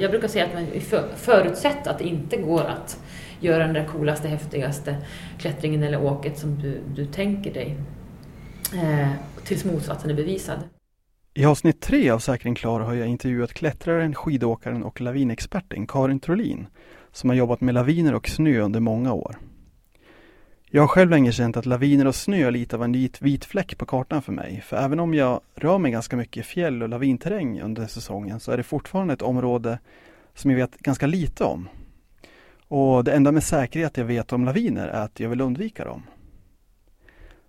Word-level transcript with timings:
Jag 0.00 0.10
brukar 0.10 0.28
säga 0.28 0.44
att 0.44 0.54
man 0.54 0.66
förutsätter 1.16 1.90
att 1.90 1.98
det 1.98 2.04
inte 2.04 2.36
går 2.36 2.64
att 2.64 3.00
göra 3.40 3.64
den 3.64 3.74
där 3.74 3.84
coolaste, 3.84 4.28
häftigaste 4.28 4.96
klättringen 5.38 5.82
eller 5.82 6.02
åket 6.02 6.38
som 6.38 6.58
du, 6.58 6.80
du 6.94 7.06
tänker 7.06 7.54
dig. 7.54 7.76
Eh, 8.74 9.08
tills 9.44 9.64
motsatsen 9.64 10.10
är 10.10 10.14
bevisad. 10.14 10.58
I 11.34 11.44
avsnitt 11.44 11.80
tre 11.80 12.10
av 12.10 12.18
Säkring 12.18 12.54
Klar 12.54 12.80
har 12.80 12.94
jag 12.94 13.08
intervjuat 13.08 13.54
klättraren, 13.54 14.14
skidåkaren 14.14 14.82
och 14.82 15.00
lavinexperten 15.00 15.86
Karin 15.86 16.20
Trolin 16.20 16.66
som 17.12 17.30
har 17.30 17.36
jobbat 17.36 17.60
med 17.60 17.74
laviner 17.74 18.14
och 18.14 18.28
snö 18.28 18.60
under 18.60 18.80
många 18.80 19.12
år. 19.12 19.38
Jag 20.70 20.82
har 20.82 20.88
själv 20.88 21.10
länge 21.10 21.32
känt 21.32 21.56
att 21.56 21.66
laviner 21.66 22.06
och 22.06 22.14
snö 22.14 22.46
är 22.46 22.50
lite 22.50 22.76
av 22.76 22.82
en 22.82 22.92
vit, 22.92 23.22
vit 23.22 23.44
fläck 23.44 23.78
på 23.78 23.86
kartan 23.86 24.22
för 24.22 24.32
mig. 24.32 24.60
För 24.66 24.76
även 24.76 25.00
om 25.00 25.14
jag 25.14 25.40
rör 25.54 25.78
mig 25.78 25.92
ganska 25.92 26.16
mycket 26.16 26.36
i 26.36 26.42
fjäll 26.42 26.82
och 26.82 26.88
lavinterräng 26.88 27.60
under 27.60 27.86
säsongen 27.86 28.40
så 28.40 28.52
är 28.52 28.56
det 28.56 28.62
fortfarande 28.62 29.14
ett 29.14 29.22
område 29.22 29.78
som 30.34 30.50
jag 30.50 30.58
vet 30.58 30.78
ganska 30.78 31.06
lite 31.06 31.44
om. 31.44 31.68
Och 32.68 33.04
det 33.04 33.12
enda 33.12 33.32
med 33.32 33.42
säkerhet 33.42 33.96
jag 33.96 34.04
vet 34.04 34.32
om 34.32 34.44
laviner 34.44 34.88
är 34.88 35.04
att 35.04 35.20
jag 35.20 35.28
vill 35.28 35.40
undvika 35.40 35.84
dem. 35.84 36.02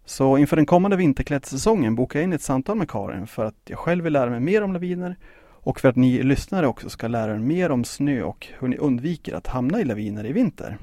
Så 0.05 0.37
inför 0.37 0.55
den 0.55 0.65
kommande 0.65 0.97
vinterklädsäsongen 0.97 1.95
bokar 1.95 2.19
jag 2.19 2.23
in 2.23 2.33
ett 2.33 2.41
samtal 2.41 2.77
med 2.77 2.89
Karin 2.89 3.27
för 3.27 3.45
att 3.45 3.61
jag 3.65 3.79
själv 3.79 4.03
vill 4.03 4.13
lära 4.13 4.29
mig 4.29 4.39
mer 4.39 4.63
om 4.63 4.73
laviner 4.73 5.15
och 5.41 5.79
för 5.79 5.89
att 5.89 5.95
ni 5.95 6.23
lyssnare 6.23 6.67
också 6.67 6.89
ska 6.89 7.07
lära 7.07 7.33
er 7.33 7.37
mer 7.37 7.71
om 7.71 7.83
snö 7.83 8.23
och 8.23 8.47
hur 8.59 8.67
ni 8.67 8.77
undviker 8.77 9.33
att 9.33 9.47
hamna 9.47 9.81
i 9.81 9.83
laviner 9.83 10.25
i 10.25 10.31
vinter. 10.31 10.77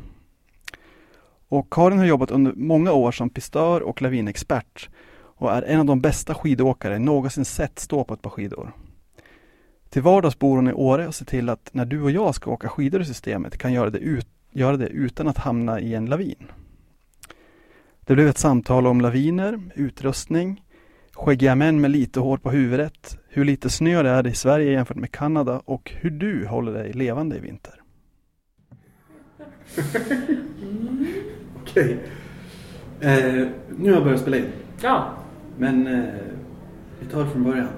Och 1.49 1.73
Karin 1.73 1.99
har 1.99 2.07
jobbat 2.07 2.31
under 2.31 2.53
många 2.53 2.93
år 2.93 3.13
som 3.13 3.31
pistör 3.31 3.81
och 3.81 4.03
lavinexpert 4.03 4.89
och 5.37 5.53
är 5.53 5.63
en 5.63 5.81
av 5.81 5.87
de 5.87 6.01
bästa 6.01 6.35
skidåkare 6.35 6.93
jag 6.93 7.03
någonsin 7.03 7.45
sett 7.45 7.79
stå 7.79 8.05
på 8.05 8.15
ett 8.15 8.23
par 8.23 8.31
skidor. 8.31 8.73
Till 9.89 10.03
vardags 10.03 10.39
bor 10.39 10.57
hon 10.57 10.69
i 10.69 10.73
Åre 10.73 11.07
och 11.07 11.15
ser 11.15 11.25
till 11.25 11.49
att 11.49 11.75
när 11.75 11.85
du 11.85 12.03
och 12.03 12.11
jag 12.11 12.35
ska 12.35 12.51
åka 12.51 12.69
skidor 12.69 13.01
i 13.01 13.05
systemet 13.05 13.59
kan 13.59 13.73
göra 13.73 13.91
det, 13.91 13.99
ut, 13.99 14.29
göra 14.53 14.77
det 14.77 14.87
utan 14.87 15.29
att 15.29 15.39
hamna 15.39 15.81
i 15.81 15.95
en 15.95 16.07
lavin. 16.07 16.51
Det 18.01 18.15
blev 18.15 18.29
ett 18.29 18.39
samtal 18.39 18.87
om 18.87 19.01
laviner, 19.01 19.61
utrustning, 19.75 20.63
skäggiga 21.13 21.55
män 21.55 21.81
med 21.81 21.91
lite 21.91 22.21
hår 22.21 22.37
på 22.37 22.51
huvudet, 22.51 23.19
hur 23.29 23.45
lite 23.45 23.71
snö 23.71 24.03
det 24.03 24.11
är 24.11 24.27
i 24.27 24.35
Sverige 24.35 24.73
jämfört 24.73 24.97
med 24.97 25.13
Kanada 25.13 25.63
och 25.65 25.93
hur 25.95 26.11
du 26.11 26.47
håller 26.47 26.73
dig 26.73 26.93
levande 26.93 27.37
i 27.37 27.41
vinter. 27.41 27.83
Okej. 31.63 31.99
Eh, 33.01 33.47
nu 33.77 33.89
har 33.89 33.93
jag 33.93 34.05
börjat 34.05 34.21
spela 34.21 34.37
in. 34.37 34.47
Ja, 34.83 35.11
Men 35.59 35.87
eh, 35.87 36.05
vi 37.01 37.07
tar 37.07 37.25
det 37.25 37.31
från 37.31 37.45
början. 37.45 37.69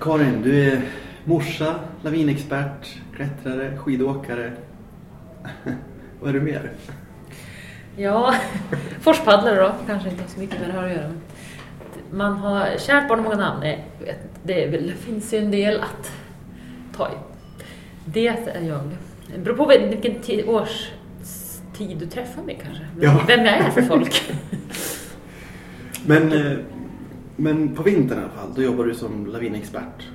Karin, 0.00 0.42
du 0.42 0.72
är 0.72 0.82
morsa, 1.24 1.74
lavinexpert, 2.02 2.98
klättrare, 3.16 3.78
skidåkare. 3.78 4.52
Vad 6.20 6.28
är 6.28 6.32
du 6.32 6.40
mer? 6.40 6.70
ja. 7.96 8.34
forspaddlare 9.00 9.60
då, 9.60 9.72
kanske 9.86 10.08
inte 10.08 10.28
så 10.28 10.40
mycket 10.40 10.60
med 10.60 10.68
det 10.68 10.72
här 10.72 10.84
att 10.84 10.96
göra. 10.96 11.12
Man 12.10 12.32
har 12.32 12.78
kärt 12.78 13.08
barn 13.08 13.18
och 13.18 13.24
många 13.24 13.36
namn. 13.36 13.60
Nej, 13.60 13.84
vet 14.00 14.18
det, 14.42 14.64
är 14.64 14.70
det 14.70 14.92
finns 14.92 15.34
ju 15.34 15.38
en 15.38 15.50
del 15.50 15.80
att 15.80 16.12
ta 16.96 17.08
i. 17.08 17.14
Det 18.04 18.28
är 18.28 18.60
jag. 18.60 18.90
Det 19.32 19.38
beror 19.38 19.56
på 19.56 19.66
vilken 19.66 20.12
ti- 20.22 20.48
årstid 20.48 21.98
du 21.98 22.06
träffar 22.06 22.42
mig 22.42 22.60
kanske. 22.64 22.82
Ja. 23.00 23.24
Vem 23.26 23.44
jag 23.44 23.54
är 23.56 23.70
för 23.70 23.82
folk. 23.82 24.22
Men, 26.06 26.32
eh, 26.32 26.58
men 27.36 27.74
på 27.74 27.82
vintern 27.82 28.18
i 28.18 28.20
alla 28.22 28.30
fall, 28.30 28.54
då 28.56 28.62
jobbar 28.62 28.84
du 28.84 28.94
som 28.94 29.26
lavinexpert. 29.26 30.08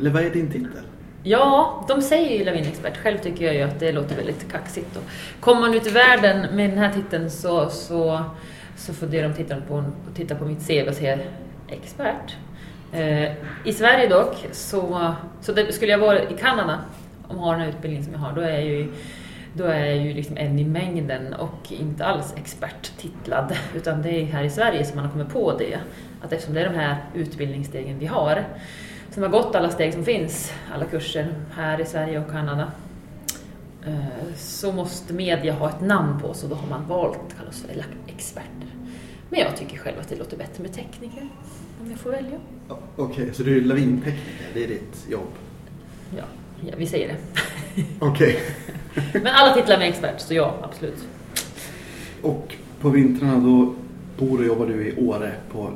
Eller 0.00 0.10
vad 0.10 0.24
är 0.24 0.30
din 0.30 0.50
titel? 0.50 0.80
Ja, 1.22 1.84
de 1.88 2.02
säger 2.02 2.38
ju 2.38 2.44
lavinexpert. 2.44 2.96
Själv 3.02 3.18
tycker 3.18 3.44
jag 3.44 3.54
ju 3.54 3.62
att 3.62 3.80
det 3.80 3.92
låter 3.92 4.16
väldigt 4.16 4.52
kaxigt. 4.52 4.96
Och 4.96 5.02
kommer 5.40 5.60
man 5.60 5.74
ut 5.74 5.86
i 5.86 5.90
världen 5.90 6.56
med 6.56 6.70
den 6.70 6.78
här 6.78 6.92
titeln 6.92 7.30
så, 7.30 7.68
så, 7.70 8.20
så 8.76 8.92
funderar 8.94 9.28
de 9.28 9.34
titta 9.34 9.56
på, 9.68 9.84
titta 10.14 10.34
på 10.34 10.44
mitt 10.44 10.66
CV 10.66 10.88
och 10.88 10.94
säger 10.94 11.26
expert. 11.68 12.36
Eh, 12.92 13.32
I 13.64 13.72
Sverige 13.72 14.08
dock, 14.08 14.46
så, 14.52 15.14
så 15.40 15.52
det, 15.52 15.72
skulle 15.72 15.92
jag 15.92 15.98
vara 15.98 16.22
i 16.22 16.36
Kanada 16.40 16.78
och 17.28 17.34
ha 17.34 17.52
den 17.52 17.60
här 17.60 17.68
utbildningen 17.68 18.04
som 18.04 18.12
jag 18.12 18.20
har, 18.20 18.32
då 18.32 18.40
är 18.40 18.52
jag 18.52 18.64
ju, 18.64 18.92
då 19.52 19.64
är 19.64 19.84
jag 19.84 19.96
ju 19.96 20.14
liksom 20.14 20.36
en 20.36 20.58
i 20.58 20.64
mängden 20.64 21.34
och 21.34 21.72
inte 21.72 22.04
alls 22.04 22.34
experttitlad. 22.36 23.56
Utan 23.74 24.02
det 24.02 24.10
är 24.10 24.24
här 24.24 24.44
i 24.44 24.50
Sverige 24.50 24.84
som 24.84 24.96
man 24.96 25.04
har 25.04 25.12
kommit 25.12 25.28
på 25.28 25.58
det. 25.58 25.78
Att 26.22 26.32
eftersom 26.32 26.54
det 26.54 26.60
är 26.60 26.70
de 26.70 26.76
här 26.76 26.96
utbildningsstegen 27.14 27.98
vi 27.98 28.06
har, 28.06 28.44
som 29.10 29.22
har 29.22 29.30
gått 29.30 29.54
alla 29.54 29.70
steg 29.70 29.92
som 29.94 30.04
finns, 30.04 30.52
alla 30.74 30.84
kurser 30.84 31.34
här 31.52 31.80
i 31.80 31.84
Sverige 31.84 32.18
och 32.18 32.30
Kanada, 32.30 32.72
eh, 33.86 34.34
så 34.36 34.72
måste 34.72 35.14
media 35.14 35.52
ha 35.52 35.68
ett 35.68 35.80
namn 35.80 36.20
på 36.20 36.34
så 36.34 36.46
då 36.46 36.54
har 36.54 36.68
man 36.68 36.88
valt 36.88 37.16
att 37.16 37.36
kalla 37.36 37.48
oss 37.48 37.62
för 37.62 37.84
experter. 38.06 38.68
Men 39.30 39.40
jag 39.40 39.56
tycker 39.56 39.78
själv 39.78 39.96
att 40.00 40.08
det 40.08 40.16
låter 40.16 40.36
bättre 40.36 40.62
med 40.62 40.72
tekniker, 40.72 41.28
om 41.80 41.90
jag 41.90 41.98
får 41.98 42.10
välja. 42.10 42.38
Ja, 42.68 42.78
Okej, 42.96 43.34
så 43.34 43.42
du 43.42 43.56
är 43.56 43.60
lavintekniker, 43.60 44.46
det 44.54 44.64
är 44.64 44.68
ditt 44.68 45.06
jobb? 45.10 45.30
Ja, 46.16 46.24
ja 46.66 46.74
vi 46.78 46.86
säger 46.86 47.08
det. 47.08 47.16
Okej. 47.98 48.40
Men 49.12 49.26
alla 49.26 49.54
titlar 49.54 49.78
med 49.78 49.88
expert, 49.88 50.20
så 50.20 50.34
ja, 50.34 50.54
absolut. 50.62 51.08
Och 52.22 52.54
på 52.80 52.90
vintrarna 52.90 53.38
då 53.38 53.74
bor 54.18 54.38
och 54.38 54.44
jobbar 54.44 54.66
du 54.66 54.88
i 54.88 54.96
Åre 54.96 55.32
på 55.52 55.70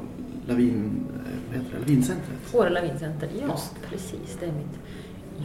lavin, 0.49 1.07
vad 1.49 1.57
heter 1.57 1.73
det, 1.73 1.79
lavincentret? 1.79 2.55
Åre 2.55 2.71
Lavincenter, 2.71 3.29
ja 3.41 3.47
Just 3.51 3.75
precis, 3.91 4.37
det 4.41 4.47
är 4.47 4.53
mitt 4.53 4.79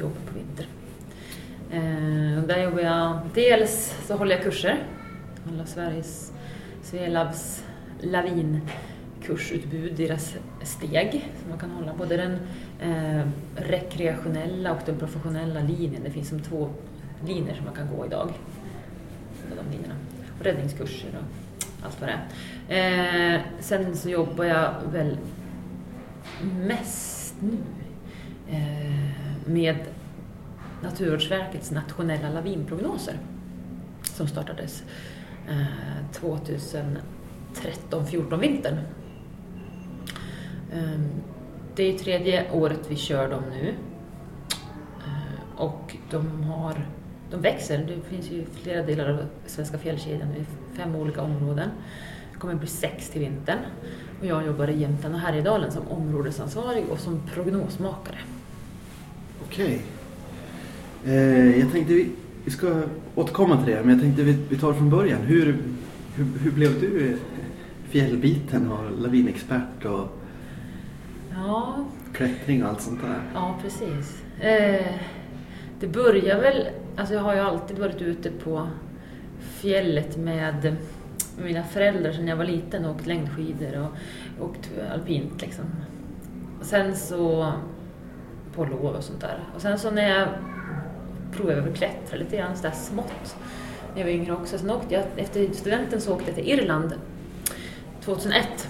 jobb 0.01 0.13
på 0.25 0.37
vinter. 0.37 0.67
Eh, 1.71 2.43
där 2.47 2.63
jobbar 2.63 2.79
jag, 2.79 3.19
dels 3.33 3.95
så 4.07 4.15
håller 4.15 4.35
jag 4.35 4.43
kurser, 4.43 4.83
håller 5.45 5.65
Sveriges 5.65 6.31
Swelabs 6.83 7.63
kursutbud 9.23 9.95
deras 9.95 10.35
steg 10.63 11.25
som 11.41 11.49
man 11.49 11.59
kan 11.59 11.71
hålla, 11.71 11.93
både 11.93 12.17
den 12.17 12.37
eh, 12.81 13.27
rekreationella 13.55 14.71
och 14.71 14.81
den 14.85 14.99
professionella 14.99 15.59
linjen. 15.59 16.03
Det 16.03 16.11
finns 16.11 16.29
som 16.29 16.39
två 16.39 16.69
linjer 17.25 17.55
som 17.55 17.65
man 17.65 17.73
kan 17.73 17.87
gå 17.97 18.05
idag. 18.05 18.33
De 19.49 19.71
linjerna. 19.71 19.95
Och 20.39 20.45
räddningskurser 20.45 21.09
och 21.17 21.23
allt 21.85 22.01
vad 22.01 22.09
det 22.09 22.19
är. 22.73 23.35
Eh, 23.35 23.41
sen 23.59 23.95
så 23.95 24.09
jobbar 24.09 24.45
jag 24.45 24.73
väl 24.91 25.17
mest 26.59 27.35
nu 27.39 27.57
eh, 28.49 29.11
med 29.45 29.77
Naturvårdsverkets 30.83 31.71
nationella 31.71 32.29
lavinprognoser 32.29 33.17
som 34.03 34.27
startades 34.27 34.83
eh, 35.49 35.65
2013-14 36.11 38.39
vintern. 38.39 38.77
Ehm, 40.73 41.09
det 41.75 41.83
är 41.83 41.97
tredje 41.97 42.51
året 42.51 42.79
vi 42.87 42.95
kör 42.95 43.29
dem 43.29 43.43
nu 43.51 43.69
ehm, 43.69 45.57
och 45.57 45.97
de 46.11 46.43
har 46.43 46.85
de 47.31 47.41
växer. 47.41 47.77
Det 47.77 48.15
finns 48.15 48.31
ju 48.31 48.45
flera 48.61 48.83
delar 48.83 49.09
av 49.09 49.17
svenska 49.45 49.77
fjällkedjan, 49.77 50.27
det 50.33 50.39
är 50.39 50.83
fem 50.83 50.95
olika 50.95 51.21
områden. 51.21 51.69
Det 52.33 52.39
kommer 52.39 52.55
bli 52.55 52.67
sex 52.67 53.09
till 53.09 53.21
vintern. 53.21 53.57
Och 54.19 54.25
jag 54.25 54.45
jobbar 54.45 54.67
i 54.67 54.81
Jämtland 54.81 55.15
och 55.15 55.21
Härjedalen 55.21 55.71
som 55.71 55.87
områdesansvarig 55.87 56.83
och 56.89 56.99
som 56.99 57.21
prognosmakare. 57.33 58.17
Okej. 59.45 59.81
Eh, 61.05 61.59
jag 61.59 61.71
tänkte 61.71 61.93
vi, 61.93 62.09
vi 62.45 62.51
ska 62.51 62.81
återkomma 63.15 63.63
till 63.63 63.73
det, 63.73 63.81
men 63.81 63.89
jag 63.89 64.01
tänkte 64.01 64.23
vi, 64.23 64.37
vi 64.49 64.57
tar 64.57 64.71
det 64.71 64.77
från 64.77 64.89
början. 64.89 65.21
Hur, 65.21 65.57
hur, 66.15 66.25
hur 66.39 66.51
blev 66.51 66.81
du 66.81 67.17
fjällbiten 67.89 68.71
och 68.71 69.01
lavinexpert 69.01 69.85
och 69.85 70.22
Ja, 71.35 71.85
klättring 72.13 72.63
och 72.63 72.69
allt 72.69 72.81
sånt 72.81 73.01
där? 73.01 73.21
ja 73.33 73.59
precis. 73.61 74.23
Eh, 74.41 74.95
det 75.79 75.87
börjar 75.87 76.41
väl, 76.41 76.67
alltså 76.97 77.13
jag 77.13 77.21
har 77.21 77.33
ju 77.33 77.39
alltid 77.39 77.79
varit 77.79 78.01
ute 78.01 78.31
på 78.31 78.67
fjället 79.39 80.17
med 80.17 80.75
mina 81.43 81.63
föräldrar 81.63 82.11
sedan 82.11 82.27
jag 82.27 82.35
var 82.35 82.45
liten 82.45 82.85
och 82.85 82.95
åkt 82.95 83.05
längdskidor 83.05 83.89
och 84.39 84.45
åkt 84.49 84.69
alpint 84.91 85.41
liksom. 85.41 85.65
Och 86.59 86.65
sen 86.65 86.95
så 86.95 87.53
på 88.55 88.65
lov 88.65 88.95
och 88.95 89.03
sånt 89.03 89.21
där. 89.21 89.39
Och 89.55 89.61
sen 89.61 89.79
så 89.79 89.91
när 89.91 90.09
jag 90.09 90.27
provade 91.31 91.69
att 91.69 91.75
klättra 91.75 92.17
lite 92.17 92.37
grann 92.37 92.57
sådär 92.57 92.71
smått 92.71 93.35
när 93.93 94.01
jag 94.01 94.05
var 94.05 94.11
yngre 94.11 94.33
också. 94.33 94.57
Sen 94.57 94.69
åkte 94.69 94.93
jag, 94.93 95.03
efter 95.17 95.53
studenten 95.53 96.01
så 96.01 96.13
åkte 96.13 96.25
jag 96.25 96.35
till 96.35 96.47
Irland 96.47 96.93
2001. 98.01 98.69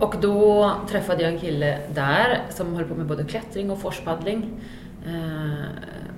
Och 0.00 0.14
då 0.20 0.72
träffade 0.88 1.22
jag 1.22 1.32
en 1.32 1.38
kille 1.38 1.78
där 1.94 2.42
som 2.50 2.74
höll 2.74 2.84
på 2.84 2.94
med 2.94 3.06
både 3.06 3.24
klättring 3.24 3.70
och 3.70 3.80
forspaddling. 3.80 4.60
Eh, 5.06 5.64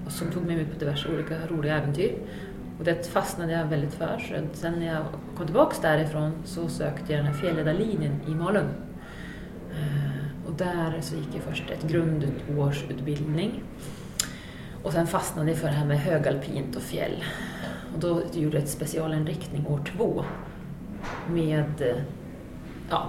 och 0.06 0.12
som 0.12 0.30
tog 0.30 0.46
med 0.46 0.56
mig 0.56 0.66
på 0.66 0.78
diverse 0.78 1.08
olika 1.08 1.34
roliga 1.50 1.78
äventyr. 1.78 2.14
Och 2.78 2.84
det 2.84 3.06
fastnade 3.06 3.52
jag 3.52 3.66
väldigt 3.66 3.94
för. 3.94 4.18
Så 4.28 4.60
sen 4.60 4.72
när 4.78 4.86
jag 4.86 5.04
kom 5.36 5.46
tillbaks 5.46 5.80
därifrån 5.80 6.32
så 6.44 6.68
sökte 6.68 7.12
jag 7.12 7.18
den 7.18 7.26
här 7.26 7.40
fjällledarlinjen 7.40 8.20
i 8.26 8.30
Malung. 8.30 8.68
Eh, 9.70 10.46
och 10.48 10.52
där 10.52 11.00
så 11.00 11.16
gick 11.16 11.28
jag 11.34 11.42
först 11.42 11.70
ett 11.70 11.88
grundårsutbildning. 11.88 13.62
Och 14.82 14.92
sen 14.92 15.06
fastnade 15.06 15.50
jag 15.50 15.58
för 15.58 15.66
det 15.66 15.74
här 15.74 15.86
med 15.86 15.98
högalpint 15.98 16.76
och 16.76 16.82
fjäll. 16.82 17.24
Och 17.94 18.00
då 18.00 18.22
gjorde 18.32 18.56
jag 18.56 18.64
ett 18.64 18.70
specialinriktning 18.70 19.66
år 19.66 19.80
två 19.96 20.24
med 21.28 21.80
eh, 21.80 22.02
ja, 22.90 23.06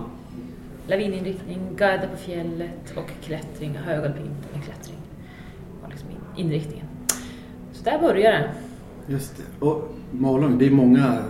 lavininriktning, 0.88 1.60
guida 1.76 2.08
på 2.08 2.18
fjället 2.18 2.94
och 2.96 3.10
klättring, 3.24 3.76
högalpint 3.76 4.54
med 4.54 4.64
klättring. 4.64 4.98
var 5.82 5.90
liksom 5.90 6.10
inriktningen. 6.38 6.86
Så 7.72 7.84
där 7.84 8.00
började 8.00 8.38
det. 8.38 8.52
Just 9.14 9.38
det. 9.38 9.66
Och 9.66 9.96
Malung, 10.12 10.58
det 10.58 10.66
är 10.66 10.72
många 10.72 11.24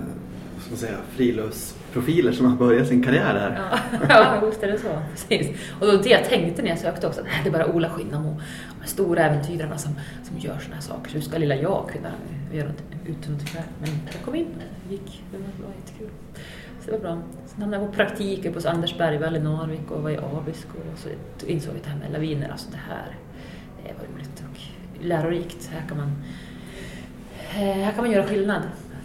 ska 0.77 0.87
säga, 0.87 0.97
friluftsprofiler 1.09 2.31
som 2.31 2.45
har 2.45 2.57
börjat 2.57 2.87
sin 2.87 3.03
karriär 3.03 3.39
här. 3.39 3.79
Ja, 3.89 4.05
ja 4.09 4.45
visst 4.45 4.63
är 4.63 4.67
det 4.67 4.79
så. 4.79 5.01
Precis. 5.11 5.57
Och 5.79 5.87
då 5.87 5.97
det 5.97 6.09
jag 6.09 6.25
tänkte 6.25 6.61
när 6.61 6.69
jag 6.69 6.79
sökte 6.79 7.07
också, 7.07 7.21
att 7.21 7.27
det 7.43 7.49
är 7.49 7.53
bara 7.53 7.67
Ola 7.67 7.89
Skinnamo, 7.89 8.41
de 8.81 8.87
stora 8.87 9.23
äventyrarna 9.23 9.77
som, 9.77 9.91
som 10.23 10.37
gör 10.37 10.57
sådana 10.59 10.75
här 10.75 10.81
saker. 10.81 11.09
Så 11.09 11.17
hur 11.17 11.21
ska 11.21 11.37
lilla 11.37 11.55
jag 11.55 11.89
kunna 11.93 12.11
göra 12.53 12.67
något 12.67 12.83
utan 13.05 13.39
själv? 13.39 13.65
Men 13.79 13.89
jag 14.11 14.21
kom 14.25 14.35
in 14.35 14.47
och 14.85 14.91
gick. 14.91 15.23
Det 15.31 15.37
var, 15.37 15.45
det 15.57 15.63
var 15.63 15.73
jättekul. 15.81 16.09
Så 16.85 16.91
det 16.91 16.97
var 16.97 16.99
bra. 16.99 17.21
Sen 17.45 17.61
hamnade 17.61 17.83
jag 17.83 17.91
på 17.91 17.95
praktik 17.95 18.53
på 18.53 18.69
Anders 18.69 18.97
Bergvall 18.97 19.35
i 19.35 19.39
Narvik 19.39 19.91
och 19.91 20.03
var 20.03 20.09
i 20.09 20.17
Abisko. 20.17 20.77
Och 20.93 20.99
så 20.99 21.09
insåg 21.45 21.73
jag 21.73 21.77
att 21.77 21.83
det 21.83 21.89
här 21.89 21.99
med 21.99 22.11
laviner, 22.11 22.49
alltså 22.49 22.71
det 22.71 22.77
här, 22.77 23.17
det 23.83 23.93
var 23.93 24.15
roligt 24.15 24.43
och 24.51 24.59
lärorikt. 25.05 25.69
Här 25.73 25.87
kan 25.87 25.97
man, 25.97 26.11
här 27.49 27.91
kan 27.91 28.03
man 28.03 28.11
göra 28.11 28.27
skillnad 28.27 28.61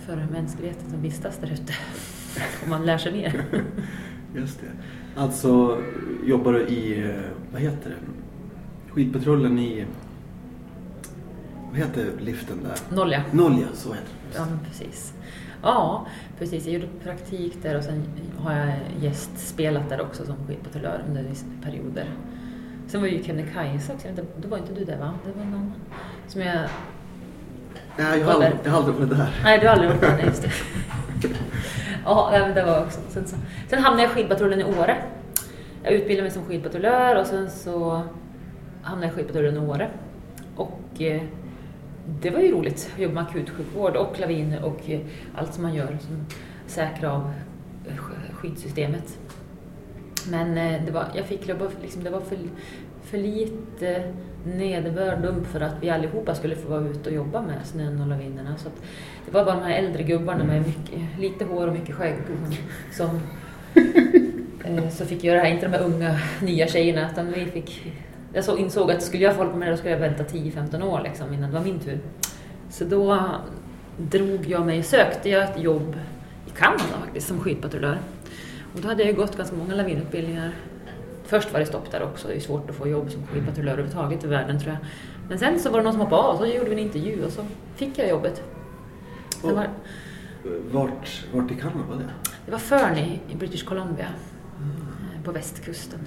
för 0.07 0.27
mänskligheten 0.33 0.91
som 0.91 1.03
vistas 1.03 1.39
där 1.39 1.53
ute. 1.53 1.73
Om 2.65 2.71
man 2.71 2.87
lär 2.87 2.99
sig 2.99 3.13
mer. 3.13 3.45
Just 4.35 4.61
det. 4.61 4.67
Alltså 5.21 5.83
jobbar 6.27 6.53
du 6.53 6.61
i, 6.61 7.15
vad 7.53 7.61
heter 7.61 7.91
det, 7.91 7.97
skidpatrullen 8.93 9.59
i, 9.59 9.87
vad 11.71 11.79
heter 11.79 12.11
liften 12.21 12.57
där? 12.63 12.97
Nolja. 12.97 13.25
Nolja, 13.33 13.67
så 13.75 13.93
heter 13.93 14.09
det. 14.33 14.39
Ja, 14.39 14.47
precis. 14.65 15.15
Ja, 15.62 16.06
precis. 16.38 16.64
Jag 16.64 16.75
gjorde 16.75 16.87
praktik 17.05 17.62
där 17.62 17.76
och 17.76 17.84
sen 17.84 18.02
har 18.38 18.52
jag 18.52 18.72
gästspelat 19.00 19.88
där 19.88 20.00
också 20.00 20.26
som 20.26 20.37
skidpatrullör 20.46 21.05
under 21.08 21.22
vissa 21.22 21.46
perioder. 21.64 22.06
Sen 22.87 23.00
var 23.00 23.08
ju 23.08 23.22
Kebnekaise 23.22 23.93
också, 23.93 24.08
då 24.37 24.49
var 24.49 24.58
inte 24.58 24.75
du 24.75 24.84
där 24.84 24.99
va? 24.99 25.14
Det 25.25 25.38
var 25.38 25.44
någon 25.44 25.72
som 26.26 26.40
jag... 26.40 26.69
Nej, 27.96 28.19
jag 28.19 28.26
har, 28.26 28.32
aldrig, 28.32 28.52
jag 28.64 28.70
har 28.70 28.78
aldrig 28.78 28.96
varit 28.96 29.10
där. 29.10 29.40
Nej, 29.44 29.58
du 29.58 29.66
har 29.66 29.72
aldrig 29.72 29.90
varit 29.90 30.00
där, 30.00 30.19
just 30.26 30.43
det. 30.43 30.50
ja, 32.05 32.28
men 32.32 32.55
det 32.55 32.64
var 32.64 32.84
också. 32.84 33.00
Sen, 33.08 33.26
så, 33.26 33.37
sen 33.69 33.78
hamnade 33.78 34.02
jag 34.02 34.10
i 34.10 34.14
skidpatrullen 34.14 34.60
i 34.60 34.64
Åre. 34.64 34.96
Jag 35.82 35.93
utbildade 35.93 36.22
mig 36.22 36.31
som 36.31 36.44
skidpatrullör 36.44 37.16
och 37.16 37.26
sen 37.26 37.50
så 37.50 38.02
hamnade 38.82 39.06
jag 39.06 39.12
i 39.12 39.16
skidpatrullen 39.16 39.56
i 39.56 39.66
Åre. 39.66 39.90
Och 40.56 41.02
eh, 41.02 41.22
det 42.20 42.31
var 42.31 42.40
ju 42.40 42.52
roligt 42.52 42.90
att 42.94 43.02
jobba 43.02 43.14
med 43.14 43.22
akutsjukvård 43.22 43.96
och 43.96 44.20
laviner 44.20 44.64
och 44.64 44.90
eh, 44.90 45.00
allt 45.34 45.55
som 45.55 45.62
man 45.62 45.75
gör 45.75 45.87
som 45.87 46.26
säkrar 46.66 47.10
av 47.10 47.32
eh, 47.88 47.96
skyddssystemet. 48.34 49.19
Men 50.31 50.58
eh, 50.58 50.84
det 50.87 50.93
var, 50.93 51.05
jag 51.16 51.26
fick 51.26 51.49
jobba, 51.49 51.69
liksom, 51.82 52.05
det 52.05 52.10
var 52.10 52.20
för, 52.20 52.38
för 53.02 53.19
lite 53.19 54.12
nederbörd 54.44 55.22
dump 55.22 55.46
för 55.46 55.60
att 55.60 55.75
vi 55.81 55.90
allihopa 55.90 56.34
skulle 56.34 56.56
få 56.56 56.69
vara 56.69 56.88
ute 56.88 57.10
och 57.10 57.16
jobba 57.16 57.43
med 57.43 57.66
snön 57.66 58.00
och 58.00 58.06
lavinerna. 58.06 58.56
Så 58.56 58.69
det 59.26 59.32
var 59.32 59.44
bara 59.44 59.55
de 59.55 59.62
här 59.62 59.78
äldre 59.78 60.02
gubbarna 60.02 60.44
med 60.44 60.66
mycket, 60.66 61.19
lite 61.19 61.44
hår 61.44 61.66
och 61.66 61.72
mycket 61.72 61.94
skägg 61.94 62.16
som, 62.93 63.20
som 64.72 64.90
så 64.90 65.06
fick 65.06 65.25
göra 65.25 65.37
det 65.37 65.44
här, 65.44 65.55
inte 65.55 65.66
de 65.66 65.72
här 65.72 65.84
unga 65.84 66.20
nya 66.43 66.66
tjejerna 66.66 67.10
utan 67.12 67.32
vi 67.32 67.46
fick 67.46 67.93
jag 68.33 68.45
så 68.45 68.57
insåg 68.57 68.91
att 68.91 69.03
skulle 69.03 69.25
jag 69.25 69.35
få 69.35 69.39
hålla 69.39 69.51
på 69.51 69.57
med 69.57 69.69
det 69.69 69.73
då 69.73 69.77
skulle 69.77 69.93
jag 69.93 70.01
vänta 70.01 70.23
10-15 70.23 70.83
år 70.83 71.01
liksom, 71.05 71.33
innan 71.33 71.51
det 71.51 71.59
var 71.59 71.65
min 71.65 71.79
tur. 71.79 71.99
Så 72.71 72.85
då 72.85 73.31
drog 73.97 74.47
jag 74.47 74.67
mig, 74.67 74.83
sökte 74.83 75.29
jag 75.29 75.45
ett 75.45 75.63
jobb 75.63 75.97
i 76.47 76.51
Kanada 76.51 77.01
faktiskt 77.05 77.29
som 77.29 77.41
skidpatrullör. 77.41 77.99
Och 78.75 78.81
då 78.81 78.89
hade 78.89 79.03
jag 79.03 79.17
gått 79.17 79.37
ganska 79.37 79.57
många 79.57 79.75
lavinutbildningar. 79.75 80.53
Först 81.25 81.53
var 81.53 81.61
det 81.61 81.67
stopp 81.67 81.91
där 81.91 82.03
också, 82.03 82.29
det 82.29 82.35
är 82.35 82.41
svårt 82.41 82.71
att 82.71 82.77
få 82.77 82.89
jobb 82.89 83.11
som 83.11 83.27
skidpatrullör 83.27 83.73
överhuvudtaget 83.73 84.25
i 84.25 84.27
världen 84.27 84.61
tror 84.61 84.73
jag. 84.73 84.87
Men 85.29 85.39
sen 85.39 85.61
så 85.61 85.71
var 85.71 85.79
det 85.79 85.85
någon 85.85 85.93
som 85.93 86.01
hoppade 86.01 86.23
av 86.23 86.35
och 86.35 86.41
så 86.41 86.47
gjorde 86.47 86.71
vi 86.71 86.73
en 86.73 86.79
intervju 86.79 87.25
och 87.25 87.33
så 87.33 87.45
fick 87.75 87.99
jag 87.99 88.09
jobbet. 88.09 88.43
Och, 89.43 89.51
var, 89.51 89.69
vart, 90.71 91.25
vart 91.33 91.51
i 91.51 91.55
Kanada 91.55 91.85
var 91.89 91.97
det? 91.97 92.11
Det 92.45 92.53
var 92.53 92.59
Fernie 92.59 93.21
i 93.29 93.37
British 93.37 93.65
Columbia. 93.65 94.07
Mm. 94.59 95.23
På 95.25 95.33
västkusten. 95.33 96.01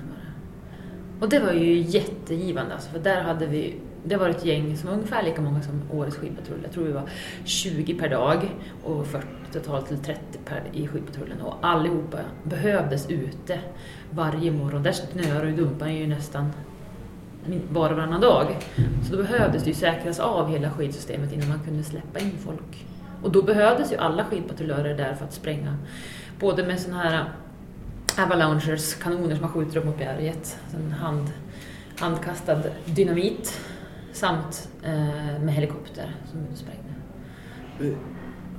Och 1.22 1.30
det 1.30 1.40
var 1.40 1.52
ju 1.52 1.80
jättegivande 1.80 2.74
alltså, 2.74 2.90
för 2.90 3.00
där 3.00 3.22
hade 3.22 3.48
vi, 3.48 3.76
det 4.04 4.18
var 4.18 4.30
ett 4.30 4.46
gäng 4.46 4.78
som 4.78 4.90
var 4.90 4.96
ungefär 4.96 5.24
lika 5.24 5.42
många 5.42 5.62
som 5.62 5.82
årets 5.92 6.16
skidpatrull. 6.16 6.60
Jag 6.64 6.72
tror 6.72 6.84
vi 6.84 6.92
var 6.92 7.10
20 7.46 7.94
per 7.94 8.10
dag 8.10 8.56
och 8.84 9.08
40 9.08 9.28
totalt 9.54 9.88
till 9.88 9.98
30 9.98 10.20
per, 10.46 10.64
i 10.74 10.88
skidpatrullen 10.88 11.42
och 11.42 11.56
allihopa 11.62 12.18
behövdes 12.44 13.10
ute 13.10 13.60
varje 14.12 14.52
morgon. 14.52 14.84
Där 14.84 14.92
snöar 14.92 15.46
och 15.46 15.52
dumpar 15.52 15.88
ju 15.88 16.08
nästan 16.08 16.52
var 17.70 17.90
och 17.90 17.96
varannan 17.96 18.22
dag. 18.22 18.58
Så 19.10 19.16
då 19.16 19.24
behövdes 19.24 19.64
det 19.64 19.70
ju 19.70 19.76
säkras 19.76 20.20
av 20.20 20.50
hela 20.50 20.72
skidsystemet 20.72 21.34
innan 21.34 21.50
man 21.50 21.60
kunde 21.60 21.84
släppa 21.84 22.20
in 22.20 22.38
folk. 22.46 22.86
Och 23.24 23.32
då 23.32 23.42
behövdes 23.42 23.92
ju 23.92 23.98
alla 23.98 24.26
skidpatrullörer 24.26 24.98
där 24.98 25.16
för 25.16 25.26
att 25.26 25.34
spränga 25.34 25.78
både 26.40 26.64
med 26.64 26.80
sådana 26.80 27.04
här 27.04 27.26
Avalaunchers, 28.20 28.94
kanoner 28.94 29.36
som 29.36 29.42
man 29.42 29.52
skjuter 29.52 29.78
upp 29.78 29.86
mot 29.86 29.98
berget. 29.98 30.60
En 30.76 30.92
hand, 30.92 31.32
handkastad 32.00 32.60
dynamit 32.86 33.62
samt 34.14 34.70
eh, 34.84 35.42
med 35.42 35.54
helikopter 35.54 36.16
som 36.32 36.56
sprängde. 36.56 36.94
Eh, 37.80 37.98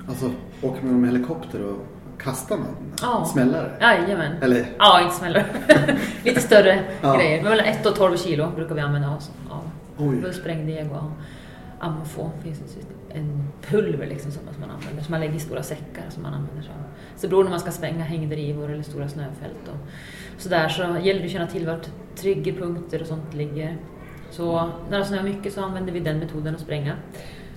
alltså, 0.08 0.30
åker 0.62 0.84
man 0.84 1.00
med 1.00 1.10
helikopter 1.10 1.62
och 1.62 1.78
kastar 2.18 2.56
man? 2.56 2.76
Ja. 3.00 3.24
Smällare? 3.24 3.76
Jajamän. 3.80 4.42
Eller? 4.42 4.66
Ja, 4.78 5.02
inte 5.02 5.14
smällare. 5.14 5.46
Lite 6.24 6.40
större 6.40 6.84
ja. 7.00 7.16
grejer. 7.16 7.42
Mellan 7.42 7.66
1 7.66 7.86
och 7.86 7.94
12 7.96 8.16
kilo 8.16 8.50
brukar 8.56 8.74
vi 8.74 8.80
använda 8.80 9.16
oss 9.16 9.30
av. 9.50 9.70
Oj. 9.98 10.32
Sprängdeg 10.32 10.92
och 10.92 11.10
ammofon 11.80 12.30
finns 12.42 12.60
en 13.14 13.48
pulver 13.66 14.06
liksom 14.06 14.30
som 14.30 14.42
man 14.60 14.70
använder, 14.70 15.02
som 15.02 15.10
man 15.12 15.20
lägger 15.20 15.34
i 15.34 15.40
stora 15.40 15.62
säckar 15.62 16.04
som 16.08 16.22
man 16.22 16.34
använder 16.34 16.62
sig 16.62 16.72
av. 16.72 16.81
Så 17.22 17.28
beror 17.28 17.44
när 17.44 17.50
man 17.50 17.60
ska 17.60 17.70
spränga 17.70 18.04
hängdrivor 18.04 18.70
eller 18.72 18.82
stora 18.82 19.08
snöfält 19.08 19.68
och 19.68 19.76
sådär 20.42 20.68
så 20.68 20.82
gäller 20.82 21.20
det 21.20 21.26
att 21.26 21.32
känna 21.32 21.46
till 21.46 21.66
vart 21.66 21.88
triggerpunkter 22.16 23.00
och 23.00 23.06
sånt 23.06 23.34
ligger. 23.34 23.76
Så 24.30 24.70
när 24.90 24.98
det 24.98 25.04
snöar 25.04 25.22
mycket 25.22 25.52
så 25.52 25.62
använder 25.62 25.92
vi 25.92 26.00
den 26.00 26.18
metoden 26.18 26.54
att 26.54 26.60
spränga. 26.60 26.96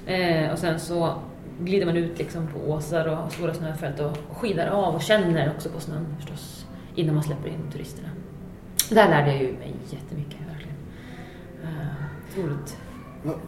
Eh, 0.06 0.52
och 0.52 0.60
sen 0.60 0.80
så 0.80 1.14
glider 1.60 1.86
man 1.86 1.98
ut 1.98 2.18
liksom 2.18 2.48
på 2.48 2.72
åsar 2.72 3.08
och 3.08 3.32
stora 3.32 3.54
snöfält 3.54 4.00
och 4.00 4.18
skidar 4.38 4.68
av 4.68 4.96
och 4.96 5.02
känner 5.02 5.52
också 5.56 5.70
på 5.70 5.80
snön 5.80 6.06
förstås 6.18 6.66
innan 6.96 7.16
man 7.16 7.24
släpper 7.24 7.50
in 7.50 7.72
turisterna. 7.72 8.10
Där 8.90 9.10
lärde 9.10 9.32
jag 9.32 9.42
ju 9.42 9.52
mig 9.58 9.76
jättemycket 9.90 10.40
verkligen. 10.48 10.78
Eh, 11.64 11.88
otroligt 12.30 12.78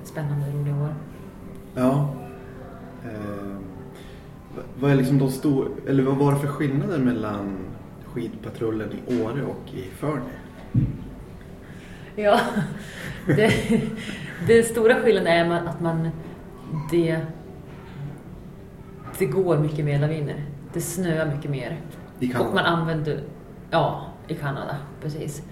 spännande 0.03 0.47
och 0.47 0.53
roliga 0.53 0.75
år. 0.75 0.95
Ja. 1.75 2.13
Eh, 3.05 3.66
vad 4.79 4.91
är 4.91 4.95
liksom 4.95 5.19
de 5.19 5.31
stor, 5.31 5.71
eller 5.87 6.03
vad 6.03 6.17
var 6.17 6.33
det 6.33 6.39
för 6.39 6.47
skillnader 6.47 6.99
mellan 6.99 7.57
skidpatrullen 8.05 8.89
i 9.07 9.21
Åre 9.21 9.43
och 9.43 9.73
i 9.73 9.81
Förne? 9.81 10.21
Ja, 12.15 12.39
det, 13.25 13.51
det 14.47 14.63
stora 14.63 14.95
skillnaden 14.95 15.51
är 15.51 15.67
att 15.67 15.81
man 15.81 16.09
det, 16.91 17.19
det 19.17 19.25
går 19.25 19.57
mycket 19.57 19.85
mer 19.85 19.99
laviner. 19.99 20.45
Det 20.73 20.81
snöar 20.81 21.25
mycket 21.35 21.51
mer. 21.51 21.77
I 22.19 22.27
Kanada? 22.27 22.49
Och 22.49 22.55
man 22.55 22.65
använder, 22.65 23.19
ja, 23.71 24.05
i 24.27 24.35
Kanada, 24.35 24.75
precis. 25.01 25.43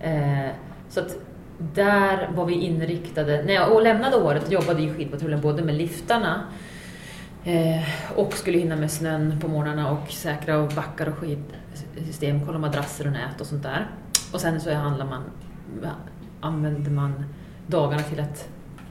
Eh, 0.00 0.48
så 0.88 1.00
att 1.00 1.16
där 1.58 2.30
var 2.34 2.46
vi 2.46 2.54
inriktade, 2.54 3.42
när 3.46 3.54
jag 3.54 3.82
lämnade 3.82 4.16
året 4.16 4.50
jobbade 4.50 4.82
i 4.82 4.94
skidpatrullen 4.94 5.40
både 5.40 5.62
med 5.62 5.74
liftarna 5.74 6.40
Eh, 7.46 7.82
och 8.16 8.32
skulle 8.32 8.58
hinna 8.58 8.76
med 8.76 8.90
snön 8.90 9.40
på 9.40 9.48
morgnarna 9.48 9.90
och 9.90 10.10
säkra 10.10 10.58
och 10.58 10.68
backar 10.68 11.06
och 11.06 11.14
skidsystem, 11.14 12.46
kolla 12.46 12.58
madrasser 12.58 13.06
och 13.06 13.12
nät 13.12 13.40
och 13.40 13.46
sånt 13.46 13.62
där. 13.62 13.86
Och 14.32 14.40
sen 14.40 14.60
så 14.60 14.74
handlar 14.74 15.06
man, 15.06 15.22
använder 16.40 16.90
man 16.90 17.24
dagarna 17.66 18.02
till 18.02 18.20
att 18.20 18.48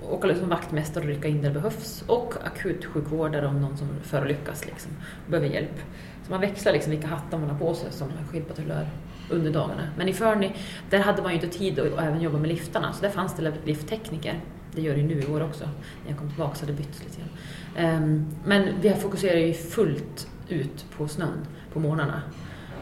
åka 0.09 0.35
som 0.35 0.49
vaktmästare 0.49 1.03
och 1.03 1.09
rycka 1.09 1.27
in 1.27 1.41
där 1.41 1.49
det 1.49 1.53
behövs 1.53 2.03
och 2.07 2.33
akutsjukvårdare 2.45 3.47
om 3.47 3.61
någon 3.61 3.77
som 3.77 3.87
förolyckas 4.03 4.65
liksom, 4.65 4.91
behöver 5.27 5.49
hjälp. 5.49 5.79
Så 6.25 6.31
man 6.31 6.41
växlar 6.41 6.73
liksom 6.73 6.91
vilka 6.91 7.07
hattar 7.07 7.37
man 7.37 7.49
har 7.49 7.57
på 7.57 7.73
sig 7.73 7.91
som 7.91 8.07
skidpatrullör 8.31 8.87
under 9.29 9.51
dagarna. 9.51 9.87
Men 9.97 10.07
i 10.07 10.13
Förny, 10.13 10.51
där 10.89 10.99
hade 10.99 11.21
man 11.21 11.31
ju 11.31 11.35
inte 11.41 11.57
tid 11.57 11.79
att 11.79 11.99
även 11.99 12.21
jobba 12.21 12.37
med 12.37 12.47
liftarna, 12.47 12.93
så 12.93 13.01
där 13.01 13.09
fanns 13.09 13.35
det 13.35 13.53
lifttekniker. 13.65 14.39
Det 14.75 14.81
gör 14.81 14.95
det 14.95 15.03
nu 15.03 15.21
i 15.21 15.25
år 15.25 15.43
också. 15.43 15.63
När 16.03 16.11
jag 16.11 16.17
kom 16.19 16.27
tillbaka 16.27 16.55
så 16.55 16.61
hade 16.61 16.73
det 16.73 16.77
bytts 16.77 17.03
lite 17.03 17.17
grann. 17.17 18.03
Um, 18.03 18.25
men 18.45 18.69
vi 18.81 18.89
fokuserar 18.93 19.37
ju 19.37 19.53
fullt 19.53 20.27
ut 20.49 20.85
på 20.97 21.07
snön 21.07 21.45
på 21.73 21.79
morgnarna. 21.79 22.21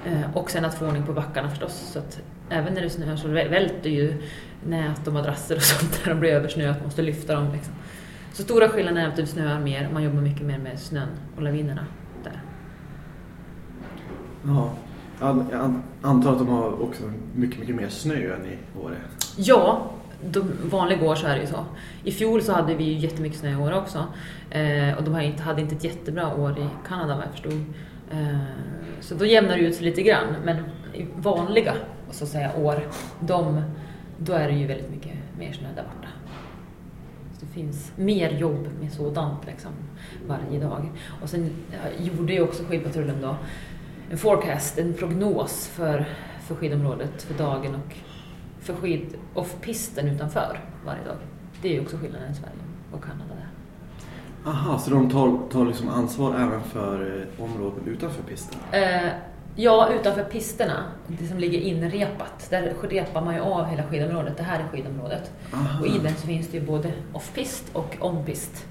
Eh, 0.05 0.37
och 0.37 0.51
sen 0.51 0.65
att 0.65 0.73
få 0.75 0.87
ordning 0.87 1.05
på 1.05 1.13
backarna 1.13 1.49
förstås. 1.49 1.89
Så 1.93 1.99
att 1.99 2.21
även 2.49 2.73
när 2.73 2.81
det 2.81 2.89
snöar 2.89 3.15
så 3.15 3.27
välter 3.27 3.89
ju 3.89 4.23
nät 4.65 5.07
och 5.07 5.13
madrasser 5.13 5.55
och 5.55 5.61
sånt 5.61 6.01
när 6.05 6.13
de 6.13 6.19
blir 6.19 6.29
översnöat. 6.29 6.75
Man 6.75 6.85
måste 6.85 7.01
lyfta 7.01 7.35
dem. 7.35 7.53
Liksom. 7.53 7.73
Så 8.33 8.43
stora 8.43 8.69
skillnaden 8.69 9.03
är 9.03 9.07
att 9.07 9.15
det 9.15 9.27
snöar 9.27 9.59
mer 9.59 9.87
och 9.87 9.93
man 9.93 10.03
jobbar 10.03 10.21
mycket 10.21 10.45
mer 10.45 10.57
med 10.57 10.79
snön 10.79 11.09
och 11.35 11.41
lavinerna 11.41 11.85
där. 12.23 12.41
Ja, 14.45 14.73
jag 15.51 15.81
antar 16.01 16.31
att 16.31 16.37
de 16.37 16.47
har 16.47 16.81
också 16.81 17.03
mycket, 17.35 17.59
mycket 17.59 17.75
mer 17.75 17.89
snö 17.89 18.15
än 18.15 18.45
i 18.45 18.57
Åre? 18.79 18.95
Ja, 19.37 19.91
vanliga 20.63 21.05
år 21.05 21.15
så 21.15 21.27
är 21.27 21.35
det 21.35 21.41
ju 21.41 21.47
så. 21.47 21.65
I 22.03 22.11
fjol 22.11 22.41
så 22.41 22.53
hade 22.53 22.75
vi 22.75 22.83
ju 22.83 22.97
jättemycket 22.97 23.39
snö 23.39 23.51
i 23.51 23.55
år 23.55 23.73
också. 23.73 24.07
Eh, 24.49 24.97
och 24.97 25.03
de 25.03 25.13
hade 25.13 25.25
inte, 25.25 25.43
hade 25.43 25.61
inte 25.61 25.75
ett 25.75 25.83
jättebra 25.83 26.35
år 26.35 26.59
i 26.59 26.67
Kanada 26.87 27.15
vad 27.15 27.25
jag 27.25 27.31
förstod. 27.31 27.63
Eh, 28.11 28.37
så 28.99 29.15
då 29.15 29.25
jämnar 29.25 29.57
det 29.57 29.63
ut 29.63 29.75
sig 29.75 29.85
lite 29.85 30.01
grann. 30.01 30.35
Men 30.45 30.57
i 30.93 31.05
vanliga 31.15 31.73
så 32.11 32.23
att 32.23 32.29
säga, 32.29 32.51
år, 32.57 32.87
de, 33.19 33.61
då 34.17 34.33
är 34.33 34.47
det 34.47 34.53
ju 34.53 34.67
väldigt 34.67 34.89
mycket 34.89 35.13
mer 35.37 35.53
snö 35.53 35.67
där 35.75 35.83
borta. 35.83 36.07
Så 37.39 37.45
det 37.45 37.51
finns 37.51 37.91
mer 37.95 38.29
jobb 38.29 38.67
med 38.81 38.91
sådant 38.91 39.45
liksom, 39.45 39.71
varje 40.27 40.59
dag. 40.59 40.89
Och 41.21 41.29
sen 41.29 41.49
eh, 41.71 42.05
gjorde 42.05 42.33
ju 42.33 42.41
också 42.41 42.63
skidpatrullen 42.63 43.21
då 43.21 43.35
en 44.11 44.17
forecast, 44.17 44.77
en 44.77 44.93
prognos 44.93 45.67
för, 45.67 46.05
för 46.41 46.55
skidområdet 46.55 47.23
för 47.23 47.33
dagen 47.33 47.75
och 47.75 47.95
för 48.73 48.81
skid 48.81 49.15
off-pisten 49.33 50.07
utanför 50.07 50.59
varje 50.85 51.03
dag. 51.03 51.17
Det 51.61 51.69
är 51.69 51.73
ju 51.73 51.81
också 51.81 51.97
skillnaden 51.97 52.31
i 52.31 52.35
Sverige 52.35 52.55
och 52.91 53.03
Kanada. 53.03 53.31
Aha, 54.45 54.79
så 54.79 54.89
de 54.89 55.09
tar, 55.09 55.39
tar 55.51 55.65
liksom 55.65 55.89
ansvar 55.89 56.35
även 56.35 56.61
för 56.61 57.27
eh, 57.37 57.43
områden 57.43 57.87
utanför 57.87 58.23
pisten? 58.23 58.59
Eh, 58.71 59.09
ja, 59.55 59.89
utanför 59.93 60.23
pisterna, 60.23 60.83
det 61.07 61.27
som 61.27 61.39
ligger 61.39 61.59
inrepat. 61.59 62.47
Där 62.49 62.73
repar 62.89 63.21
man 63.21 63.35
ju 63.35 63.41
av 63.41 63.65
hela 63.65 63.83
skidområdet. 63.83 64.37
Det 64.37 64.43
här 64.43 64.59
är 64.59 64.67
skidområdet. 64.67 65.31
Aha. 65.53 65.79
Och 65.79 65.87
i 65.87 65.99
den 65.99 66.15
så 66.15 66.27
finns 66.27 66.47
det 66.47 66.57
ju 66.57 66.65
både 66.65 66.93
off-pist 67.13 67.69
och 67.73 67.97
on-pist 67.99 68.65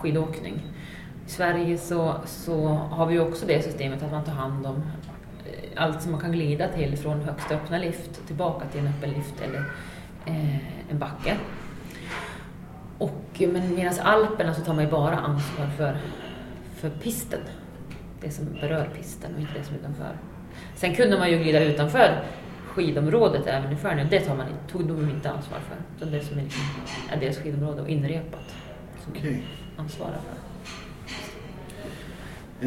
skidåkning. 0.00 0.62
I 1.26 1.30
Sverige 1.30 1.78
så, 1.78 2.14
så 2.24 2.66
har 2.68 3.06
vi 3.06 3.14
ju 3.14 3.20
också 3.20 3.46
det 3.46 3.62
systemet 3.62 4.02
att 4.02 4.12
man 4.12 4.24
tar 4.24 4.32
hand 4.32 4.66
om 4.66 4.82
allt 5.76 6.02
som 6.02 6.12
man 6.12 6.20
kan 6.20 6.32
glida 6.32 6.68
till 6.68 6.96
från 6.96 7.20
högsta 7.20 7.54
öppna 7.54 7.78
lift 7.78 8.26
tillbaka 8.26 8.66
till 8.66 8.80
en 8.80 8.86
öppen 8.86 9.10
lift 9.10 9.40
eller 9.40 9.64
eh, 10.26 10.90
en 10.90 10.98
backe. 10.98 11.36
Och, 12.98 13.42
men 13.52 13.74
medan 13.74 13.94
Alperna 14.02 14.54
så 14.54 14.60
tar 14.60 14.74
man 14.74 14.84
ju 14.84 14.90
bara 14.90 15.16
ansvar 15.16 15.66
för, 15.76 15.96
för 16.74 16.90
pisten. 16.90 17.40
Det 18.20 18.30
som 18.30 18.44
berör 18.60 18.90
pisten 18.96 19.34
och 19.34 19.40
inte 19.40 19.52
det 19.58 19.64
som 19.64 19.74
är 19.74 19.78
utanför. 19.78 20.16
Sen 20.74 20.94
kunde 20.94 21.18
man 21.18 21.30
ju 21.30 21.38
glida 21.38 21.64
utanför 21.64 22.24
skidområdet 22.76 23.46
även 23.46 23.72
i 23.72 23.76
Färnö. 23.76 24.06
Det 24.10 24.20
tar 24.20 24.36
man, 24.36 24.46
tog 24.68 24.88
de 24.88 25.10
inte 25.10 25.30
ansvar 25.30 25.58
för. 25.58 25.76
Utan 25.96 26.12
det 26.12 26.20
som 26.20 26.38
är, 26.38 26.42
liksom, 26.42 26.62
är 27.12 27.20
deras 27.20 27.38
skidområde 27.38 27.82
och 27.82 27.88
inrepat. 27.88 28.54
Som 29.04 29.12
okay. 29.12 29.38
ansvarar 29.76 30.18
för. 30.18 30.36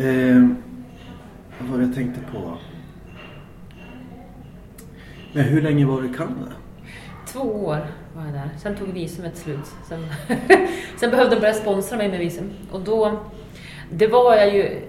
Eh, 0.01 0.49
vad 1.59 1.83
jag 1.83 1.95
tänkte 1.95 2.21
på? 2.31 2.57
Men 5.33 5.43
hur 5.43 5.61
länge 5.61 5.85
var 5.85 6.01
du 6.01 6.09
i 6.09 6.13
Kanada? 6.13 6.51
Två 7.27 7.39
år 7.39 7.87
var 8.15 8.25
jag 8.25 8.33
där. 8.33 8.49
Sen 8.57 8.75
tog 8.75 8.87
visumet 8.87 9.37
slut. 9.37 9.65
Sen, 9.87 10.05
sen 10.99 11.11
behövde 11.11 11.35
de 11.35 11.39
börja 11.39 11.53
sponsra 11.53 11.97
mig 11.97 12.09
med 12.09 12.19
visum. 12.19 12.51
Och 12.71 12.81
då, 12.81 13.19
det 13.91 14.07
var 14.07 14.35
jag 14.35 14.55
ju... 14.55 14.81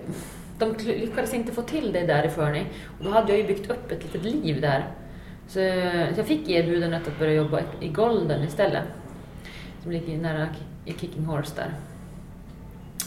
De 0.58 0.74
lyckades 0.84 1.34
inte 1.34 1.52
få 1.52 1.62
till 1.62 1.92
det 1.92 2.06
där 2.06 2.24
i 2.24 2.28
Fernie. 2.28 2.66
Och 2.98 3.04
då 3.04 3.10
hade 3.10 3.32
jag 3.32 3.38
ju 3.38 3.46
byggt 3.46 3.70
upp 3.70 3.90
ett 3.90 4.02
litet 4.02 4.24
liv 4.24 4.60
där. 4.60 4.86
Så, 5.46 5.58
så 6.14 6.20
jag 6.20 6.26
fick 6.26 6.48
erbjudandet 6.48 7.08
att 7.08 7.18
börja 7.18 7.34
jobba 7.34 7.60
i 7.80 7.88
Golden 7.88 8.44
istället. 8.44 8.84
Som 9.82 9.92
ligger 9.92 10.18
nära 10.18 10.48
i 10.84 10.92
Kicking 10.92 11.24
Horse 11.24 11.52
där. 11.56 11.74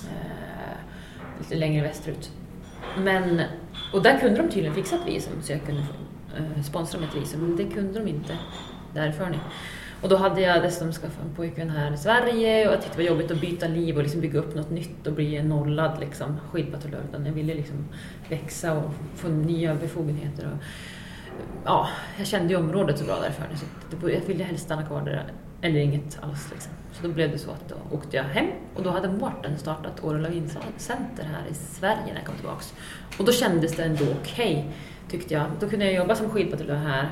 Eh, 0.03 0.77
lite 1.39 1.55
längre 1.55 1.83
västerut. 1.87 2.31
Men, 2.97 3.41
och 3.93 4.03
där 4.03 4.19
kunde 4.19 4.41
de 4.41 4.49
tydligen 4.49 4.75
fixa 4.75 4.95
ett 4.95 5.07
visum 5.07 5.41
så 5.41 5.51
jag 5.51 5.65
kunde 5.65 5.81
få, 5.81 5.93
Eh, 6.37 6.63
sponsra 6.63 6.99
mitt 6.99 7.15
visum. 7.15 7.41
Men 7.41 7.55
det 7.55 7.75
kunde 7.75 7.99
de 7.99 8.07
inte 8.07 8.37
därifrån. 8.93 9.35
Och 10.01 10.09
då 10.09 10.15
hade 10.15 10.41
jag 10.41 10.63
dessutom 10.63 10.91
skaffat 10.91 11.25
en 11.25 11.35
pojkvän 11.35 11.69
här 11.69 11.93
i 11.93 11.97
Sverige 11.97 12.67
och 12.67 12.73
jag 12.73 12.81
tyckte 12.81 12.97
det 12.97 13.03
var 13.03 13.09
jobbigt 13.09 13.31
att 13.31 13.41
byta 13.41 13.67
liv 13.67 13.95
och 13.97 14.03
liksom 14.03 14.21
bygga 14.21 14.39
upp 14.39 14.55
något 14.55 14.69
nytt 14.69 15.07
och 15.07 15.13
bli 15.13 15.35
en 15.35 15.49
nollad 15.49 15.99
liksom, 15.99 16.39
skidpatrullör. 16.51 17.01
Utan 17.09 17.25
jag 17.25 17.33
ville 17.33 17.53
liksom 17.53 17.85
växa 18.29 18.73
och 18.73 18.91
få 19.15 19.27
nya 19.27 19.75
befogenheter. 19.75 20.51
Och, 20.51 20.63
ja, 21.65 21.89
jag 22.17 22.27
kände 22.27 22.53
ju 22.53 22.59
området 22.59 22.99
så 22.99 23.05
bra 23.05 23.19
därför. 23.21 23.55
så 23.55 23.65
det, 23.89 24.13
jag 24.13 24.21
ville 24.21 24.43
helst 24.43 24.63
stanna 24.63 24.85
kvar 24.85 25.01
där 25.01 25.31
eller 25.61 25.79
inget 25.79 26.19
alls. 26.21 26.51
Liksom. 26.51 26.71
Så 26.91 27.07
då 27.07 27.13
blev 27.13 27.31
det 27.31 27.37
så 27.37 27.51
att 27.51 27.69
då 27.69 27.75
åkte 27.91 28.17
jag 28.17 28.23
hem 28.23 28.47
och 28.75 28.83
då 28.83 28.89
hade 28.89 29.09
Mårten 29.09 29.57
startat 29.57 30.03
Åre 30.03 30.31
Center 30.77 31.23
här 31.23 31.47
i 31.51 31.53
Sverige 31.53 32.05
när 32.07 32.15
jag 32.15 32.25
kom 32.25 32.35
tillbaks. 32.35 32.73
Och 33.19 33.25
då 33.25 33.31
kändes 33.31 33.75
det 33.75 33.83
ändå 33.83 34.03
okej, 34.21 34.53
okay, 34.53 34.63
tyckte 35.09 35.33
jag. 35.33 35.45
Då 35.59 35.69
kunde 35.69 35.85
jag 35.85 35.93
jobba 35.93 36.15
som 36.15 36.29
skidpatrullör 36.29 36.75
här. 36.75 37.09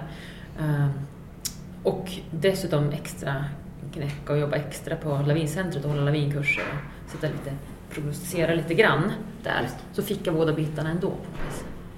Ehm, 0.60 0.90
och 1.84 2.12
dessutom 2.32 2.90
extra 2.90 3.46
knäcka 3.94 4.34
och 4.34 4.40
jobba 4.40 4.56
extra 4.56 4.96
på 4.96 5.10
lavincentret 5.28 5.86
och 5.86 5.92
hålla 5.92 6.04
lavinkurser 6.04 6.64
och 7.06 7.12
sitta 7.12 7.28
lite, 7.28 7.54
prognostisera 7.90 8.56
lite 8.56 8.74
grann 8.74 9.12
där. 9.44 9.70
Så 9.94 10.04
fick 10.04 10.28
jag 10.28 10.36
båda 10.36 10.54
bitarna 10.54 10.90
ändå. 10.90 11.10
På 11.10 11.16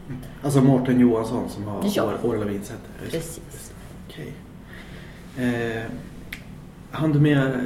mm. 0.08 0.22
Alltså 0.44 0.62
Mårten 0.62 1.00
Johansson 1.00 1.50
som 1.50 1.64
har 1.64 1.84
ja. 1.96 2.14
Åre 2.24 2.38
Lavincenter? 2.38 2.92
Precis. 3.10 3.74
Okej. 4.08 4.34
Eh, 5.38 5.84
hann 6.92 7.12
du 7.12 7.20
med, 7.20 7.66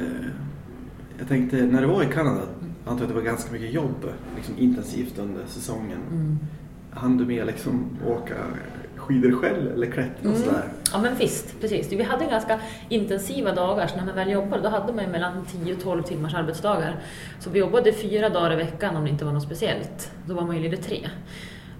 jag 1.18 1.28
tänkte 1.28 1.56
när 1.56 1.80
du 1.80 1.86
var 1.86 2.02
i 2.02 2.06
Kanada, 2.06 2.40
jag 2.84 2.92
antar 2.92 3.04
att 3.04 3.08
det 3.08 3.14
var 3.14 3.22
ganska 3.22 3.52
mycket 3.52 3.72
jobb, 3.72 4.10
liksom 4.36 4.58
intensivt 4.58 5.18
under 5.18 5.46
säsongen. 5.46 6.00
Mm. 6.10 6.38
Hann 6.90 7.16
du 7.16 7.24
med 7.26 7.46
liksom 7.46 7.98
åka 8.06 8.34
skidor 8.96 9.32
själv 9.32 9.72
eller 9.72 9.86
klättra 9.86 10.14
och 10.18 10.24
mm. 10.24 10.38
sådär? 10.38 10.64
Ja 10.92 10.98
men 10.98 11.14
visst, 11.14 11.60
precis. 11.60 11.92
Vi 11.92 12.02
hade 12.02 12.24
ganska 12.24 12.60
intensiva 12.88 13.52
dagar, 13.52 13.86
så 13.86 13.96
när 13.96 14.04
man 14.04 14.14
väl 14.14 14.30
jobbade 14.30 14.62
då 14.62 14.68
hade 14.68 14.92
man 14.92 15.04
mellan 15.04 15.44
10 15.64 15.74
och 15.74 15.82
12 15.82 16.02
timmars 16.02 16.34
arbetsdagar. 16.34 16.96
Så 17.40 17.50
vi 17.50 17.58
jobbade 17.58 17.92
fyra 17.92 18.28
dagar 18.28 18.52
i 18.52 18.56
veckan 18.56 18.96
om 18.96 19.04
det 19.04 19.10
inte 19.10 19.24
var 19.24 19.32
något 19.32 19.42
speciellt. 19.42 20.12
Då 20.26 20.34
var 20.34 20.42
man 20.42 20.56
ju 20.56 20.70
lite 20.70 20.82
tre. 20.82 21.08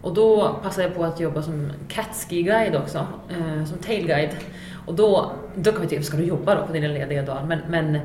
Och 0.03 0.15
då 0.15 0.57
passade 0.63 0.87
jag 0.87 0.97
på 0.97 1.05
att 1.05 1.21
jobba 1.21 1.43
som 1.43 1.73
catski-guide 1.89 2.77
också, 2.77 3.07
eh, 3.29 3.65
som 3.65 3.79
tailguide. 3.79 4.37
Och 4.87 4.95
då, 4.95 5.33
då 5.55 5.73
kan 5.73 5.81
vi 5.81 5.89
tycka, 5.89 6.03
ska 6.03 6.17
du 6.17 6.25
jobba 6.25 6.55
då 6.55 6.67
på 6.67 6.73
dina 6.73 6.89
lediga 6.89 7.23
dagar? 7.23 7.45
Men, 7.45 7.59
men 7.69 7.99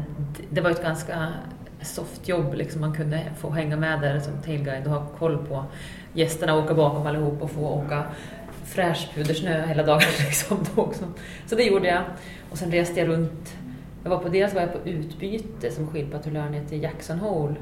det 0.50 0.62
var 0.62 0.70
ett 0.70 0.84
ganska 0.84 1.28
soft 1.82 2.28
jobb, 2.28 2.54
liksom. 2.54 2.82
man 2.82 2.94
kunde 2.94 3.22
få 3.40 3.50
hänga 3.50 3.78
med 3.78 4.02
där 4.02 4.20
som 4.20 4.34
tailguide 4.46 4.88
och 4.88 4.94
ha 4.94 5.06
koll 5.20 5.38
på 5.48 5.66
gästerna, 6.13 6.58
åka 6.58 6.74
bakom 6.74 7.08
allihop 7.08 7.41
och 7.41 7.51
få 7.51 7.62
åka 7.62 8.03
fräsch 8.65 9.10
pudersnö 9.15 9.65
hela 9.65 9.84
dagen. 9.84 10.01
Liksom, 10.20 10.58
då 10.75 10.82
också. 10.82 11.05
Så 11.46 11.55
det 11.55 11.63
gjorde 11.63 11.88
jag. 11.88 12.03
Och 12.51 12.58
sen 12.58 12.72
reste 12.72 13.00
jag 13.00 13.10
runt. 13.10 13.58
Jag 14.03 14.10
var 14.10 14.17
på, 14.17 14.29
dels 14.29 14.53
var 14.53 14.62
jag 14.62 14.74
på 14.74 14.89
utbyte 14.89 15.72
som 15.72 15.88
skidpatrullör 15.88 16.50
ner 16.50 16.63
till 16.65 16.84
Jackson 16.84 17.20
Hole 17.20 17.55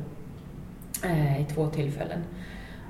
eh, 1.06 1.42
i 1.42 1.46
två 1.46 1.68
tillfällen. 1.68 2.20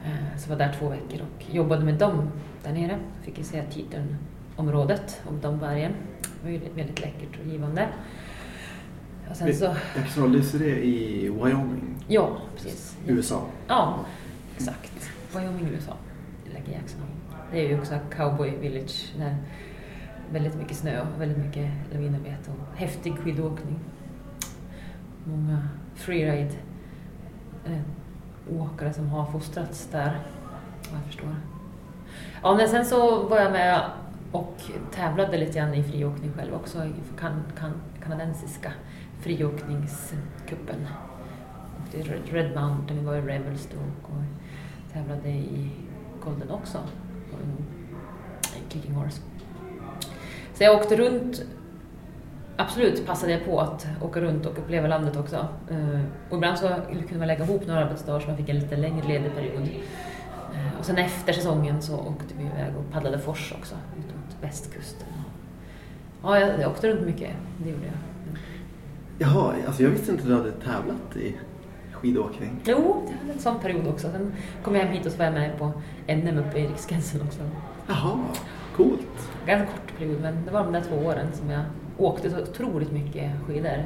Eh, 0.05 0.37
så 0.39 0.49
var 0.49 0.57
där 0.57 0.75
två 0.79 0.89
veckor 0.89 1.21
och 1.21 1.55
jobbade 1.55 1.85
med 1.85 1.93
dem 1.93 2.29
där 2.63 2.71
nere. 2.71 2.99
Fick 3.23 3.37
ju 3.37 3.43
se 3.43 3.61
Teton-området 3.61 5.21
och 5.27 5.33
de 5.33 5.59
bergen. 5.59 5.91
Det 6.21 6.43
var 6.43 6.51
ju 6.51 6.59
väldigt 6.75 6.99
läckert 6.99 7.39
och 7.43 7.51
givande. 7.51 7.87
Och 9.29 9.37
sen 9.37 9.55
så... 9.55 9.75
Jackson 9.95 10.23
Hole, 10.23 10.43
det 10.53 10.85
i 10.85 11.29
Wyoming? 11.29 11.95
Ja, 12.07 12.37
precis. 12.55 12.97
USA? 13.07 13.41
Ja, 13.67 13.99
exakt. 14.57 15.11
Wyoming, 15.33 15.67
USA. 15.73 15.97
Det 16.45 16.53
lägger 16.53 16.73
Jackson 16.73 17.01
Det 17.51 17.65
är 17.65 17.69
ju 17.69 17.79
också 17.79 17.99
Cowboy 18.15 18.57
Village. 18.57 19.13
Där 19.17 19.35
väldigt 20.31 20.55
mycket 20.55 20.77
snö 20.77 21.01
och 21.01 21.21
väldigt 21.21 21.37
mycket 21.37 21.69
lavinarbete 21.91 22.51
och 22.51 22.77
häftig 22.77 23.17
skidåkning. 23.17 23.79
Många 25.23 25.67
freeride 25.95 26.53
eh, 27.65 27.81
åkare 28.59 28.93
som 28.93 29.09
har 29.09 29.25
fostrats 29.25 29.87
där, 29.91 30.19
vad 30.91 30.99
jag 30.99 31.05
förstår. 31.05 31.35
Ja, 32.43 32.55
men 32.55 32.69
sen 32.69 32.85
så 32.85 33.27
var 33.27 33.39
jag 33.39 33.51
med 33.51 33.81
och 34.31 34.61
tävlade 34.91 35.37
lite 35.37 35.59
grann 35.59 35.73
i 35.73 35.83
friåkning 35.83 36.31
själv 36.33 36.53
också, 36.53 36.85
i 36.85 36.93
kan, 37.19 37.43
kan, 37.59 37.73
kanadensiska 38.03 38.73
friåkningskuppen. 39.19 40.87
Red 42.31 42.55
Mountain, 42.55 42.99
vi 42.99 43.05
var 43.05 43.15
i 43.15 43.21
Revelstoke 43.21 44.01
och 44.01 44.23
tävlade 44.93 45.29
i 45.29 45.69
Golden 46.23 46.51
också. 46.51 46.77
Kicking 48.69 48.93
Horse. 48.93 49.21
Så 50.53 50.63
jag 50.63 50.75
åkte 50.75 50.95
runt. 50.95 51.43
Absolut 52.57 53.05
passade 53.05 53.31
jag 53.31 53.45
på 53.45 53.59
att 53.59 53.87
åka 54.01 54.21
runt 54.21 54.45
och 54.45 54.57
uppleva 54.57 54.87
landet 54.87 55.17
också. 55.17 55.47
Eh, 55.69 56.01
och 56.29 56.37
ibland 56.37 56.57
så 56.57 56.67
kunde 56.89 57.17
man 57.17 57.27
lägga 57.27 57.43
ihop 57.43 57.67
några 57.67 57.85
arbetsdagar 57.85 58.19
så 58.19 58.27
man 58.27 58.37
fick 58.37 58.49
en 58.49 58.59
lite 58.59 58.75
längre 58.75 59.07
ledig 59.07 59.35
period. 59.35 59.69
Eh, 60.53 60.79
och 60.79 60.85
sen 60.85 60.97
efter 60.97 61.33
säsongen 61.33 61.81
så 61.81 61.99
åkte 61.99 62.33
vi 62.37 62.43
iväg 62.43 62.77
och 62.77 62.93
paddlade 62.93 63.19
fors 63.19 63.53
också, 63.57 63.75
ut 63.75 64.05
mot 64.05 64.43
västkusten. 64.43 65.07
Ja, 66.23 66.39
jag, 66.39 66.61
jag 66.61 66.71
åkte 66.71 66.87
runt 66.87 67.01
mycket, 67.01 67.29
det 67.57 67.69
gjorde 67.69 67.85
jag. 67.85 67.95
Jaha, 69.17 69.53
alltså 69.67 69.83
jag 69.83 69.89
visste 69.89 70.11
inte 70.11 70.23
att 70.23 70.29
du 70.29 70.35
hade 70.35 70.51
tävlat 70.51 71.15
i 71.15 71.35
skidåkning. 72.01 72.61
Jo, 72.65 73.03
jag 73.11 73.17
hade 73.17 73.33
en 73.33 73.39
sån 73.39 73.59
period 73.59 73.87
också. 73.87 74.11
Sen 74.11 74.31
kom 74.63 74.75
jag 74.75 74.83
hem 74.83 74.93
hit 74.93 75.05
och 75.05 75.11
så 75.11 75.17
var 75.17 75.25
jag 75.25 75.33
med 75.33 75.57
på 75.57 75.71
NM 76.07 76.37
uppe 76.37 76.59
i 76.59 76.67
Riksgränsen 76.67 77.21
också. 77.21 77.39
Jaha, 77.87 78.19
coolt. 78.75 79.31
Ganska 79.47 79.65
kort 79.73 79.97
period, 79.97 80.21
men 80.21 80.45
det 80.45 80.51
var 80.51 80.63
de 80.63 80.73
där 80.73 80.81
två 80.81 80.95
åren 80.95 81.27
som 81.33 81.49
jag 81.49 81.61
åkte 81.97 82.29
så 82.29 82.41
otroligt 82.41 82.91
mycket 82.91 83.31
skidor. 83.47 83.83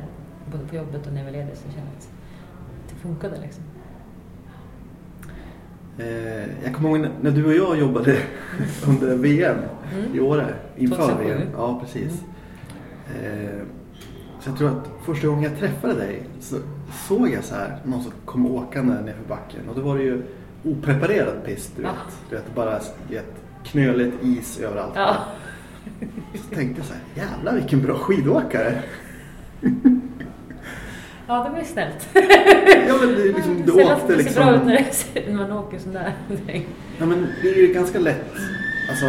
Både 0.52 0.66
på 0.68 0.76
jobbet 0.76 1.08
och 1.08 1.14
när 1.14 1.20
jag 1.20 1.26
var 1.26 1.32
ledig 1.32 1.56
så 1.58 1.64
jag 1.68 1.74
kände 1.74 1.90
att 1.98 2.10
det 2.90 2.96
funkade 2.96 3.42
liksom. 3.42 3.64
Eh, 5.98 6.64
jag 6.64 6.74
kommer 6.76 6.90
ihåg 6.90 7.08
när, 7.22 7.32
du 7.32 7.46
och 7.46 7.54
jag 7.54 7.80
jobbade 7.80 8.18
under 8.88 9.16
VM 9.16 9.58
Mm. 9.94 10.16
i 10.16 10.20
Åre. 10.20 10.54
Inför 10.78 10.96
2007. 10.96 11.24
VM. 11.30 11.48
Ja, 11.58 11.80
precis. 11.84 12.24
Eh, 13.22 13.62
så 14.40 14.50
jag 14.50 14.58
tror 14.58 14.70
att 14.70 14.90
första 15.06 15.28
gången 15.28 15.44
jag 15.44 15.58
träffade 15.60 15.94
dig 15.94 16.24
så 16.40 16.56
såg 17.08 17.30
jag 17.30 17.44
så 17.44 17.56
här 17.56 17.77
någon 17.84 18.04
som 18.04 18.12
kom 18.25 18.46
åkande 18.46 18.94
nerför 18.94 19.24
backen. 19.30 19.60
Och 19.70 19.75
då 19.75 19.82
var 19.82 19.98
det 19.98 20.04
ju 20.04 20.22
opreparerad 20.63 21.46
pist, 21.46 21.72
du 21.75 21.82
vet. 21.82 21.92
Ja. 21.96 22.12
Du 22.30 22.36
vet, 22.36 22.56
bara 22.56 22.80
vet, 23.10 23.25
knöligt 23.63 24.15
is 24.24 24.60
överallt. 24.60 24.94
Ja. 24.96 25.15
Så 26.34 26.56
tänkte 26.56 26.82
jag 26.82 26.86
så 26.88 26.94
här, 26.94 27.27
jävlar 27.27 27.54
vilken 27.56 27.82
bra 27.82 27.98
skidåkare. 27.98 28.82
Ja, 31.27 31.44
det 31.44 31.50
var 31.50 31.60
ju 31.60 31.65
snällt. 31.65 32.08
Ja 32.88 32.96
men 33.00 33.15
det, 33.15 33.22
är 33.22 33.34
liksom, 33.34 33.62
du 33.65 33.72
Sällan 33.72 33.94
åkte 34.01 34.15
det 34.15 34.24
ser 34.24 34.42
bra 34.46 34.56
ut 34.56 34.68
liksom. 34.68 35.12
när, 35.13 35.22
det 35.25 35.32
när 35.32 35.38
man 35.48 35.51
åker 35.58 35.80
sådär. 35.80 36.13
Ja 36.98 37.06
men 37.06 37.27
det 37.42 37.50
är 37.50 37.68
ju 37.68 37.74
ganska 37.74 38.00
lätt. 38.00 38.25
Alltså 38.89 39.06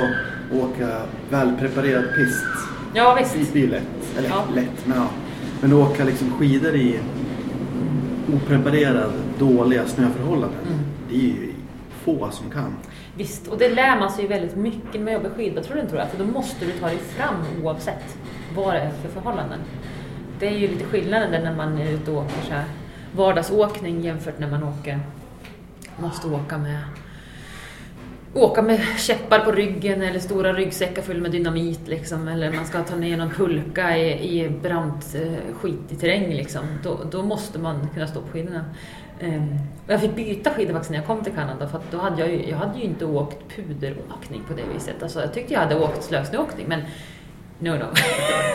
åka 0.52 1.02
välpreparerad 1.30 2.04
pist. 2.04 2.45
Ja, 2.95 3.14
Det 3.14 3.38
visst. 3.38 3.52
blir 3.52 3.62
ju 3.62 3.68
lätt. 3.71 4.18
Eller 4.18 4.28
Ja. 4.28 4.45
lätt, 4.54 4.87
men 4.87 4.97
ja. 4.99 5.09
Men 5.61 5.73
att 5.73 5.90
åka 5.90 6.04
liksom 6.04 6.30
skidor 6.30 6.75
i 6.75 7.00
opreparerad, 8.35 9.12
dåliga 9.38 9.87
snöförhållanden. 9.87 10.61
Mm. 10.66 10.78
Det 11.09 11.14
är 11.14 11.21
ju 11.21 11.52
få 12.04 12.30
som 12.30 12.50
kan. 12.50 12.76
Visst, 13.16 13.49
och 13.49 13.59
det 13.59 13.68
lär 13.68 13.99
man 14.00 14.11
sig 14.11 14.23
ju 14.23 14.28
väldigt 14.28 14.56
mycket 14.56 15.00
man 15.00 15.12
jobbar 15.12 15.30
skidpatrullen 15.30 15.88
tror 15.88 16.00
jag. 16.00 16.11
För 16.11 16.18
då 16.18 16.25
måste 16.25 16.64
du 16.64 16.73
ta 16.73 16.87
dig 16.87 16.99
fram 16.99 17.35
oavsett 17.62 18.18
vad 18.56 18.75
det 18.75 18.80
är 18.80 18.90
för 18.90 19.09
förhållanden. 19.09 19.59
Det 20.38 20.47
är 20.47 20.59
ju 20.59 20.68
lite 20.68 20.85
skillnaden 20.85 21.30
där 21.30 21.42
när 21.42 21.56
man 21.56 21.78
är 21.78 21.90
ute 21.92 22.11
och 22.11 22.16
åker 22.16 22.42
så 22.47 22.52
här 22.52 22.64
vardagsåkning 23.16 24.00
jämfört 24.00 24.38
när 24.38 24.50
man 24.50 24.62
åker, 24.62 25.00
måste 25.99 26.26
åka 26.28 26.59
med 26.59 26.78
åka 28.37 28.62
med 28.62 28.81
käppar 28.99 29.38
på 29.38 29.52
ryggen 29.52 30.02
eller 30.02 30.19
stora 30.21 30.52
ryggsäckar 30.52 31.02
fulla 31.02 31.21
med 31.21 31.31
dynamit 31.31 31.81
liksom, 31.88 32.28
eller 32.28 32.52
man 32.52 32.66
ska 32.66 32.83
ta 32.83 32.97
ner 32.97 33.16
någon 33.16 33.31
pulka 33.31 33.97
i, 33.97 34.40
i 34.40 34.49
brant 34.62 35.14
eh, 35.14 35.55
skitig 35.61 36.00
terräng 36.00 36.35
liksom. 36.35 36.62
Då, 36.83 36.99
då 37.11 37.23
måste 37.23 37.59
man 37.59 37.88
kunna 37.95 38.07
stå 38.07 38.21
på 38.21 38.28
skidorna. 38.33 38.64
Ehm, 39.21 39.55
jag 39.88 40.00
fick 40.00 40.14
byta 40.16 40.50
skidor 40.50 40.73
faktiskt 40.73 40.90
när 40.90 40.99
jag 40.99 41.07
kom 41.07 41.25
till 41.25 41.33
Kanada 41.33 41.69
för 41.69 41.78
att 41.78 41.90
då 41.93 41.99
hade 41.99 42.21
jag 42.21 42.31
ju, 42.31 42.49
jag 42.50 42.57
hade 42.57 42.78
ju 42.78 42.85
inte 42.85 43.05
åkt 43.05 43.37
puderåkning 43.57 44.43
på 44.49 44.55
det 44.55 44.62
viset. 44.75 45.02
Alltså, 45.02 45.21
jag 45.21 45.35
tyckte 45.35 45.52
jag 45.55 45.61
hade 45.61 45.76
åkt 45.81 46.02
slösnöåkning 46.02 46.66
men 46.69 46.81
no 47.59 47.69
no. 47.71 47.76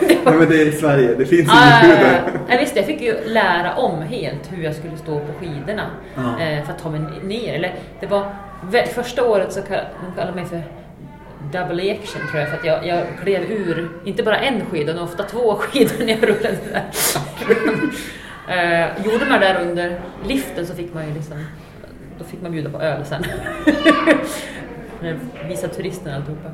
Nej 0.02 0.18
men 0.38 0.48
det 0.48 0.62
är 0.62 0.66
i 0.68 0.72
Sverige, 0.72 1.14
det 1.14 1.26
finns 1.26 1.48
Ja, 1.48 1.84
inget 1.84 2.00
ja, 2.00 2.06
ja. 2.06 2.20
puder. 2.26 2.40
Ja, 2.48 2.56
visst, 2.60 2.76
jag 2.76 2.84
fick 2.84 3.00
ju 3.00 3.16
lära 3.26 3.74
om 3.76 4.02
helt 4.02 4.52
hur 4.52 4.64
jag 4.64 4.74
skulle 4.74 4.96
stå 4.96 5.18
på 5.20 5.32
skidorna 5.40 5.86
Ja. 6.14 6.40
eh, 6.40 6.64
för 6.64 6.72
att 6.72 6.78
ta 6.78 6.90
mig 6.90 7.00
ner. 7.24 7.54
Eller, 7.54 7.74
det 8.00 8.06
var, 8.06 8.26
första 8.94 9.24
året 9.24 9.52
så 9.52 9.60
kall- 9.62 9.86
de 10.06 10.14
kallade 10.20 10.36
mig 10.36 10.44
för 10.46 10.62
double 11.52 11.92
action 11.92 12.28
tror 12.30 12.40
jag 12.40 12.48
för 12.48 12.56
att 12.56 12.64
jag, 12.64 12.86
jag 12.86 13.06
klev 13.22 13.42
ur, 13.50 13.88
inte 14.04 14.22
bara 14.22 14.36
en 14.38 14.66
skida 14.66 14.92
utan 14.92 15.04
ofta 15.04 15.22
två 15.22 15.54
skidor 15.58 16.04
när 16.04 16.12
jag 16.12 16.22
rullade 16.22 16.58
där. 16.72 16.84
eh, 18.94 19.04
gjorde 19.04 19.26
man 19.30 19.40
det 19.40 19.46
där 19.46 19.60
under 19.62 20.00
liften 20.26 20.66
så 20.66 20.74
fick 20.74 20.94
man 20.94 21.08
ju 21.08 21.14
liksom, 21.14 21.44
då 22.18 22.24
fick 22.24 22.42
man 22.42 22.52
bjuda 22.52 22.70
på 22.70 22.80
öl 22.80 23.04
sen. 23.04 23.24
Eh, 25.04 25.16
Visa 25.48 25.68
turisterna 25.68 26.16
alltihopa. 26.16 26.50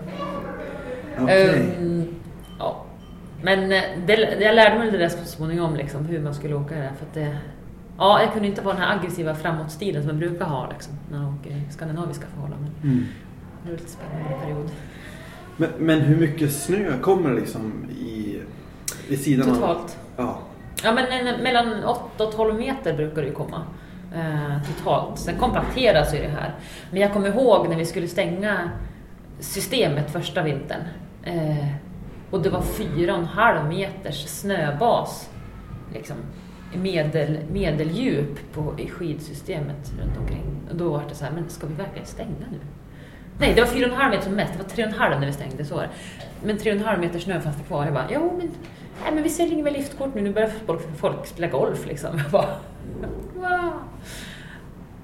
Okej. 1.21 1.49
Ehm, 1.79 2.15
ja. 2.59 2.85
Men 3.43 3.73
eh, 3.73 3.83
det, 4.07 4.15
jag 4.41 4.55
lärde 4.55 4.79
mig 4.79 4.91
det 4.91 4.99
där 4.99 5.09
så 5.09 5.25
småningom, 5.25 5.77
liksom, 5.77 6.05
hur 6.07 6.21
man 6.21 6.35
skulle 6.35 6.55
åka 6.55 6.75
det 6.75 6.81
där. 6.81 6.91
För 6.99 7.07
att 7.07 7.15
det, 7.15 7.37
ja, 7.99 8.23
jag 8.23 8.33
kunde 8.33 8.49
inte 8.49 8.63
vara 8.63 8.75
den 8.75 8.83
här 8.83 8.99
aggressiva 8.99 9.35
framåtstilen 9.35 10.03
som 10.03 10.09
man 10.09 10.19
brukar 10.19 10.45
ha 10.45 10.71
liksom, 10.71 10.95
när 11.11 11.19
man 11.19 11.35
åker 11.35 11.51
i 11.51 11.63
skandinaviska 11.71 12.27
förhållanden. 12.35 12.71
Mm. 12.83 13.07
Det 13.63 13.71
var 13.71 13.79
lite 13.79 13.91
spännande 13.91 14.45
period. 14.45 14.71
Men, 15.57 15.71
men 15.79 16.01
hur 16.01 16.17
mycket 16.17 16.53
snö 16.53 16.99
kommer 16.99 17.35
liksom 17.35 17.91
i, 17.91 18.41
vid 19.09 19.21
sidan 19.21 19.51
av? 19.51 19.55
Totalt. 19.55 19.99
Ja. 20.17 20.39
Ja, 20.83 20.93
men 20.93 21.07
en, 21.07 21.43
mellan 21.43 21.85
8 21.85 22.25
och 22.25 22.33
12 22.33 22.59
meter 22.59 22.97
brukar 22.97 23.23
det 23.23 23.29
ju 23.29 23.35
komma. 23.35 23.63
Eh, 24.15 24.63
totalt. 24.77 25.19
Sen 25.19 25.39
kompakteras 25.39 26.15
ju 26.15 26.19
det 26.19 26.29
här. 26.29 26.55
Men 26.91 27.01
jag 27.01 27.13
kommer 27.13 27.29
ihåg 27.29 27.69
när 27.69 27.77
vi 27.77 27.87
skulle 27.87 28.09
stänga 28.09 28.71
systemet 29.41 30.11
första 30.11 30.43
vintern. 30.43 30.81
Eh, 31.25 31.67
och 32.31 32.43
det 32.43 32.51
var 32.51 32.61
4,5 32.61 33.69
meters 33.69 34.27
snöbas. 34.27 35.31
Liksom, 35.95 36.17
medel, 36.75 37.39
medeldjup 37.53 38.53
på, 38.55 38.75
i 38.79 38.89
skidsystemet 38.89 39.93
runt 40.01 40.19
omkring. 40.19 40.45
Och 40.71 40.77
då 40.77 40.89
var 40.91 41.03
det 41.09 41.15
så 41.15 41.25
här, 41.25 41.33
men 41.33 41.49
ska 41.49 41.67
vi 41.67 41.75
verkligen 41.75 42.07
stänga 42.07 42.47
nu? 42.51 42.59
Nej, 43.41 43.53
det 43.55 43.61
var 43.61 43.69
4,5 43.69 44.11
meter 44.11 44.23
som 44.25 44.33
mest. 44.35 44.53
Det 44.53 44.83
var 44.83 44.91
3,5 44.91 45.21
när 45.21 45.27
vi 45.27 45.33
stängde. 45.33 45.65
Så. 45.65 45.83
Men 46.45 46.59
3,5 46.59 47.01
meter 47.01 47.19
snö 47.19 47.41
fanns 47.41 47.57
det 47.57 47.63
kvar. 47.63 47.85
Jag 47.85 47.95
bara, 47.95 48.07
jo 48.11 48.33
men, 48.39 48.51
nej, 49.05 49.15
men 49.15 49.23
vi 49.23 49.29
säljer 49.29 49.63
väl 49.65 49.73
liftkort 49.73 50.15
nu. 50.15 50.21
Nu 50.21 50.33
börjar 50.33 50.51
folk, 50.67 50.97
folk 50.97 51.27
spela 51.27 51.47
golf 51.47 51.87
liksom. 51.87 52.19
Jag 52.19 52.31
bara, 52.31 52.49
wow. 53.35 53.73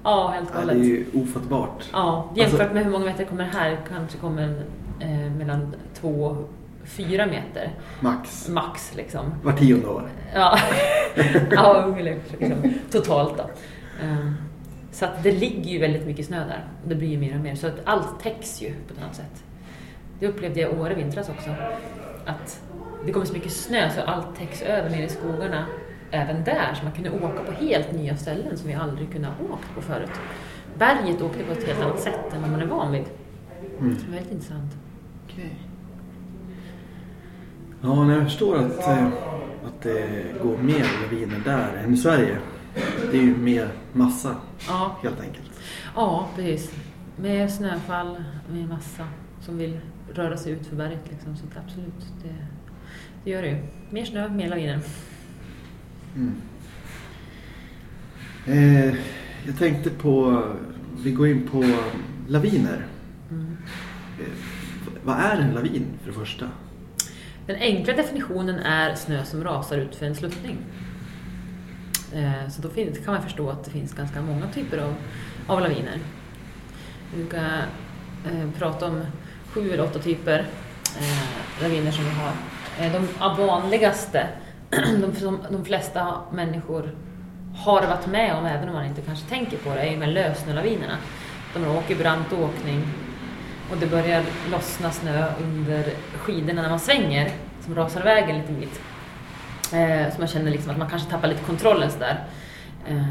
Ja, 0.03 0.27
helt 0.27 0.49
ja, 0.53 0.59
det 0.59 0.65
galet. 0.65 0.81
är 0.83 0.87
ju 0.87 1.05
ofattbart. 1.13 1.89
Ja, 1.93 2.31
jämfört 2.35 2.59
Alltså- 2.59 2.73
med 2.75 2.83
hur 2.83 2.91
många 2.91 3.05
meter 3.05 3.25
kommer 3.25 3.43
här 3.43 3.77
kanske 3.89 4.17
kommer 4.17 4.41
en, 4.41 4.59
eh, 4.99 5.31
mellan 5.37 5.75
två 5.93 6.37
fyra 6.85 7.25
meter 7.25 7.71
Max. 7.99 8.49
max 8.49 8.95
liksom. 8.95 9.33
Var 9.43 9.53
tionde 9.53 9.87
år. 9.87 10.09
Ja, 10.33 10.57
ja 11.51 11.95
liksom, 12.39 12.73
totalt 12.91 13.37
då. 13.37 13.43
Ehm, 14.03 14.35
Så 14.91 15.05
att 15.05 15.23
det 15.23 15.31
ligger 15.31 15.71
ju 15.71 15.79
väldigt 15.79 16.05
mycket 16.05 16.25
snö 16.25 16.39
där. 16.47 16.65
Och 16.83 16.89
det 16.89 16.95
blir 16.95 17.07
ju 17.07 17.17
mer 17.17 17.35
och 17.35 17.41
mer. 17.41 17.55
Så 17.55 17.67
att 17.67 17.79
allt 17.83 18.19
täcks 18.19 18.61
ju 18.61 18.69
på 18.87 18.93
ett 18.93 19.01
annat 19.03 19.15
sätt. 19.15 19.43
Det 20.19 20.27
upplevde 20.27 20.59
jag 20.59 20.71
i 20.73 20.75
Åre 20.75 20.93
vintras 20.95 21.29
också. 21.29 21.49
Att 22.25 22.61
det 23.05 23.11
kommer 23.11 23.25
så 23.25 23.33
mycket 23.33 23.51
snö 23.51 23.89
så 23.89 24.01
allt 24.01 24.35
täcks 24.37 24.61
över 24.61 24.89
nere 24.89 25.03
i 25.03 25.09
skogarna. 25.09 25.65
Även 26.11 26.43
där, 26.43 26.73
så 26.73 26.83
man 26.83 26.91
kunde 26.93 27.09
åka 27.09 27.43
på 27.45 27.51
helt 27.51 27.91
nya 27.91 28.17
ställen 28.17 28.57
som 28.57 28.67
vi 28.67 28.73
aldrig 28.73 29.11
kunnat 29.11 29.31
åkt 29.51 29.75
på 29.75 29.81
förut. 29.81 30.11
Berget 30.77 31.21
åkte 31.21 31.43
på 31.43 31.51
ett 31.51 31.67
helt 31.67 31.81
annat 31.81 31.99
sätt 31.99 32.33
än 32.33 32.41
vad 32.41 32.51
man 32.51 32.61
är 32.61 32.65
van 32.65 32.91
vid. 32.91 33.03
Mm. 33.79 33.95
Det 33.95 34.05
var 34.07 34.13
väldigt 34.13 34.31
intressant. 34.31 34.71
Okej. 35.25 35.53
Ja, 37.81 38.03
när 38.05 38.13
jag 38.13 38.23
förstår 38.23 38.55
att, 38.57 38.87
eh, 38.87 39.07
att 39.67 39.81
det 39.83 40.25
går 40.43 40.57
mer 40.57 40.85
laviner 41.03 41.41
där 41.45 41.73
än 41.83 41.93
i 41.93 41.97
Sverige. 41.97 42.37
Det 43.11 43.17
är 43.17 43.21
ju 43.21 43.37
mer 43.37 43.69
massa 43.93 44.35
Ja, 44.67 44.97
helt 45.03 45.21
enkelt. 45.21 45.51
ja 45.95 46.29
precis. 46.35 46.71
Med 47.17 47.51
snöfall, 47.51 48.23
med 48.51 48.69
massa 48.69 49.07
som 49.41 49.57
vill 49.57 49.79
röra 50.13 50.37
sig 50.37 50.51
ut 50.51 50.67
för 50.67 50.75
berget. 50.75 51.01
Liksom. 51.11 51.37
Så 51.37 51.43
absolut, 51.65 52.05
det, 52.23 52.35
det 53.23 53.29
gör 53.31 53.41
det 53.41 53.47
ju. 53.49 53.57
Mer 53.89 54.05
snö, 54.05 54.29
mer 54.29 54.49
laviner. 54.49 54.79
Mm. 56.15 56.33
Eh, 58.45 58.95
jag 59.45 59.57
tänkte 59.57 59.89
på, 59.89 60.43
vi 61.03 61.11
går 61.11 61.27
in 61.27 61.47
på 61.51 61.63
laviner. 62.27 62.85
Mm. 63.31 63.57
Eh, 64.19 64.25
vad 65.03 65.17
är 65.19 65.37
en 65.37 65.53
lavin 65.53 65.85
för 66.03 66.11
det 66.11 66.17
första? 66.17 66.45
Den 67.47 67.55
enkla 67.55 67.93
definitionen 67.93 68.59
är 68.59 68.95
snö 68.95 69.25
som 69.25 69.43
rasar 69.43 69.77
ut 69.77 69.95
för 69.95 70.05
en 70.05 70.15
sluttning. 70.15 70.57
Eh, 72.13 72.49
så 72.49 72.61
då 72.61 72.69
kan 73.05 73.13
man 73.13 73.23
förstå 73.23 73.49
att 73.49 73.63
det 73.63 73.71
finns 73.71 73.93
ganska 73.93 74.21
många 74.21 74.47
typer 74.47 74.77
av, 74.77 74.95
av 75.47 75.61
laviner. 75.61 75.99
Vi 77.13 77.21
brukar 77.21 77.65
eh, 78.25 78.49
prata 78.57 78.85
om 78.85 79.01
sju 79.47 79.73
eller 79.73 79.83
åtta 79.83 79.99
typer 79.99 80.39
eh, 80.99 81.61
laviner 81.61 81.91
som 81.91 82.03
vi 82.03 82.11
har. 82.11 82.31
Eh, 82.79 82.93
de 82.93 83.07
vanligaste, 83.45 84.27
de, 85.01 85.15
som 85.15 85.39
de 85.51 85.65
flesta 85.65 86.21
människor 86.33 86.95
har 87.55 87.87
varit 87.87 88.07
med 88.07 88.35
om, 88.35 88.45
även 88.45 88.69
om 88.69 88.75
man 88.75 88.85
inte 88.85 89.01
kanske 89.01 89.29
tänker 89.29 89.57
på 89.57 89.69
det, 89.69 89.81
är 89.81 89.91
ju 89.91 89.97
med 89.97 90.09
lösnölavinerna. 90.09 90.97
De 91.53 91.67
åker 91.67 91.95
brant 91.95 92.33
åkning 92.33 92.83
och 93.71 93.77
det 93.77 93.87
börjar 93.87 94.23
lossna 94.51 94.91
snö 94.91 95.25
under 95.43 95.83
skidorna 96.17 96.61
när 96.61 96.69
man 96.69 96.79
svänger, 96.79 97.31
som 97.61 97.75
rasar 97.75 98.01
iväg 98.01 98.29
en 98.29 98.37
liten 98.37 98.59
bit. 98.59 98.81
Eh, 99.73 100.13
så 100.13 100.19
man 100.19 100.27
känner 100.27 100.51
liksom 100.51 100.71
att 100.71 100.77
man 100.77 100.89
kanske 100.89 101.09
tappar 101.09 101.27
lite 101.27 101.43
kontrollen 101.43 101.91
sådär. 101.91 102.23
Eh, 102.87 103.03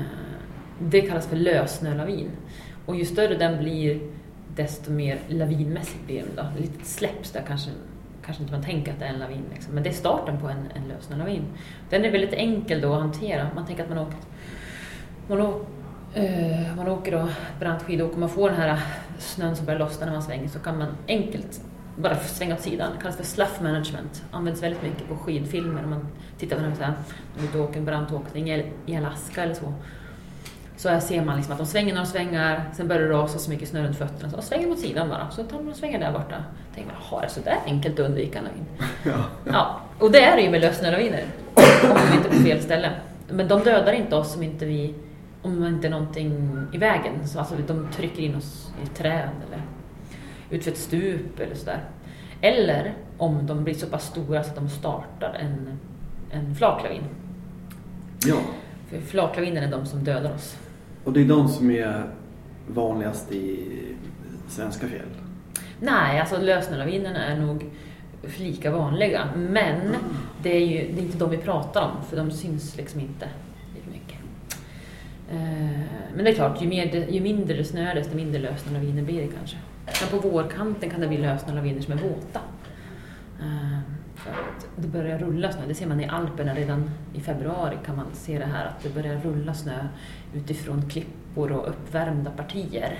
det 0.79 1.01
kallas 1.01 1.27
för 1.27 1.37
lössnölavin. 1.37 2.31
Och 2.87 2.97
ju 2.97 3.05
större 3.05 3.35
den 3.35 3.59
blir, 3.59 4.01
desto 4.57 4.91
mer 4.91 5.19
lavinmässigt 5.29 6.07
blir 6.07 6.23
den 6.23 6.37
då. 6.37 6.61
Lite 6.61 6.85
släpps 6.85 7.31
där 7.31 7.43
kanske, 7.47 7.71
kanske 8.25 8.43
inte 8.43 8.55
man 8.55 8.65
tänker 8.65 8.93
att 8.93 8.99
det 8.99 9.05
är 9.05 9.13
en 9.13 9.19
lavin. 9.19 9.45
Liksom. 9.53 9.75
Men 9.75 9.83
det 9.83 9.89
är 9.89 9.95
starten 9.95 10.41
på 10.41 10.49
en, 10.49 10.69
en 10.75 10.89
lösnarlavin. 10.89 11.45
Den 11.91 12.05
är 12.05 12.11
väldigt 12.11 12.33
enkel 12.33 12.81
då 12.81 12.95
att 12.95 13.01
hantera. 13.01 13.49
Man 13.55 13.67
tänker 13.67 13.83
att 13.83 13.89
man 13.89 13.99
åker, 13.99 14.17
man 15.29 15.41
åker, 15.41 15.67
eh, 16.15 16.77
man 16.77 16.89
åker 16.89 17.13
då 17.13 17.29
brant 17.61 17.83
skidåker, 17.83 18.19
man 18.19 18.29
får 18.29 18.51
den 18.51 18.61
här 18.61 18.81
snön 19.19 19.57
som 19.57 19.67
börjar 19.67 19.81
lossna 19.81 20.07
när 20.07 20.13
man 20.13 20.23
svänger 20.23 20.49
så 20.49 20.59
kan 20.59 20.79
man 20.79 20.89
enkelt 21.09 21.61
bara 21.97 22.17
svänga 22.17 22.55
åt 22.55 22.61
sidan. 22.61 22.93
Det 22.97 23.03
kallas 23.03 23.17
för 23.17 23.25
slough 23.25 23.63
management. 23.63 24.25
Används 24.31 24.63
väldigt 24.63 24.83
mycket 24.83 25.09
på 25.09 25.17
skidfilmer. 25.17 25.85
Om 25.85 25.91
man 25.91 26.07
tittar 26.39 26.57
på 26.57 26.63
när 26.63 26.69
man 26.79 27.55
är 27.55 27.61
åker 27.61 27.79
en 27.79 27.85
brantåkning 27.85 28.51
i 28.87 28.97
Alaska 28.97 29.43
eller 29.43 29.55
så. 29.55 29.73
Så 30.77 30.89
här 30.89 31.01
ser 31.01 31.25
man 31.25 31.37
liksom 31.37 31.53
att 31.53 31.59
de 31.59 31.67
svänger 31.67 31.95
några 31.95 32.07
svängar, 32.07 32.65
sen 32.77 32.89
börjar 32.89 33.03
det 33.03 33.09
rasa 33.09 33.39
så 33.39 33.51
mycket 33.51 33.69
snö 33.69 33.83
runt 33.83 33.99
fötterna 33.99 34.31
så 34.31 34.37
de 34.37 34.43
svänger 34.43 34.67
mot 34.67 34.79
sidan 34.79 35.09
bara. 35.09 35.31
Så 35.31 35.45
tar 35.45 35.59
de 35.59 35.69
och 35.69 35.77
svänger 35.77 35.99
där 35.99 36.13
borta. 36.13 36.45
Tänker 36.75 36.93
man, 36.93 37.03
jaha, 37.11 37.23
är 37.23 37.27
det 37.27 37.33
så 37.33 37.41
där 37.41 37.59
enkelt 37.67 38.01
att 38.01 38.07
undvika 38.07 38.41
lavin? 38.41 38.65
Ja. 39.03 39.25
ja. 39.45 39.81
Och 39.99 40.11
det 40.11 40.25
är 40.25 40.37
det 40.37 40.43
ju 40.43 40.51
med 40.51 40.61
lössnölaviner. 40.61 41.25
Om 41.55 41.99
vi 42.11 42.17
inte 42.17 42.29
är 42.29 42.33
på 42.33 42.45
fel 42.45 42.61
ställe. 42.61 42.91
Men 43.29 43.49
de 43.49 43.61
dödar 43.61 43.93
inte 43.93 44.17
oss 44.17 44.37
om 44.37 44.43
inte 44.43 44.67
vi 44.67 44.95
om 45.45 45.67
inte 45.67 45.89
någonting 45.89 46.59
i 46.73 46.79
vägen. 46.79 47.29
Så 47.29 47.39
alltså, 47.39 47.55
de 47.67 47.89
trycker 47.93 48.23
in 48.23 48.35
oss 48.35 48.73
i 48.85 48.87
träd 48.87 49.31
eller 49.47 49.63
utför 50.51 50.71
ett 50.71 50.79
stup 50.79 51.41
eller 51.41 51.55
sådär. 51.55 51.85
Eller 52.41 52.95
om 53.19 53.47
de 53.47 53.65
blir 53.65 53.75
så 53.75 53.87
pass 53.87 54.07
stora 54.07 54.45
så 54.45 54.51
att 54.51 54.57
de 54.57 54.69
startar 54.69 55.35
en, 55.35 55.79
en 56.31 56.55
flaklavin. 56.55 57.03
Ja. 58.27 58.37
För 58.89 59.01
flaklaviner 59.01 59.63
är 59.63 59.71
de 59.71 59.87
som 59.87 60.05
dödar 60.05 60.35
oss. 60.35 60.57
Och 61.05 61.13
det 61.13 61.21
är 61.21 61.25
de 61.25 61.49
som 61.49 61.71
är 61.71 62.11
vanligast 62.67 63.33
i 63.33 63.69
svenska 64.49 64.87
fjäll? 64.87 65.09
Nej, 65.81 66.21
alltså 66.21 66.41
lösnölavinerna 66.41 67.27
är 67.27 67.41
nog 67.41 67.71
lika 68.37 68.71
vanliga. 68.71 69.29
Men 69.37 69.81
mm. 69.81 70.01
det 70.43 70.57
är 70.57 70.67
ju 70.67 70.93
det 70.93 71.01
är 71.01 71.05
inte 71.05 71.19
de 71.19 71.31
vi 71.31 71.39
pratar 71.39 71.83
om, 71.83 72.05
för 72.05 72.17
de 72.17 72.31
syns 72.31 72.77
liksom 72.77 73.01
inte 73.01 73.29
Eh, 75.35 75.81
men 76.15 76.25
det 76.25 76.31
är 76.31 76.35
klart, 76.35 76.63
ju, 76.63 76.69
mer, 76.69 77.11
ju 77.11 77.21
mindre 77.21 77.57
det 77.57 77.65
snöar 77.65 77.95
desto 77.95 78.17
mindre 78.17 78.41
lösna 78.41 78.73
laviner 78.73 79.03
blir 79.03 79.23
det 79.23 79.29
kanske. 79.39 79.57
Men 79.87 80.21
på 80.21 80.29
vårkanten 80.29 80.91
kan 80.91 81.01
det 81.01 81.09
bli 81.09 81.19
lösna 81.19 81.55
laviner 81.55 81.81
som 81.81 81.93
är 81.93 82.03
våta. 82.03 82.41
Eh, 83.41 83.79
för 84.15 84.31
att 84.31 84.67
det 84.77 84.89
börjar 84.89 85.19
rulla 85.19 85.53
snö. 85.53 85.63
Det 85.69 85.75
ser 85.75 85.87
man 85.87 86.01
i 86.01 86.07
Alperna 86.07 86.55
redan 86.55 86.91
i 87.15 87.21
februari 87.21 87.77
kan 87.87 87.97
man 87.97 88.07
se 88.13 88.39
det 88.39 88.45
här 88.45 88.67
att 88.67 88.83
det 88.83 88.95
börjar 88.95 89.17
rulla 89.17 89.55
snö 89.55 89.89
utifrån 90.35 90.89
klippor 90.89 91.53
och 91.53 91.69
uppvärmda 91.69 92.31
partier. 92.31 92.99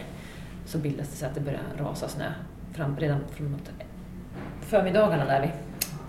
Så 0.67 0.79
bildas 0.79 1.09
det 1.09 1.17
så 1.17 1.27
att 1.27 1.35
det 1.35 1.41
börjar 1.41 1.63
rasa 1.79 2.09
snö 2.09 2.33
fram, 2.73 2.97
redan 2.97 3.21
framåt 3.31 3.71
förmiddagarna 4.61 5.25
där 5.25 5.41
vid 5.41 5.51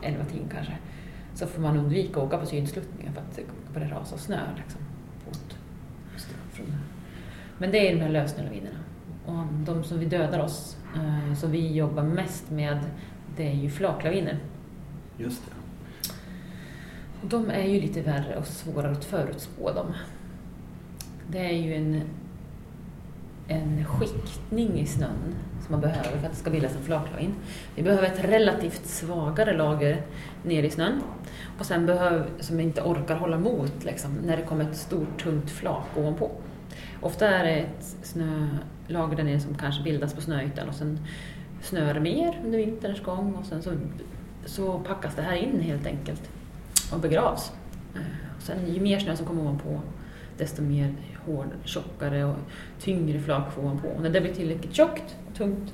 11 0.02 0.26
tiden 0.26 0.50
kanske. 0.54 0.74
Så 1.36 1.48
får 1.48 1.62
man 1.62 1.78
undvika 1.78 2.20
att 2.20 2.26
åka 2.26 2.38
på 2.38 2.46
synsluttningen 2.46 3.14
för 3.14 3.22
att 3.22 3.36
det 3.36 3.74
börjar 3.74 3.90
rasa 3.90 4.18
snö. 4.18 4.40
Liksom, 4.58 4.82
men 7.58 7.72
det 7.72 7.89
är 7.89 7.96
de 7.96 8.02
här 8.02 8.10
lösnölavinerna. 8.10 8.80
Och 9.26 9.46
de 9.65 9.84
som 9.84 10.00
vi 10.00 10.06
dödar 10.06 10.39
oss, 10.39 10.78
eh, 10.96 11.36
som 11.36 11.52
vi 11.52 11.74
jobbar 11.74 12.04
mest 12.04 12.50
med, 12.50 12.80
det 13.38 13.48
är 13.48 13.54
ju 13.54 13.70
flaklaviner. 13.70 14.39
Just 15.18 15.41
det. 15.46 15.52
Och 17.22 17.28
de 17.28 17.50
är 17.50 17.68
ju 17.68 17.82
lite 17.82 18.02
värre 18.02 18.38
och 18.38 18.48
svårare 18.48 18.91
att 18.91 19.06
förutspå 19.06 19.72
dem. 19.72 19.94
Det 21.32 21.39
är 21.39 21.54
ju 21.54 21.76
en, 21.76 22.02
en 23.48 23.86
skiktning 23.86 24.80
i 24.80 24.86
snön 24.86 25.36
som 25.65 25.72
man 25.72 25.82
behöver 25.82 26.18
för 26.18 26.26
att 26.26 26.32
det 26.32 26.39
ska 26.39 26.50
bildas 26.50 26.76
en 26.76 26.84
flaklavin. 26.84 27.36
Vi 27.76 27.84
behöver 27.84 28.08
ett 28.08 28.24
relativt 28.24 28.86
svagare 28.86 29.58
lager 29.58 30.02
ner 30.44 30.63
i 30.63 30.70
snön 30.70 31.02
och 31.60 31.65
sen 31.65 31.86
behöver, 31.86 32.28
som 32.39 32.60
inte 32.60 32.82
orkar 32.82 33.15
hålla 33.15 33.36
emot 33.36 33.84
liksom, 33.84 34.15
när 34.15 34.38
det 34.38 34.44
kommer 34.44 34.70
ett 34.70 34.78
stort 34.78 35.24
tungt 35.24 35.52
flak 35.52 35.86
ovanpå. 35.98 36.32
Ofta 37.06 37.28
är 37.28 37.44
det 37.44 37.52
ett 37.52 37.98
snölager 38.02 39.18
där 39.18 39.24
nere 39.24 39.39
som 39.39 39.56
kanske 39.56 39.84
bildas 39.84 40.13
på 40.13 40.22
snöytan 40.22 40.70
och 40.70 40.76
sen 40.76 41.00
snöar 41.62 41.94
det 41.94 42.00
mer 42.00 42.41
under 42.44 42.58
vinterns 42.58 43.04
gång 43.04 43.34
och 43.34 43.46
sen 43.46 43.62
så 43.62 43.72
så 44.46 44.80
packas 44.80 45.15
det 45.15 45.22
här 45.22 45.36
in 45.36 45.60
helt 45.60 45.86
enkelt 45.86 46.30
och 46.94 47.00
begravs. 47.00 47.52
Och 48.38 48.41
sen 48.41 48.74
ju 48.74 48.82
mer 48.82 49.00
snö 49.00 49.15
som 49.15 49.26
kommer 49.26 49.41
ovanpå 49.41 49.82
desto 50.38 50.62
mer 50.62 50.94
hård, 51.26 51.48
tjockare 51.63 52.26
och 52.26 52.36
tyngre 52.80 53.20
flak 53.20 53.54
får 53.54 53.62
ovanpå. 53.62 53.88
Och 53.88 54.02
när 54.02 54.10
det 54.10 54.22
blir 54.22 54.34
tillräckligt 54.34 54.74
tjockt 54.74 55.15
och 55.28 55.36
tungt 55.36 55.74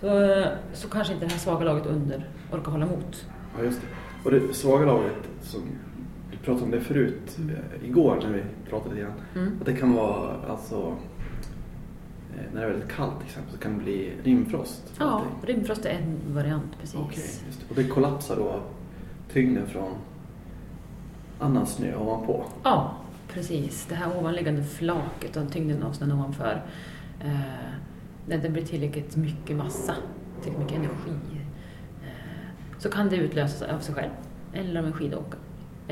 så, 0.00 0.44
så 0.72 0.88
kanske 0.88 1.14
inte 1.14 1.26
det 1.26 1.32
här 1.32 1.38
svaga 1.38 1.64
laget 1.64 1.86
under 1.86 2.28
orkar 2.52 2.72
hålla 2.72 2.86
emot. 2.86 3.26
Ja, 3.58 3.64
just 3.64 3.80
det. 3.80 3.86
Och 4.24 4.30
det 4.30 4.54
svaga 4.54 4.86
laget, 4.86 5.28
som 5.42 5.60
pratade 6.44 6.64
om 6.64 6.70
det 6.70 6.80
förut. 6.80 7.38
Eh, 7.38 7.88
igår 7.88 8.20
när 8.22 8.32
vi 8.32 8.42
pratade 8.70 8.96
igen, 8.96 9.12
mm. 9.34 9.52
att 9.60 9.66
det 9.66 9.76
kan 9.76 9.94
vara 9.94 10.36
alltså 10.48 10.96
Eh, 12.36 12.54
när 12.54 12.60
det 12.60 12.66
är 12.66 12.70
väldigt 12.70 12.90
kallt 12.90 13.18
till 13.18 13.26
exempel 13.26 13.52
så 13.52 13.58
kan 13.58 13.78
det 13.78 13.84
bli 13.84 14.12
rimfrost? 14.22 14.92
Ja, 14.98 15.24
rimfrost 15.42 15.84
är 15.84 15.90
en 15.90 16.34
variant 16.34 16.78
precis. 16.80 17.00
Okay, 17.00 17.22
det. 17.22 17.70
Och 17.70 17.74
det 17.74 17.84
kollapsar 17.84 18.36
då 18.36 18.60
tyngden 19.32 19.66
från 19.66 19.92
annan 21.38 21.66
snö 21.66 21.96
ovanpå? 21.96 22.44
Ja, 22.62 22.96
precis. 23.28 23.86
Det 23.88 23.94
här 23.94 24.18
ovanliggande 24.18 24.64
flaket 24.64 25.36
och 25.36 25.52
tyngden 25.52 25.82
av 25.82 25.92
snön 25.92 26.12
ovanför. 26.12 26.62
Eh, 27.20 27.30
när 28.26 28.38
det 28.38 28.48
blir 28.48 28.64
tillräckligt 28.64 29.16
mycket 29.16 29.56
massa, 29.56 29.94
tillräckligt 30.42 30.58
mycket 30.58 30.78
energi, 30.78 31.40
eh, 32.02 32.78
så 32.78 32.90
kan 32.90 33.08
det 33.08 33.16
utlösas 33.16 33.62
av 33.62 33.78
sig 33.78 33.94
själv. 33.94 34.10
Eller 34.52 34.80
av 34.80 34.86
en 34.86 34.92
skidåkare. 34.92 35.40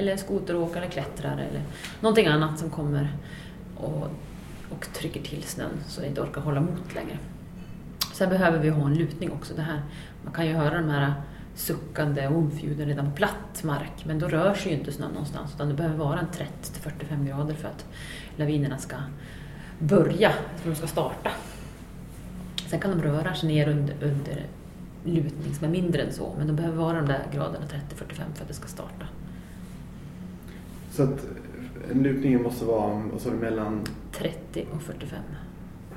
Eller 0.01 0.17
skoteråkare, 0.17 0.83
eller 0.83 0.93
klättrare 0.93 1.45
eller 1.45 1.63
någonting 2.01 2.27
annat 2.27 2.59
som 2.59 2.71
kommer 2.71 3.17
och 3.77 4.11
och 4.71 4.93
trycker 4.93 5.23
till 5.23 5.43
snön 5.43 5.81
så 5.87 6.01
det 6.01 6.07
inte 6.07 6.21
orkar 6.21 6.41
hålla 6.41 6.61
emot 6.61 6.95
längre. 6.95 7.19
Sen 8.13 8.29
behöver 8.29 8.59
vi 8.59 8.69
ha 8.69 8.87
en 8.87 8.95
lutning 8.95 9.33
också. 9.33 9.55
Det 9.55 9.63
här, 9.63 9.83
man 10.25 10.33
kan 10.33 10.47
ju 10.47 10.53
höra 10.53 10.75
de 10.75 10.91
här 10.91 11.15
suckande 11.55 12.27
omfjuden 12.27 12.87
redan 12.87 13.11
på 13.11 13.17
platt 13.17 13.63
mark, 13.65 14.05
men 14.05 14.19
då 14.19 14.29
rör 14.29 14.55
sig 14.55 14.73
ju 14.73 14.79
inte 14.79 14.93
snön 14.93 15.11
någonstans 15.11 15.55
utan 15.55 15.69
det 15.69 15.75
behöver 15.75 15.97
vara 15.97 16.19
en 16.19 16.27
30-45 16.27 17.27
grader 17.27 17.55
för 17.55 17.69
att 17.69 17.87
lavinerna 18.37 18.79
ska 18.79 18.97
börja, 19.79 20.33
för 20.57 20.71
att 20.71 20.75
de 20.75 20.75
ska 20.75 20.87
starta. 20.87 21.31
Sen 22.67 22.81
kan 22.81 22.91
de 22.91 23.03
röra 23.03 23.35
sig 23.35 23.49
ner 23.49 23.69
under, 23.69 23.95
under 24.03 24.47
lutning 25.05 25.55
som 25.55 25.67
är 25.67 25.71
mindre 25.71 26.03
än 26.03 26.13
så, 26.13 26.35
men 26.39 26.47
de 26.47 26.57
behöver 26.57 26.77
vara 26.77 26.97
de 26.97 27.07
där 27.07 27.23
graderna 27.33 27.65
30-45 27.67 28.15
för 28.35 28.43
att 28.43 28.49
det 28.49 28.55
ska 28.55 28.69
starta. 28.69 29.07
Så 30.91 31.03
att 31.03 31.27
lutningen 31.93 32.43
måste 32.43 32.65
vara 32.65 33.03
alltså, 33.13 33.31
mellan 33.31 33.85
30 34.13 34.67
och 34.75 34.83
45. 34.83 35.19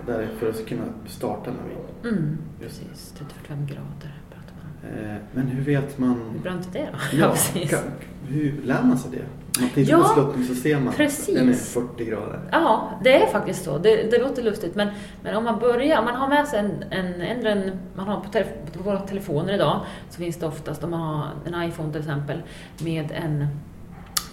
Där 0.05 0.27
för 0.39 0.49
att 0.49 0.65
kunna 0.67 0.83
starta 1.07 1.49
en 1.49 1.55
lavin? 1.55 2.17
Mm, 2.17 2.37
precis. 2.61 3.13
35 3.17 3.65
grader 3.65 4.21
pratar 4.29 4.53
man 4.55 4.93
om. 4.93 5.09
Eh, 5.09 5.15
men 5.33 5.47
hur 5.47 5.63
vet 5.63 5.97
man? 5.97 6.21
Hur 6.33 6.39
brant 6.39 6.75
är 6.75 6.79
det 6.79 6.89
då? 6.91 7.17
Ja, 7.17 7.29
precis. 7.29 7.69
Kan, 7.69 7.79
hur 8.27 8.61
lär 8.63 8.83
man 8.83 8.97
sig 8.97 9.11
det? 9.11 9.25
Man 9.59 9.69
tittar 9.69 9.91
ja, 9.91 9.97
på 9.97 10.21
sluttningssystemet, 10.21 10.97
precis. 10.97 11.35
den 11.35 11.49
är 11.49 11.53
40 11.53 12.05
grader. 12.05 12.39
Ja, 12.51 12.99
det 13.03 13.23
är 13.23 13.27
faktiskt 13.27 13.63
så. 13.63 13.77
Det, 13.77 14.11
det 14.11 14.17
låter 14.17 14.43
lustigt 14.43 14.75
men, 14.75 14.87
men 15.23 15.35
om 15.35 15.43
man 15.43 15.59
börjar, 15.59 15.99
om 15.99 16.05
man 16.05 16.15
har 16.15 16.27
med 16.27 16.47
sig 16.47 16.59
en, 16.59 16.83
en, 16.91 17.45
en, 17.45 17.71
man 17.95 18.07
har 18.07 18.19
på, 18.21 18.29
telef 18.29 18.47
på 18.77 18.83
våra 18.83 18.99
telefoner 18.99 19.53
idag 19.53 19.79
så 20.09 20.17
finns 20.17 20.35
det 20.35 20.45
oftast, 20.45 20.83
om 20.83 20.91
man 20.91 20.99
har 20.99 21.29
en 21.45 21.69
iPhone 21.69 21.91
till 21.91 22.01
exempel, 22.01 22.41
med 22.83 23.11
en 23.11 23.47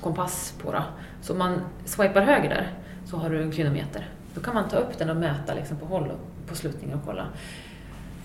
kompass 0.01 0.55
på. 0.63 0.73
Då. 0.73 0.83
Så 1.23 1.33
om 1.33 1.39
man 1.39 1.61
swipar 1.85 2.23
höger 2.23 2.49
där 2.49 2.73
så 3.05 3.17
har 3.17 3.31
du 3.31 3.43
en 3.43 3.53
klinometer. 3.53 4.09
Då 4.35 4.41
kan 4.41 4.55
man 4.55 4.69
ta 4.69 4.77
upp 4.77 4.99
den 4.99 5.11
och 5.11 5.17
mäta 5.17 5.55
liksom 5.55 5.77
på 5.77 5.87
håll 5.87 6.13
på 6.47 6.55
sluttningen 6.55 6.99
och 6.99 7.05
kolla. 7.07 7.27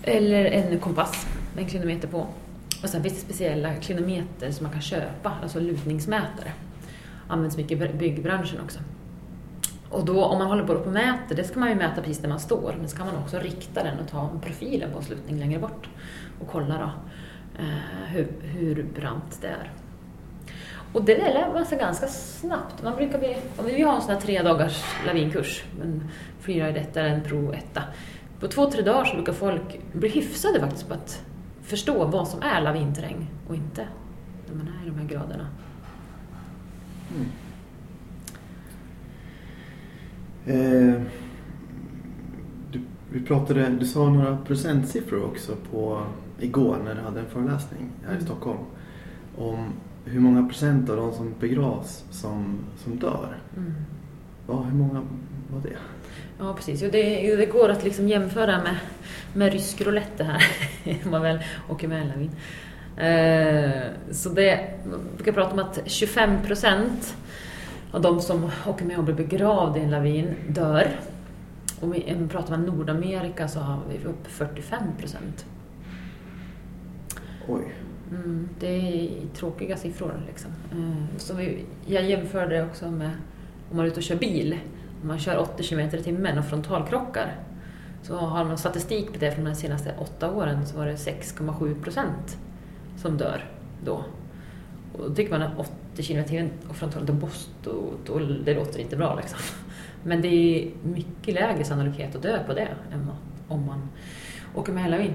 Eller 0.02 0.44
en 0.44 0.78
kompass 0.78 1.26
med 1.54 1.64
en 1.64 1.70
klinometer 1.70 2.08
på. 2.08 2.26
Och 2.82 2.88
sen 2.88 3.02
finns 3.02 3.14
det 3.14 3.20
speciella 3.20 3.80
kilometer 3.80 4.50
som 4.50 4.64
man 4.64 4.72
kan 4.72 4.82
köpa, 4.82 5.32
alltså 5.42 5.60
lutningsmätare. 5.60 6.52
Används 7.28 7.56
mycket 7.56 7.82
i 7.82 7.92
byggbranschen 7.98 8.60
också. 8.60 8.78
Och 9.90 10.04
då 10.04 10.24
om 10.24 10.38
man 10.38 10.46
håller 10.46 10.64
på 10.64 10.72
och 10.72 10.92
mäter, 10.92 11.36
det 11.36 11.44
ska 11.44 11.60
man 11.60 11.68
ju 11.68 11.74
mäta 11.74 12.02
precis 12.02 12.18
där 12.18 12.28
man 12.28 12.40
står, 12.40 12.74
men 12.78 12.88
så 12.88 12.96
kan 12.96 13.06
man 13.06 13.16
också 13.16 13.38
rikta 13.38 13.82
den 13.82 13.98
och 13.98 14.08
ta 14.08 14.30
profilen 14.42 14.90
på 14.92 14.98
en 14.98 15.04
slutning 15.04 15.38
längre 15.38 15.58
bort 15.58 15.88
och 16.40 16.48
kolla 16.48 16.78
då 16.78 16.90
eh, 17.62 18.08
hur, 18.08 18.28
hur 18.42 18.86
brant 18.94 19.38
det 19.40 19.48
är. 19.48 19.70
Och 20.96 21.04
det 21.04 21.14
där 21.14 21.34
lär 21.34 21.52
man 21.52 21.66
sig 21.66 21.78
ganska 21.78 22.06
snabbt. 22.06 22.82
Man 22.82 22.96
brukar 22.96 23.18
bli, 23.18 23.36
vi 23.64 23.82
har 23.82 23.96
en 23.96 24.02
sån 24.02 24.10
här 24.10 24.20
tre 24.20 24.42
dagars 24.42 24.84
lavinkurs, 25.06 25.64
en 25.82 26.08
freeride 26.40 26.80
etta 26.80 27.00
en 27.00 27.22
pro 27.22 27.52
etta. 27.52 27.82
På 28.40 28.48
två, 28.48 28.70
tre 28.70 28.82
dagar 28.82 29.04
så 29.04 29.14
brukar 29.16 29.32
folk 29.32 29.80
bli 29.92 30.08
hyfsade 30.08 30.60
faktiskt 30.60 30.88
på 30.88 30.94
att 30.94 31.22
förstå 31.62 32.04
vad 32.04 32.28
som 32.28 32.42
är 32.42 32.60
lavinträng 32.60 33.30
och 33.48 33.54
inte 33.54 33.88
när 34.48 34.54
man 34.54 34.68
är 34.68 34.86
i 34.86 34.90
de 34.90 34.98
här 34.98 35.08
graderna. 35.08 35.48
Mm. 37.16 37.28
Eh, 40.46 41.02
du, 42.70 42.80
vi 43.10 43.20
pratade, 43.20 43.68
du 43.68 43.86
sa 43.86 44.08
några 44.08 44.36
procentsiffror 44.36 45.24
också 45.24 45.56
på 45.70 46.02
igår 46.40 46.78
när 46.84 46.94
du 46.94 47.00
hade 47.00 47.20
en 47.20 47.26
föreläsning 47.26 47.90
här 48.06 48.12
i 48.12 48.14
Mm. 48.14 48.26
Stockholm. 48.26 48.58
Om 49.38 49.72
hur 50.06 50.20
många 50.20 50.48
procent 50.48 50.90
av 50.90 50.96
de 50.96 51.12
som 51.12 51.34
begravs 51.40 52.04
som, 52.10 52.58
som 52.84 52.96
dör. 52.96 53.36
Mm. 53.56 53.74
Ja, 54.48 54.62
hur 54.62 54.78
många 54.78 55.02
var 55.50 55.60
det? 55.62 55.76
Ja, 56.38 56.54
precis. 56.54 56.82
Jo, 56.82 56.88
det, 56.92 57.36
det 57.36 57.46
går 57.46 57.68
att 57.68 57.84
liksom 57.84 58.08
jämföra 58.08 58.62
med, 58.62 58.76
med 59.34 59.52
rysk 59.52 59.80
roulette 59.80 60.24
det 60.24 60.24
här, 60.24 60.42
om 61.04 61.10
man 61.10 61.22
väl 61.22 61.38
åker 61.68 61.88
med 61.88 62.02
en 62.02 62.08
lavin. 62.08 62.30
Eh, 62.96 63.82
så 64.10 64.28
det, 64.28 64.70
man 64.90 65.00
brukar 65.16 65.32
prata 65.32 65.52
om 65.52 65.58
att 65.58 65.80
25 65.86 66.42
procent 66.46 67.16
av 67.92 68.02
de 68.02 68.20
som 68.20 68.50
åker 68.66 68.84
med 68.84 68.98
och 68.98 69.04
blir 69.04 69.14
begravda 69.14 69.80
i 69.80 69.82
en 69.82 69.90
lavin 69.90 70.34
dör. 70.48 70.88
Om 71.80 71.90
vi 71.90 72.28
pratar 72.30 72.54
om 72.54 72.62
Nordamerika 72.62 73.48
så 73.48 73.60
har 73.60 73.80
vi 73.90 74.08
upp 74.08 74.26
45 74.26 74.82
procent. 74.98 75.46
Oj. 77.48 77.74
Mm, 78.10 78.48
det 78.60 78.66
är 78.66 79.10
tråkiga 79.34 79.76
siffror. 79.76 80.22
Liksom. 80.26 80.50
Eh, 80.72 81.18
så 81.18 81.34
vi, 81.34 81.64
jag 81.86 82.04
jämförde 82.04 82.64
också 82.64 82.90
med 82.90 83.10
om 83.70 83.76
man 83.76 83.84
är 83.86 83.88
ute 83.90 83.96
och 83.96 84.02
kör 84.02 84.16
bil. 84.16 84.58
Om 85.02 85.08
man 85.08 85.18
kör 85.18 85.38
80 85.38 85.62
km 85.62 85.80
i 85.80 86.02
timmen 86.02 86.38
och 86.38 86.44
frontalkrockar. 86.44 87.34
Så 88.02 88.16
har 88.16 88.44
man 88.44 88.58
statistik 88.58 89.12
på 89.12 89.18
det 89.18 89.32
från 89.32 89.44
de 89.44 89.54
senaste 89.54 89.94
åtta 89.98 90.30
åren 90.30 90.66
så 90.66 90.76
var 90.76 90.86
det 90.86 90.94
6,7 90.94 91.82
procent 91.82 92.38
som 92.96 93.16
dör 93.16 93.44
då. 93.84 94.04
Och 94.92 95.08
då 95.08 95.14
tycker 95.14 95.38
man 95.38 95.42
att 95.42 95.58
80 95.94 96.02
km 96.02 96.18
i 96.24 96.28
timmen 96.28 96.50
och 96.68 96.76
frontalkrockar, 96.76 97.14
då, 97.20 97.26
måste- 97.26 97.50
då, 97.64 97.82
då, 98.06 98.18
det 98.18 98.54
låter 98.54 98.80
inte 98.80 98.96
bra 98.96 99.14
liksom. 99.14 99.38
Men 100.04 100.22
det 100.22 100.28
är 100.28 100.70
mycket 100.84 101.34
lägre 101.34 101.64
sannolikhet 101.64 102.16
att 102.16 102.22
dö 102.22 102.38
på 102.46 102.52
det 102.54 102.68
än 102.92 103.10
om 103.48 103.66
man 103.66 103.88
åker 104.54 104.72
med 104.72 104.82
hela 104.82 104.98
vind 104.98 105.14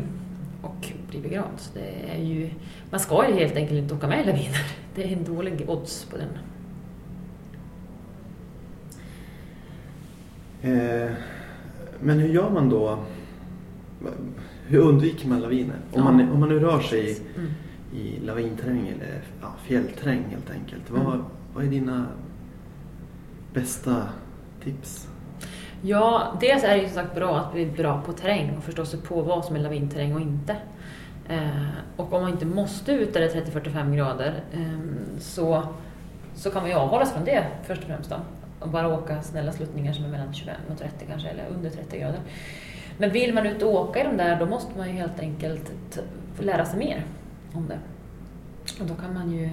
och 0.61 0.91
blir 1.09 1.21
begravd. 1.21 1.59
Så 1.59 1.73
det 1.73 2.11
är 2.15 2.23
ju, 2.23 2.49
man 2.91 2.99
ska 2.99 3.27
ju 3.29 3.33
helt 3.33 3.55
enkelt 3.55 3.79
inte 3.79 3.93
åka 3.93 4.07
med 4.07 4.21
i 4.23 4.25
laviner. 4.25 4.65
Det 4.95 5.03
är 5.03 5.17
en 5.17 5.23
dålig 5.23 5.69
odds 5.69 6.05
på 6.05 6.17
den. 6.17 6.29
Eh, 10.61 11.11
men 11.99 12.19
hur 12.19 12.27
gör 12.29 12.49
man 12.49 12.69
då? 12.69 12.99
Hur 14.67 14.79
undviker 14.79 15.27
man 15.27 15.39
laviner? 15.41 15.75
Om, 15.91 15.99
Ja. 15.99 16.03
man, 16.11 16.31
om 16.31 16.39
man 16.39 16.49
nu 16.49 16.59
rör 16.59 16.79
sig 16.79 17.09
i, 17.11 17.17
Mm. 17.37 17.49
i 17.93 18.19
lavinterräng 18.25 18.87
eller 18.87 19.21
ja, 19.41 19.47
fjällterräng 19.63 20.23
helt 20.29 20.51
enkelt. 20.51 20.89
Vad, 20.89 21.01
Mm. 21.13 21.25
vad 21.55 21.63
är 21.65 21.69
dina 21.69 22.05
bästa 23.53 24.03
tips? 24.63 25.07
Ja, 25.81 26.37
dels 26.39 26.63
är 26.63 26.75
det 26.75 26.81
ju 26.81 26.85
som 26.85 26.95
sagt 26.95 27.15
bra 27.15 27.37
att 27.37 27.53
bli 27.53 27.65
bra 27.65 28.01
på 28.05 28.13
terräng 28.13 28.57
och 28.57 28.63
förstå 28.63 28.85
sig 28.85 28.99
på 29.01 29.21
vad 29.21 29.45
som 29.45 29.55
är 29.55 29.59
lavinterräng 29.59 30.15
och 30.15 30.21
inte. 30.21 30.55
Eh, 31.29 31.67
och 31.95 32.13
om 32.13 32.21
man 32.21 32.31
inte 32.31 32.45
måste 32.45 32.91
ut 32.91 33.13
där 33.13 33.21
det 33.21 33.35
är 33.35 33.41
30-45 33.41 33.95
grader 33.95 34.43
eh, 34.53 35.19
så, 35.19 35.63
så 36.35 36.51
kan 36.51 36.61
man 36.61 36.71
ju 36.71 36.77
avhålla 36.77 37.05
sig 37.05 37.15
från 37.15 37.25
det 37.25 37.47
först 37.63 37.81
och 37.81 37.87
främst. 37.87 38.09
Då. 38.09 38.15
Och 38.59 38.69
bara 38.69 38.87
åka 38.93 39.21
snälla 39.21 39.51
sluttningar 39.51 39.93
som 39.93 40.05
är 40.05 40.09
mellan 40.09 40.33
25 40.33 40.55
och 40.71 40.77
30 40.77 41.05
kanske, 41.09 41.29
eller 41.29 41.45
under 41.55 41.69
30 41.69 41.99
grader. 41.99 42.19
Men 42.97 43.11
vill 43.11 43.33
man 43.33 43.45
ut 43.45 43.63
och 43.63 43.73
åka 43.73 44.01
i 44.01 44.03
de 44.03 44.17
där, 44.17 44.39
då 44.39 44.45
måste 44.45 44.77
man 44.77 44.87
ju 44.87 44.93
helt 44.93 45.19
enkelt 45.19 45.71
lära 46.39 46.65
sig 46.65 46.79
mer 46.79 47.05
om 47.53 47.67
det. 47.67 47.79
Och 48.81 48.87
då 48.87 48.95
kan 48.95 49.13
man 49.13 49.31
ju 49.31 49.49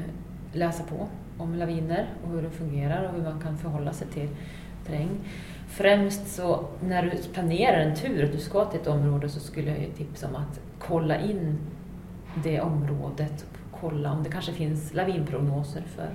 läsa 0.52 0.82
på 0.82 1.08
om 1.38 1.54
laviner 1.54 2.06
och 2.24 2.30
hur 2.30 2.42
de 2.42 2.50
fungerar 2.50 3.04
och 3.04 3.14
hur 3.14 3.22
man 3.22 3.40
kan 3.40 3.58
förhålla 3.58 3.92
sig 3.92 4.06
till 4.06 4.28
terräng. 4.86 5.08
Främst 5.68 6.34
så 6.34 6.64
när 6.80 7.02
du 7.02 7.32
planerar 7.32 7.80
en 7.80 7.96
tur, 7.96 8.24
att 8.24 8.32
du 8.32 8.38
ska 8.38 8.64
till 8.64 8.80
ett 8.80 8.86
område, 8.86 9.28
så 9.28 9.40
skulle 9.40 9.70
jag 9.70 9.78
ju 9.78 9.90
tipsa 9.92 10.28
om 10.28 10.36
att 10.36 10.60
kolla 10.78 11.20
in 11.20 11.58
det 12.42 12.60
området. 12.60 13.46
Kolla 13.80 14.12
om 14.12 14.22
det 14.22 14.30
kanske 14.30 14.52
finns 14.52 14.94
lavinprognoser 14.94 15.82
för, 15.96 16.08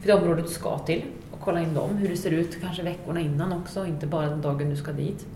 för 0.00 0.06
det 0.06 0.12
området 0.12 0.44
du 0.44 0.50
ska 0.50 0.78
till. 0.78 1.02
Och 1.30 1.40
kolla 1.40 1.60
in 1.60 1.74
dem, 1.74 1.96
hur 1.96 2.08
det 2.08 2.16
ser 2.16 2.30
ut 2.30 2.60
kanske 2.60 2.82
veckorna 2.82 3.20
innan 3.20 3.52
också, 3.52 3.86
inte 3.86 4.06
bara 4.06 4.28
den 4.28 4.40
dagen 4.40 4.70
du 4.70 4.76
ska 4.76 4.92
dit. 4.92 5.26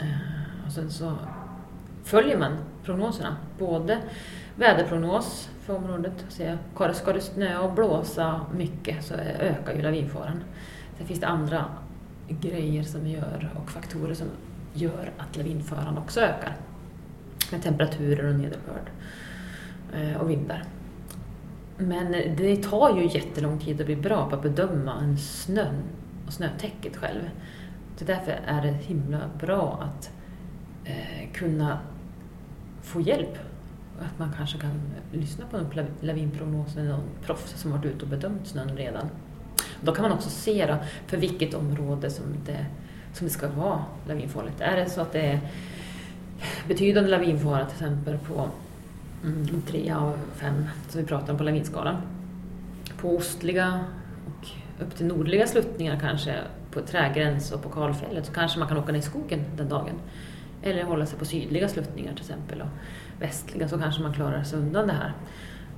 Eh, 0.00 0.66
och 0.66 0.72
sen 0.72 0.90
så 0.90 1.12
följer 2.04 2.38
man 2.38 2.56
prognoserna. 2.84 3.36
Både 3.58 3.98
väderprognos 4.56 5.50
för 5.60 5.76
området, 5.76 6.24
se, 6.28 6.56
ska 6.94 7.12
det 7.12 7.20
snöa 7.20 7.60
och 7.60 7.72
blåsa 7.72 8.40
mycket 8.56 9.04
så 9.04 9.14
ökar 9.40 9.74
ju 9.74 9.82
lavinfaran. 9.82 10.42
Sen 10.98 11.06
finns 11.06 11.20
det 11.20 11.26
andra 11.26 11.64
grejer 12.28 12.82
som 12.82 13.06
gör 13.06 13.50
och 13.62 13.70
faktorer 13.70 14.14
som 14.14 14.26
gör 14.72 15.12
att 15.16 15.36
lavinfaran 15.36 15.98
också 15.98 16.20
ökar. 16.20 16.56
Med 17.52 17.62
temperaturer 17.62 18.28
och 18.28 18.34
nederbörd 18.34 18.90
eh, 19.94 20.16
och 20.16 20.30
vindar. 20.30 20.64
Men 21.78 22.12
det 22.12 22.56
tar 22.56 22.98
ju 22.98 23.06
jättelång 23.06 23.58
tid 23.58 23.80
att 23.80 23.86
bli 23.86 23.96
bra 23.96 24.28
på 24.30 24.36
att 24.36 24.42
bedöma 24.42 25.00
en 25.00 25.18
snön 25.18 25.82
och 26.26 26.32
snötäcket 26.32 26.96
själv. 26.96 27.20
Så 27.96 28.04
därför 28.04 28.40
är 28.46 28.62
det 28.62 28.72
himla 28.72 29.20
bra 29.40 29.82
att 29.82 30.10
eh, 30.84 31.32
kunna 31.32 31.78
få 32.82 33.00
hjälp. 33.00 33.38
Att 34.00 34.18
man 34.18 34.32
kanske 34.36 34.58
kan 34.58 34.80
lyssna 35.12 35.44
på 35.50 35.56
en 35.56 35.86
lavinprognos 36.00 36.76
eller 36.76 36.88
någon 36.88 37.08
proffs 37.22 37.60
som 37.60 37.70
varit 37.70 37.84
ute 37.84 38.02
och 38.04 38.10
bedömt 38.10 38.46
snön 38.46 38.76
redan. 38.76 39.06
Då 39.80 39.92
kan 39.92 40.02
man 40.02 40.12
också 40.12 40.30
se 40.30 40.66
då, 40.66 40.76
för 41.06 41.16
vilket 41.16 41.54
område 41.54 42.10
som 42.10 42.24
det, 42.46 42.66
som 43.12 43.26
det 43.26 43.32
ska 43.32 43.48
vara 43.48 43.84
lavinfarligt. 44.08 44.60
Är 44.60 44.76
det 44.76 44.90
så 44.90 45.00
att 45.00 45.12
det 45.12 45.20
är 45.20 45.40
betydande 46.68 47.10
lavinfara 47.10 47.64
till 47.64 47.74
exempel 47.74 48.18
på 48.18 48.48
mm, 49.24 49.62
tre 49.66 49.90
av 49.90 50.18
fem 50.34 50.64
som 50.88 51.00
vi 51.00 51.06
pratar 51.06 51.32
om 51.32 51.38
på 51.38 51.44
lavinskalan. 51.44 51.96
På 53.00 53.16
ostliga 53.16 53.84
och 54.26 54.48
upp 54.82 54.96
till 54.96 55.06
nordliga 55.06 55.46
sluttningar 55.46 56.00
kanske 56.00 56.34
på 56.70 56.80
trägräns 56.80 57.52
och 57.52 57.62
på 57.62 57.68
kalfjället 57.68 58.26
så 58.26 58.32
kanske 58.32 58.58
man 58.58 58.68
kan 58.68 58.76
åka 58.76 58.92
ner 58.92 58.98
i 58.98 59.02
skogen 59.02 59.44
den 59.56 59.68
dagen. 59.68 59.94
Eller 60.62 60.84
hålla 60.84 61.06
sig 61.06 61.18
på 61.18 61.24
sydliga 61.24 61.68
sluttningar 61.68 62.12
till 62.12 62.20
exempel 62.20 62.60
och 62.60 62.68
västliga 63.20 63.68
så 63.68 63.78
kanske 63.78 64.02
man 64.02 64.14
klarar 64.14 64.42
sig 64.42 64.58
undan 64.58 64.86
det 64.86 64.92
här. 64.92 65.12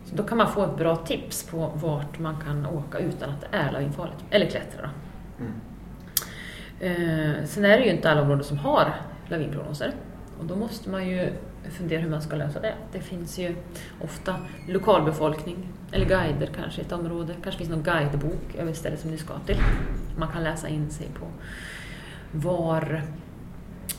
Så 0.08 0.14
då 0.14 0.22
kan 0.22 0.38
man 0.38 0.52
få 0.52 0.64
ett 0.64 0.76
bra 0.76 0.96
tips 0.96 1.46
på 1.46 1.72
vart 1.74 2.18
man 2.18 2.36
kan 2.40 2.66
åka 2.66 2.98
utan 2.98 3.30
att 3.30 3.40
det 3.40 3.56
är 3.56 3.72
lavinfarligt. 3.72 4.24
Eller 4.30 4.46
klättra. 4.46 4.90
Mm. 5.38 5.52
Eh, 6.80 7.44
sen 7.44 7.64
är 7.64 7.78
det 7.78 7.84
ju 7.84 7.90
inte 7.90 8.10
alla 8.10 8.22
områden 8.22 8.44
som 8.44 8.58
har 8.58 8.94
lavinprognoser. 9.28 9.92
Och 10.38 10.44
då 10.44 10.56
måste 10.56 10.90
man 10.90 11.08
ju 11.08 11.32
fundera 11.70 12.00
hur 12.00 12.10
man 12.10 12.22
ska 12.22 12.36
lösa 12.36 12.60
det. 12.60 12.74
Det 12.92 13.00
finns 13.00 13.38
ju 13.38 13.56
ofta 14.00 14.34
lokalbefolkning, 14.68 15.68
eller 15.92 16.06
guider 16.06 16.50
kanske 16.56 16.80
i 16.80 16.84
ett 16.84 16.92
område. 16.92 17.34
kanske 17.42 17.58
finns 17.58 17.70
någon 17.70 17.82
guidebok 17.82 18.54
över 18.58 18.72
stället 18.72 19.00
som 19.00 19.10
ni 19.10 19.18
ska 19.18 19.38
till. 19.38 19.56
Man 20.18 20.28
kan 20.28 20.44
läsa 20.44 20.68
in 20.68 20.90
sig 20.90 21.06
på 21.06 21.26
var, 22.32 23.02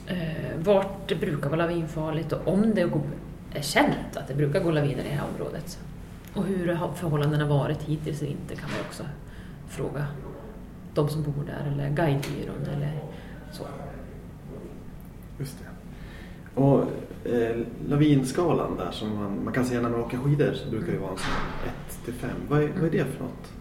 eh, 0.08 0.58
vart 0.58 1.10
det 1.10 1.16
brukar 1.16 1.50
vara 1.50 1.58
lavinfarligt 1.58 2.32
och 2.32 2.48
om 2.54 2.76
det 2.76 2.82
är 3.54 3.62
känt 3.62 4.18
att 4.18 4.28
det 4.28 4.36
brukar 4.36 4.60
gå 4.60 4.72
laviner 4.72 5.04
i 5.04 5.08
det 5.10 5.16
här 5.16 5.26
området. 5.34 5.80
Och 6.40 6.46
hur 6.46 6.74
har 6.74 6.94
förhållandena 6.94 7.48
varit 7.48 7.84
hittills 7.84 8.22
i 8.22 8.26
vinter 8.26 8.56
kan 8.56 8.70
man 8.70 8.80
också 8.88 9.04
fråga 9.68 10.08
de 10.94 11.10
som 11.10 11.24
bor 11.24 11.44
där 11.46 11.72
eller 11.72 11.90
guidebyrån 11.90 12.76
eller 12.76 13.00
så. 13.52 13.64
Just 15.40 15.58
det. 15.60 16.62
Och 16.62 16.82
eh, 17.32 17.58
lavinskalan 17.88 18.78
där 18.78 18.92
som 18.92 19.16
man, 19.16 19.44
man 19.44 19.54
kan 19.54 19.66
se 19.66 19.82
när 19.82 19.90
man 19.90 20.00
åker 20.00 20.18
skidor 20.18 20.54
så 20.54 20.70
brukar 20.70 20.92
det 20.92 21.00
vara 21.00 21.12
en 21.12 21.18
sån 21.18 21.34
1 21.98 22.06
till 22.06 22.14
5. 22.14 22.30
Vad 22.50 22.64
är, 22.64 22.72
vad 22.76 22.86
är 22.86 22.92
det 22.92 23.06
för 23.06 23.24
något? 23.24 23.52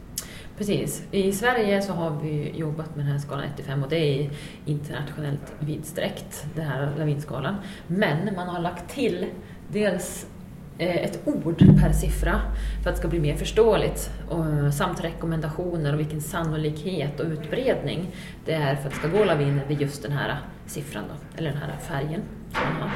Precis. 0.59 1.03
I 1.11 1.33
Sverige 1.33 1.83
så 1.83 1.93
har 1.93 2.21
vi 2.23 2.51
jobbat 2.57 2.97
med 2.97 3.05
den 3.05 3.13
här 3.13 3.19
skalan 3.19 3.45
1-5 3.57 3.83
och 3.83 3.89
det 3.89 3.97
är 3.97 4.31
internationellt 4.65 5.55
vidsträckt, 5.59 6.47
den 6.55 6.67
här 6.67 6.95
lavinskalan. 6.99 7.55
Men 7.87 8.35
man 8.35 8.49
har 8.49 8.61
lagt 8.61 8.95
till 8.95 9.27
dels 9.69 10.27
Eh, 10.79 10.97
ett 10.97 11.21
ord 11.25 11.59
per 11.81 11.93
siffra 11.93 12.41
för 12.83 12.91
att 12.91 12.97
det 12.97 13.01
ska 13.01 13.09
bli 13.09 13.21
mer 13.21 13.37
förståeligt 13.37 14.11
och, 14.29 14.75
samt 14.75 15.05
rekommendationer 15.05 15.93
och 15.93 16.01
vilken 16.01 16.21
sannolikhet 16.21 17.21
och 17.21 17.27
utbredning 17.27 18.11
det 18.45 18.53
är 18.53 18.77
för 18.77 18.89
att 18.89 18.91
det 18.91 18.97
ska 18.97 19.09
gå 19.09 19.25
laviner 19.25 19.65
vid 19.69 19.81
just 19.81 20.03
den 20.03 20.13
här 20.13 20.39
siffran, 20.67 21.05
då, 21.09 21.39
eller 21.39 21.51
den 21.51 21.59
här 21.59 21.77
färgen 21.79 22.23
som 22.53 22.63
man 22.81 22.89
har. 22.89 22.91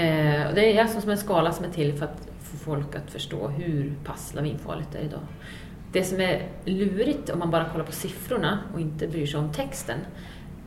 Eh, 0.00 0.54
det 0.54 0.76
är 0.76 0.82
alltså 0.82 1.00
som 1.00 1.10
en 1.10 1.18
skala 1.18 1.52
som 1.52 1.64
är 1.64 1.70
till 1.70 1.94
för 1.94 2.04
att 2.04 2.28
få 2.40 2.56
folk 2.56 2.94
att 2.94 3.10
förstå 3.10 3.48
hur 3.48 3.94
pass 4.04 4.34
lavinfarligt 4.34 4.92
det 4.92 4.98
är 4.98 5.04
idag. 5.04 5.26
Det 5.92 6.04
som 6.04 6.20
är 6.20 6.48
lurigt 6.64 7.30
om 7.30 7.38
man 7.38 7.50
bara 7.50 7.68
kollar 7.68 7.84
på 7.84 7.92
siffrorna 7.92 8.58
och 8.74 8.80
inte 8.80 9.06
bryr 9.06 9.26
sig 9.26 9.40
om 9.40 9.52
texten 9.52 9.98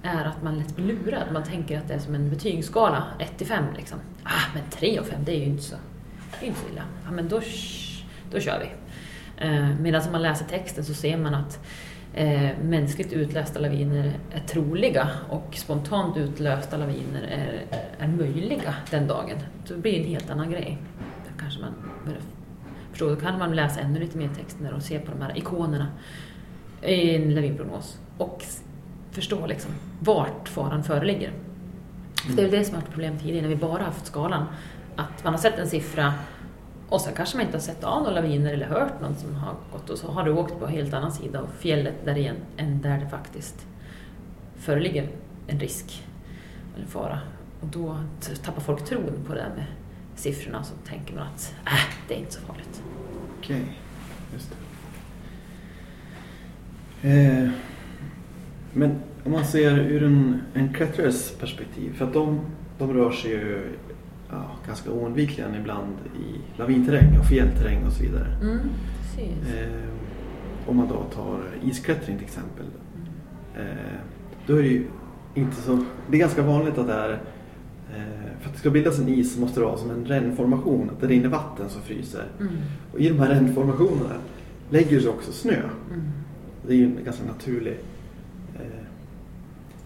är 0.04 0.26
att 0.26 0.44
man 0.44 0.58
lätt 0.58 0.76
blir 0.76 0.86
lurad. 0.86 1.32
Man 1.34 1.44
tänker 1.44 1.78
att 1.78 1.88
det 1.88 1.94
är 1.94 2.00
som 2.00 2.16
en 2.16 2.30
betygsskala, 2.30 3.04
1 3.20 3.38
till 3.38 3.48
5 3.48 3.64
liksom. 3.78 4.00
Ah, 4.24 4.54
men 4.54 4.64
3 4.70 5.00
och 5.00 5.06
5 5.06 5.20
det 5.26 5.32
är 5.32 5.40
ju 5.40 5.46
inte 5.46 5.64
så, 5.64 5.76
det 6.40 6.46
är 6.46 6.48
inte 6.48 6.60
så 6.60 6.68
illa. 6.72 6.84
Ja, 7.06 7.12
men 7.12 7.30
då, 7.30 7.42
då 8.32 8.40
kör 8.40 8.60
vi. 8.60 8.70
Eh, 9.46 9.70
Medan 9.80 10.06
om 10.06 10.12
man 10.12 10.22
läser 10.22 10.46
texten 10.46 10.86
så 10.86 10.94
ser 10.94 11.18
man 11.18 11.34
att 11.34 11.60
eh, 12.14 12.50
mänskligt 12.64 13.14
utlösta 13.14 13.60
laviner 13.60 14.14
är 14.32 14.40
troliga 14.40 15.10
och 15.30 15.56
spontant 15.56 16.18
utlösta 16.18 16.78
laviner 16.78 17.22
är, 17.22 17.66
är 18.00 18.08
möjliga 18.08 18.76
den 18.92 19.08
dagen. 19.08 19.38
Så 19.66 19.74
det 19.74 19.80
blir 19.80 20.00
en 20.00 20.08
helt 20.08 20.30
annan 20.30 20.52
grej. 20.52 20.78
Då 21.00 21.40
kanske 21.40 21.62
man 21.62 21.74
börjar 22.06 22.22
förstå. 22.90 23.10
Då 23.10 23.16
kan 23.16 23.40
man 23.40 23.56
läsa 23.56 23.80
ännu 23.80 24.00
lite 24.00 24.18
mer 24.18 24.30
text 24.38 24.58
när 24.62 24.74
och 24.74 24.84
se 24.84 25.00
på 25.00 25.12
de 25.12 25.22
här 25.22 25.38
ikonerna 25.38 25.88
i 26.82 27.16
en 27.16 27.36
lavinprognos 27.36 28.00
och 28.18 28.44
förstå 29.18 29.48
liksom 29.48 29.72
vart 30.00 30.50
faran 30.50 30.84
föreligger. 30.84 31.30
Mm. 31.30 32.36
Det 32.36 32.44
är 32.44 32.52
det 32.52 32.66
som 32.66 32.76
har 32.76 32.82
varit 32.82 32.92
problem 32.92 33.20
tidigare 33.20 33.42
när 33.42 33.50
vi 33.50 33.56
bara 33.56 33.84
haft 33.84 34.06
skalan. 34.06 34.46
Att 34.96 35.24
man 35.24 35.34
har 35.34 35.40
sett 35.40 35.60
en 35.60 35.68
siffra 35.68 36.14
och 36.90 37.02
sen 37.02 37.14
kanske 37.16 37.38
man 37.38 37.46
inte 37.46 37.58
har 37.58 37.62
sett 37.62 37.84
av 37.84 38.04
några 38.04 38.22
laviner 38.22 38.54
eller 38.54 38.66
hört 38.66 39.02
någon 39.02 39.16
som 39.16 39.36
har 39.36 39.56
gått 39.72 39.90
och 39.90 39.98
så 39.98 40.12
har 40.12 40.24
du 40.24 40.32
åkt 40.32 40.60
på 40.60 40.66
en 40.66 40.72
helt 40.72 40.94
annan 40.94 41.12
sida 41.12 41.40
av 41.40 41.48
fjället 41.60 42.06
där 42.06 42.18
igen, 42.18 42.36
än 42.58 42.82
där 42.82 43.00
det 43.00 43.10
faktiskt 43.10 43.68
föreligger 44.56 45.10
en 45.48 45.60
risk 45.60 46.04
eller 46.76 46.88
fara. 46.88 47.20
Och 47.62 47.68
då 47.68 47.98
tappar 48.44 48.62
folk 48.62 48.86
tron 48.86 49.24
på 49.28 49.34
det 49.34 49.40
där 49.40 49.52
med 49.56 49.66
siffrorna 50.16 50.64
så 50.64 50.74
tänker 50.88 51.16
man 51.16 51.28
att 51.28 51.56
äh, 51.66 51.72
det 52.08 52.14
är 52.14 52.20
inte 52.20 52.34
så 52.34 52.42
farligt. 52.42 52.84
Okej, 53.40 53.62
just 54.34 54.52
det. 54.52 54.58
Eh, 57.10 57.50
men 58.78 58.96
om 59.24 59.32
man 59.32 59.46
ser 59.46 59.80
ur 59.80 60.04
en, 60.04 60.42
en 60.54 60.74
klättrares 60.74 61.32
perspektiv, 61.32 61.94
för 61.94 62.06
att 62.06 62.14
de, 62.14 62.40
de 62.78 62.94
rör 62.94 63.12
sig 63.12 63.32
ju 63.32 63.62
ja, 64.30 64.52
ganska 64.68 64.92
oundvikligen 64.92 65.56
ibland 65.56 65.96
i 66.16 66.60
lavinterräng 66.60 67.20
och 67.20 67.26
fjällterräng 67.26 67.86
och 67.86 67.94
så 67.94 68.04
vidare. 68.04 68.28
Mm, 68.42 68.60
eh, 69.18 69.90
om 70.68 70.78
man 70.78 70.88
då 70.88 71.04
tar 71.16 71.40
isklättring 71.64 72.18
till 72.18 72.26
exempel. 72.26 72.66
Eh, 73.56 74.00
då 74.48 74.56
är 74.56 74.62
det 74.62 74.68
ju 74.68 74.88
inte 75.36 75.56
så... 75.56 75.84
Det 76.10 76.18
är 76.18 76.20
ganska 76.20 76.42
vanligt 76.42 76.78
att 76.78 76.88
det 76.88 76.94
är... 76.94 77.12
Eh, 77.96 78.40
för 78.40 78.50
att 78.50 78.54
det 78.54 78.60
ska 78.60 78.70
bildas 78.70 79.00
en 79.00 79.08
is 79.08 79.34
så 79.34 79.40
måste 79.40 79.60
det 79.60 79.66
vara 79.66 79.78
som 79.78 79.92
en 79.92 80.06
rännformation. 80.06 80.90
Att 80.90 81.02
det 81.02 81.08
rinner 81.08 81.30
vatten 81.30 81.70
som 81.70 81.82
fryser. 81.82 82.26
Mm. 82.40 82.54
Och 82.94 83.00
i 83.00 83.10
de 83.10 83.20
här 83.20 83.30
rännformationerna 83.30 84.16
lägger 84.70 85.00
sig 85.00 85.10
också 85.10 85.32
snö. 85.32 85.54
Mm. 85.54 86.02
Det 86.68 86.74
är 86.74 86.78
ju 86.78 86.86
en 86.86 87.04
ganska 87.04 87.26
naturlig 87.26 87.80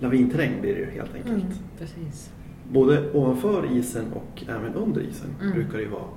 lavinterräng 0.01 0.61
blir 0.61 0.73
det 0.73 0.79
ju 0.79 0.89
helt 0.91 1.15
enkelt. 1.15 1.43
Mm, 1.43 1.53
precis 1.79 2.31
både 2.71 3.11
ovanför 3.11 3.77
isen 3.77 4.13
och 4.13 4.43
även 4.47 4.73
under 4.73 5.01
isen 5.01 5.35
mm. 5.41 5.53
brukar 5.53 5.77
det 5.77 5.83
ju 5.83 5.89
vara 5.89 6.07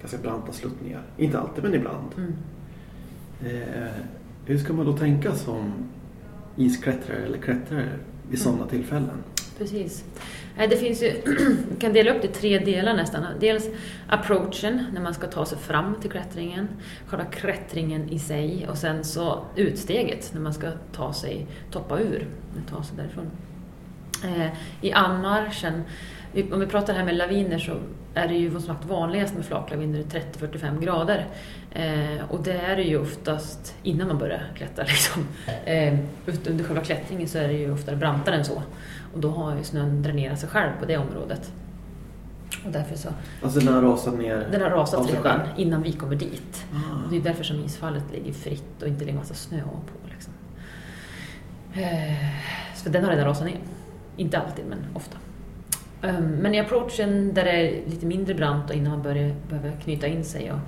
ganska 0.00 0.18
branta 0.18 0.52
sluttningar. 0.52 1.02
Inte 1.16 1.38
alltid 1.38 1.64
men 1.64 1.74
ibland. 1.74 2.06
Mm. 2.16 2.32
Eh, 3.40 3.92
hur 4.44 4.58
ska 4.58 4.72
man 4.72 4.86
då 4.86 4.96
tänka 4.96 5.34
som 5.34 5.72
isklättrare 6.56 7.18
eller 7.18 7.38
klättrare 7.38 7.88
vid 8.30 8.38
sådana 8.38 8.58
mm. 8.58 8.68
tillfällen? 8.68 9.22
Precis. 9.58 10.04
Det 10.56 10.76
finns 10.76 11.02
ju, 11.02 11.12
vi 11.70 11.76
kan 11.80 11.92
dela 11.92 12.10
upp 12.10 12.22
det 12.22 12.28
i 12.28 12.32
tre 12.32 12.58
delar 12.58 12.94
nästan. 12.94 13.24
Dels 13.40 13.68
approachen, 14.08 14.86
när 14.92 15.00
man 15.00 15.14
ska 15.14 15.26
ta 15.26 15.46
sig 15.46 15.58
fram 15.58 15.94
till 16.00 16.10
klättringen. 16.10 16.68
Själva 17.06 17.24
klättringen 17.24 18.08
i 18.08 18.18
sig 18.18 18.66
och 18.70 18.78
sen 18.78 19.04
så 19.04 19.44
utsteget, 19.56 20.30
när 20.34 20.40
man 20.40 20.54
ska 20.54 20.70
ta 20.92 21.12
sig, 21.12 21.46
toppa 21.70 22.00
ur, 22.00 22.26
ta 22.70 22.82
sig 22.82 22.96
därifrån. 22.96 23.30
Eh, 24.24 24.46
I 24.80 24.92
anmarschen, 24.92 25.82
om 26.52 26.60
vi 26.60 26.66
pratar 26.66 26.94
här 26.94 27.04
med 27.04 27.16
laviner 27.16 27.58
så 27.58 27.76
är 28.18 28.28
det 28.28 28.34
ju 28.34 28.50
som 28.50 28.60
sagt 28.60 28.84
vanligast 28.84 29.34
med 29.34 29.44
flaklaviner 29.44 30.02
30-45 30.02 30.80
grader. 30.80 31.26
Eh, 31.70 32.30
och 32.30 32.42
det 32.42 32.52
är 32.52 32.76
det 32.76 32.82
ju 32.82 32.98
oftast 32.98 33.74
innan 33.82 34.08
man 34.08 34.18
börjar 34.18 34.42
klättra. 34.54 34.84
Liksom. 34.88 35.26
Eh, 35.64 35.98
under 36.48 36.64
själva 36.64 36.82
klättringen 36.82 37.28
så 37.28 37.38
är 37.38 37.48
det 37.48 37.54
ju 37.54 37.72
oftare 37.72 37.96
brantare 37.96 38.34
än 38.34 38.44
så. 38.44 38.62
Och 39.14 39.20
då 39.20 39.30
har 39.30 39.56
ju 39.56 39.64
snön 39.64 40.02
dränerat 40.02 40.40
sig 40.40 40.48
själv 40.48 40.70
på 40.80 40.86
det 40.86 40.96
området. 40.96 41.52
Och 42.64 42.72
därför 42.72 42.96
så, 42.96 43.08
alltså 43.42 43.60
den 43.60 43.74
har 43.74 43.82
rasat 43.82 44.18
ner? 44.18 44.48
Den 44.52 44.62
har 44.62 44.70
rasat 44.70 45.10
redan 45.12 45.40
innan 45.56 45.82
vi 45.82 45.92
kommer 45.92 46.16
dit. 46.16 46.66
Ah. 46.72 47.04
Och 47.04 47.10
det 47.10 47.16
är 47.16 47.20
därför 47.20 47.44
som 47.44 47.64
isfallet 47.64 48.04
ligger 48.12 48.32
fritt 48.32 48.82
och 48.82 48.88
inte 48.88 49.04
ligger 49.04 49.18
massa 49.18 49.34
snö 49.34 49.60
på. 49.60 50.08
Liksom. 50.10 50.32
Eh, 51.74 52.28
så 52.76 52.88
den 52.88 53.04
har 53.04 53.10
redan 53.10 53.26
rasat 53.26 53.46
ner. 53.46 53.58
Inte 54.16 54.38
alltid, 54.38 54.64
men 54.68 54.78
ofta. 54.94 55.18
Ehm, 56.02 56.24
men 56.24 56.54
i 56.54 56.60
approachen 56.60 57.34
där 57.34 57.44
det 57.44 57.50
är 57.50 57.90
lite 57.90 58.06
mindre 58.06 58.34
brant 58.34 58.70
och 58.70 58.76
innan 58.76 58.92
man 58.92 59.02
börjar, 59.02 59.34
behöver 59.48 59.72
knyta 59.80 60.06
in 60.06 60.24
sig 60.24 60.52
och 60.52 60.58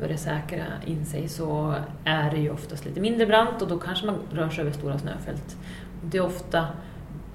börja 0.00 0.16
säkra 0.16 0.64
in 0.86 1.06
sig 1.06 1.28
så 1.28 1.74
är 2.04 2.30
det 2.30 2.36
ju 2.36 2.50
oftast 2.50 2.84
lite 2.84 3.00
mindre 3.00 3.26
brant 3.26 3.62
och 3.62 3.68
då 3.68 3.78
kanske 3.78 4.06
man 4.06 4.18
rör 4.32 4.48
sig 4.48 4.62
över 4.62 4.72
stora 4.72 4.98
snöfält. 4.98 5.56
Det 6.02 6.18
är 6.18 6.26
ofta 6.26 6.66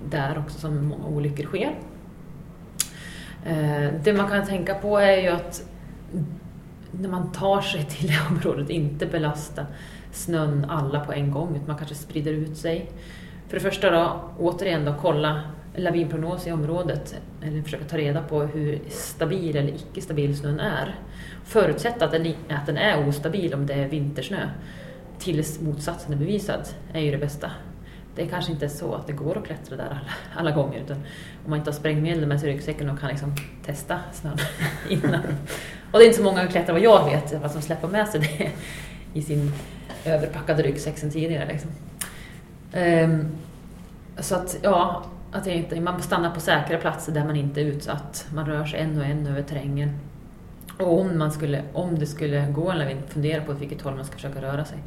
där 0.10 0.38
också 0.40 0.60
som 0.60 0.86
många 0.86 1.06
olyckor 1.06 1.46
sker. 1.46 1.76
Ehm, 3.46 3.94
det 4.04 4.14
man 4.14 4.30
kan 4.30 4.46
tänka 4.46 4.76
på 4.76 4.98
är 4.98 5.22
ju 5.22 5.28
att 5.28 5.64
när 6.92 7.10
man 7.10 7.32
tar 7.32 7.62
sig 7.62 7.84
till 7.90 8.08
det 8.08 8.20
området 8.30 8.70
inte 8.70 9.06
belasta 9.06 9.66
snön 10.12 10.66
alla 10.70 11.00
på 11.00 11.14
en 11.14 11.32
gång 11.32 11.56
utan 11.56 11.68
man 11.68 11.78
kanske 11.78 11.96
sprider 11.96 12.32
ut 12.32 12.58
sig. 12.58 12.92
För 13.48 13.58
det 13.58 13.64
första 13.64 13.92
då, 13.92 14.22
återigen 14.40 14.86
då, 14.86 14.96
kolla 15.02 15.42
lavinprognos 15.76 16.48
i 16.48 16.52
området, 16.52 17.16
eller 17.42 17.62
försöka 17.62 17.84
ta 17.84 17.98
reda 17.98 18.22
på 18.22 18.42
hur 18.42 18.80
stabil 18.90 19.58
eller 19.58 19.74
icke 19.74 20.02
stabil 20.02 20.38
snön 20.38 20.60
är. 20.60 20.96
Förutsätta 21.46 22.06
att 22.06 22.12
den, 22.12 22.34
att 22.50 22.66
den 22.66 22.78
är 22.78 23.08
ostabil 23.08 23.54
om 23.54 23.66
det 23.66 23.74
är 23.74 23.88
vintersnö, 23.88 24.50
tills 25.20 25.62
motsatsen 25.62 26.14
är 26.14 26.18
bevisad, 26.18 26.68
är 26.94 27.00
ju 27.00 27.12
det 27.12 27.18
bästa. 27.18 27.52
Det 28.16 28.22
är 28.22 28.28
kanske 28.28 28.52
inte 28.52 28.70
så 28.70 28.94
att 28.94 29.08
det 29.08 29.14
går 29.14 29.38
att 29.38 29.46
klättra 29.46 29.78
där 29.78 29.86
alla, 29.86 30.14
alla 30.36 30.52
gånger, 30.52 30.80
utan 30.80 30.98
om 31.46 31.50
man 31.50 31.60
inte 31.60 31.72
har 31.72 31.76
sprängmedel 31.76 32.26
med 32.26 32.40
sig 32.40 32.50
i 32.50 32.54
ryggsäcken 32.54 32.90
och 32.90 33.00
kan 33.00 33.10
liksom 33.10 33.36
testa 33.66 34.00
snön 34.14 34.38
innan. 34.90 35.22
Och 35.92 36.00
det 36.00 36.06
är 36.06 36.06
inte 36.06 36.18
så 36.18 36.24
många 36.24 36.48
klättrare 36.48 36.74
vad 36.74 36.82
jag 36.82 37.06
vet, 37.06 37.52
som 37.52 37.62
släpper 37.62 37.88
med 37.88 38.08
sig 38.08 38.20
det 38.20 38.52
i 39.20 39.22
sin 39.22 39.52
överpackade 40.06 40.64
ryggsäck 40.64 40.98
sen 40.98 41.12
tidigare. 41.12 41.48
Liksom. 41.48 41.72
Um, 42.74 43.28
så 44.20 44.36
att, 44.36 44.58
ja, 44.62 45.06
att 45.34 45.46
jag 45.46 45.56
inte, 45.56 45.82
man 45.82 46.02
stannar 46.02 46.32
på 46.32 46.40
säkra 46.40 46.78
platser 46.78 47.12
där 47.12 47.26
man 47.26 47.36
inte 47.36 47.62
är 47.62 47.66
utsatt. 47.66 48.28
Man 48.34 48.46
rör 48.46 48.66
sig 48.66 48.80
en 48.80 49.00
och 49.00 49.06
en 49.06 49.28
över 49.28 49.42
terrängen. 49.42 50.00
Och 50.80 51.00
om, 51.00 51.18
man 51.18 51.32
skulle, 51.32 51.64
om 51.74 52.00
det 52.00 52.06
skulle 52.06 52.52
gå 52.52 52.72
en 52.72 52.80
lavin, 52.80 53.02
fundera 53.08 53.44
på 53.44 53.52
åt 53.52 53.62
vilket 53.62 53.82
håll 53.82 53.96
man 53.96 54.06
ska 54.06 54.16
försöka 54.16 54.42
röra 54.42 54.66
sig. 54.66 54.78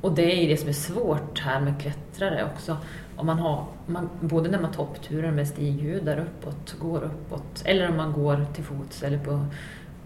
Och 0.00 0.12
det 0.14 0.32
är 0.32 0.42
ju 0.42 0.48
det 0.48 0.56
som 0.56 0.68
är 0.68 0.72
svårt 0.72 1.38
här 1.38 1.60
med 1.60 1.80
klättrare 1.80 2.48
också. 2.54 2.76
Om 3.16 3.26
man 3.26 3.38
har, 3.38 3.64
man, 3.86 4.10
både 4.20 4.50
när 4.50 4.60
man 4.60 4.72
toppturar 4.72 5.30
med 5.30 5.48
stighudar 5.48 6.18
uppåt, 6.18 6.76
går 6.80 7.02
uppåt, 7.02 7.62
eller 7.64 7.88
om 7.88 7.96
man 7.96 8.12
går 8.12 8.46
till 8.54 8.64
fots 8.64 9.02
eller 9.02 9.18
på, 9.18 9.46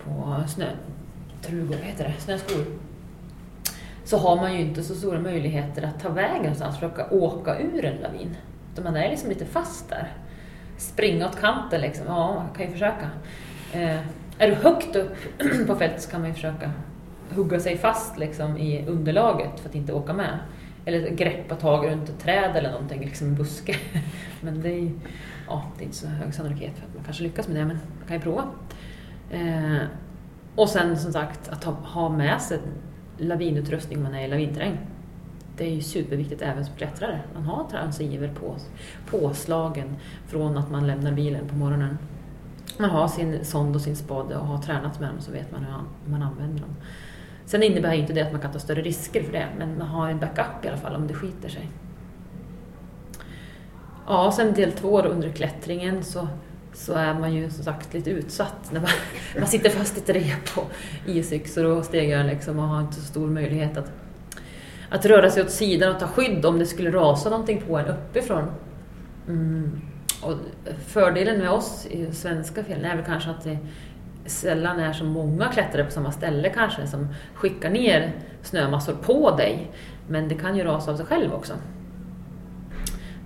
på 0.04 0.42
snö, 0.48 0.66
trugor, 1.42 1.76
heter 1.76 2.04
det, 2.04 2.20
snöskor. 2.20 2.64
Så 4.04 4.18
har 4.18 4.36
man 4.36 4.54
ju 4.54 4.60
inte 4.60 4.82
så 4.82 4.94
stora 4.94 5.20
möjligheter 5.20 5.82
att 5.82 6.00
ta 6.00 6.08
vägen 6.08 6.42
någonstans, 6.42 6.74
försöka 6.74 7.10
åka 7.10 7.58
ur 7.58 7.84
en 7.84 7.96
lavin. 7.96 8.36
Utan 8.74 8.84
man 8.84 8.96
är 8.96 9.10
liksom 9.10 9.28
lite 9.28 9.44
fast 9.44 9.88
där. 9.88 10.12
Springa 10.76 11.26
åt 11.26 11.40
kanten 11.40 11.80
liksom, 11.80 12.06
ja 12.06 12.34
man 12.34 12.54
kan 12.56 12.66
ju 12.66 12.72
försöka. 12.72 13.10
Eh, 13.72 13.98
är 14.38 14.48
du 14.48 14.54
högt 14.54 14.96
upp 14.96 15.16
på 15.66 15.76
fältet 15.76 16.02
så 16.02 16.10
kan 16.10 16.20
man 16.20 16.28
ju 16.28 16.34
försöka 16.34 16.70
hugga 17.34 17.60
sig 17.60 17.78
fast 17.78 18.18
liksom, 18.18 18.58
i 18.58 18.86
underlaget 18.86 19.60
för 19.60 19.68
att 19.68 19.74
inte 19.74 19.92
åka 19.92 20.12
med. 20.12 20.38
Eller 20.84 21.10
greppa 21.10 21.54
tag 21.54 21.86
runt 21.86 22.08
ett 22.08 22.18
träd 22.18 22.56
eller 22.56 22.70
någonting, 22.70 23.00
liksom 23.00 23.26
en 23.26 23.34
buske. 23.34 23.76
Men 24.40 24.62
det 24.62 24.68
är, 24.68 24.90
ja, 25.48 25.64
det 25.76 25.82
är 25.82 25.84
inte 25.84 25.96
så 25.96 26.06
hög 26.06 26.34
sannolikhet 26.34 26.72
för 26.76 26.86
att 26.86 26.94
man 26.94 27.04
kanske 27.04 27.22
lyckas 27.22 27.48
med 27.48 27.56
det, 27.56 27.64
men 27.64 27.76
man 27.76 28.08
kan 28.08 28.16
ju 28.16 28.22
prova. 28.22 28.44
Eh, 29.30 29.86
och 30.54 30.68
sen 30.68 30.98
som 30.98 31.12
sagt 31.12 31.48
att 31.48 31.64
ha, 31.64 31.72
ha 31.72 32.08
med 32.08 32.42
sig 32.42 32.58
lavinutrustning 33.18 33.98
om 33.98 34.04
man 34.04 34.14
är 34.14 34.24
i 34.24 34.28
lavinterräng 34.28 34.78
det 35.56 35.64
är 35.64 35.74
ju 35.74 35.82
superviktigt 35.82 36.42
även 36.42 36.64
som 36.64 36.74
klättrare. 36.76 37.20
Man 37.34 37.42
har 37.42 37.64
transceiver 37.70 38.28
på, 38.28 38.56
påslagen 39.10 39.96
från 40.26 40.58
att 40.58 40.70
man 40.70 40.86
lämnar 40.86 41.12
bilen 41.12 41.48
på 41.48 41.54
morgonen. 41.54 41.98
Man 42.78 42.90
har 42.90 43.08
sin 43.08 43.44
sond 43.44 43.76
och 43.76 43.82
sin 43.82 43.96
spade 43.96 44.36
och 44.36 44.46
har 44.46 44.58
tränat 44.58 45.00
med 45.00 45.08
dem 45.08 45.20
så 45.20 45.32
vet 45.32 45.52
man 45.52 45.64
hur 45.64 46.10
man 46.10 46.22
använder 46.22 46.60
dem. 46.60 46.76
Sen 47.46 47.62
innebär 47.62 47.92
inte 47.92 48.12
det 48.12 48.20
att 48.20 48.32
man 48.32 48.40
kan 48.40 48.52
ta 48.52 48.58
större 48.58 48.82
risker 48.82 49.22
för 49.22 49.32
det, 49.32 49.48
men 49.58 49.78
man 49.78 49.88
har 49.88 50.08
en 50.08 50.18
backup 50.18 50.64
i 50.64 50.68
alla 50.68 50.76
fall 50.76 50.94
om 50.96 51.06
det 51.06 51.14
skiter 51.14 51.48
sig. 51.48 51.70
Ja, 54.06 54.32
sen 54.32 54.54
del 54.54 54.72
två 54.72 55.02
under 55.02 55.30
klättringen 55.30 56.04
så, 56.04 56.28
så 56.72 56.92
är 56.92 57.14
man 57.14 57.34
ju 57.34 57.50
som 57.50 57.64
sagt 57.64 57.94
lite 57.94 58.10
utsatt 58.10 58.72
när 58.72 58.80
man, 58.80 58.90
man 59.38 59.46
sitter 59.46 59.70
fast 59.70 59.96
i 59.96 60.00
ett 60.00 60.16
rep 60.16 60.54
på 60.54 60.62
isyxor 61.06 61.64
och 61.64 61.84
stegar 61.84 62.24
liksom 62.24 62.58
och 62.58 62.68
har 62.68 62.80
inte 62.80 62.94
så 62.94 63.04
stor 63.04 63.26
möjlighet 63.26 63.76
att 63.76 63.92
att 64.90 65.06
röra 65.06 65.30
sig 65.30 65.42
åt 65.42 65.50
sidan 65.50 65.94
och 65.94 66.00
ta 66.00 66.06
skydd 66.06 66.46
om 66.46 66.58
det 66.58 66.66
skulle 66.66 66.90
rasa 66.90 67.30
någonting 67.30 67.62
på 67.68 67.78
en 67.78 67.86
uppifrån. 67.86 68.50
Mm. 69.28 69.80
Och 70.22 70.34
fördelen 70.86 71.38
med 71.38 71.50
oss 71.50 71.86
i 71.86 72.12
svenska 72.12 72.64
fjällen 72.64 72.84
är 72.84 72.96
väl 72.96 73.04
kanske 73.04 73.30
att 73.30 73.44
det 73.44 73.58
sällan 74.26 74.80
är 74.80 74.92
så 74.92 75.04
många 75.04 75.48
klättrare 75.48 75.84
på 75.84 75.90
samma 75.90 76.12
ställe 76.12 76.48
kanske 76.48 76.86
som 76.86 77.08
skickar 77.34 77.70
ner 77.70 78.12
snömassor 78.42 78.94
på 78.94 79.36
dig. 79.36 79.70
Men 80.08 80.28
det 80.28 80.34
kan 80.34 80.56
ju 80.56 80.64
rasa 80.64 80.90
av 80.90 80.96
sig 80.96 81.06
själv 81.06 81.34
också. 81.34 81.54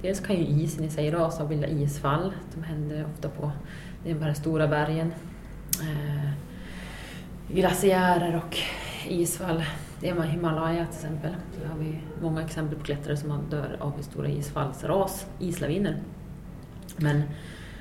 Dels 0.03 0.21
kan 0.21 0.37
ju 0.37 0.47
isen 0.47 0.85
i 0.85 0.91
sig 0.91 1.11
rasa 1.11 1.43
och 1.43 1.49
bilda 1.49 1.67
isfall. 1.67 2.33
De 2.55 2.63
händer 2.63 3.07
ofta 3.15 3.29
på 3.29 3.51
de 4.05 4.15
här 4.15 4.35
stora 4.35 4.69
bergen. 4.69 5.13
Eh, 5.81 6.31
glaciärer 7.49 8.37
och 8.37 8.59
isfall. 9.09 9.65
Det 10.01 10.09
är 10.09 10.23
Himalaya 10.23 10.87
till 10.87 10.95
exempel. 10.95 11.35
Där 11.63 11.69
har 11.69 11.79
vi 11.79 12.01
många 12.23 12.43
exempel 12.43 12.79
på 12.79 12.85
klättrare 12.85 13.17
som 13.17 13.41
dör 13.51 13.77
av 13.81 13.93
stora 14.01 14.29
isfallsras, 14.29 15.27
islaviner. 15.39 15.97
Men, 16.97 17.23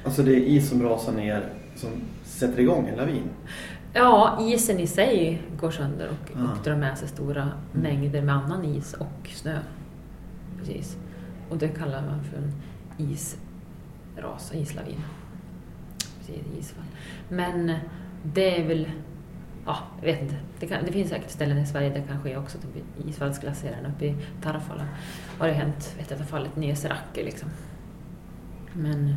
Alltså 0.05 0.23
det 0.23 0.31
är 0.31 0.39
is 0.39 0.69
som 0.69 0.83
rasar 0.83 1.11
ner 1.13 1.49
som 1.75 1.89
sätter 2.23 2.59
igång 2.59 2.87
en 2.87 2.97
lavin? 2.97 3.23
ja, 3.93 4.37
isen 4.41 4.79
i 4.79 4.87
sig 4.87 5.41
går 5.59 5.71
sönder 5.71 6.07
och, 6.09 6.31
Ah. 6.37 6.51
och 6.51 6.63
drar 6.63 6.75
med 6.75 6.97
sig 6.97 7.07
stora 7.07 7.49
mängder 7.71 8.21
med 8.21 8.35
annan 8.35 8.65
is 8.65 8.93
och 8.93 9.29
snö. 9.29 9.59
Precis. 10.59 10.97
Och 11.49 11.57
det 11.57 11.67
kallar 11.67 12.01
man 12.01 12.23
för 12.23 12.37
en 12.37 12.53
isras, 12.97 14.51
islavin. 14.55 15.01
Precis, 16.19 16.43
isfall. 16.59 16.83
Men 17.29 17.73
det 18.23 18.61
är 18.61 18.67
väl, 18.67 18.91
ja, 19.65 19.77
jag 20.01 20.05
vet 20.05 20.21
inte. 20.21 20.35
Det, 20.59 20.67
kan, 20.67 20.85
det 20.85 20.91
finns 20.91 21.09
säkert 21.09 21.29
ställen 21.29 21.57
i 21.57 21.65
Sverige 21.65 21.89
där 21.89 21.99
det 21.99 22.07
kan 22.07 22.23
ske 22.23 22.37
också. 22.37 22.57
Typ 22.57 23.07
isfallsglaciären 23.07 23.85
uppe 23.85 24.05
i 24.05 24.15
Tarfala 24.43 24.87
har 25.37 25.47
det 25.47 25.53
hänt. 25.53 25.95
Vet 25.97 26.11
jag, 26.11 26.19
fallet 26.27 26.51
har 26.55 26.75
fallit 26.75 27.25
liksom. 27.25 27.49
Men 28.73 29.15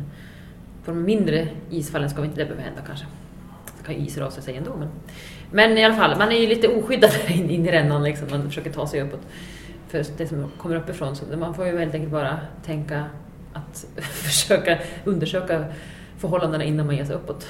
på 0.85 0.91
de 0.91 1.03
mindre 1.03 1.47
isfallen 1.69 2.09
ska 2.09 2.21
vi 2.21 2.27
inte 2.27 2.39
det 2.39 2.45
behöva 2.45 2.63
hända 2.63 2.81
kanske. 2.87 3.05
Det 3.77 3.85
kan 3.85 3.95
ju 3.95 4.01
is 4.01 4.17
rasa 4.17 4.41
sig 4.41 4.57
ändå. 4.57 4.75
Men, 4.75 4.89
men 5.51 5.77
i 5.77 5.85
alla 5.85 5.95
fall, 5.95 6.17
man 6.17 6.31
är 6.31 6.39
ju 6.39 6.47
lite 6.47 6.67
oskyddad 6.67 7.11
in, 7.27 7.49
in 7.49 7.65
i 7.65 7.71
rännan 7.71 8.03
liksom. 8.03 8.27
Man 8.31 8.43
försöker 8.43 8.71
ta 8.71 8.87
sig 8.87 9.01
uppåt. 9.01 9.21
För 9.87 10.05
det 10.17 10.27
som 10.27 10.51
kommer 10.57 10.75
uppifrån. 10.75 11.15
Så 11.15 11.25
man 11.37 11.53
får 11.53 11.65
ju 11.65 11.79
helt 11.79 11.93
enkelt 11.93 12.11
bara 12.11 12.39
tänka 12.65 13.05
att 13.53 13.85
försöka 14.01 14.79
undersöka 15.05 15.65
förhållandena 16.17 16.63
innan 16.63 16.85
man 16.85 16.95
ger 16.95 17.05
sig 17.05 17.15
uppåt. 17.15 17.47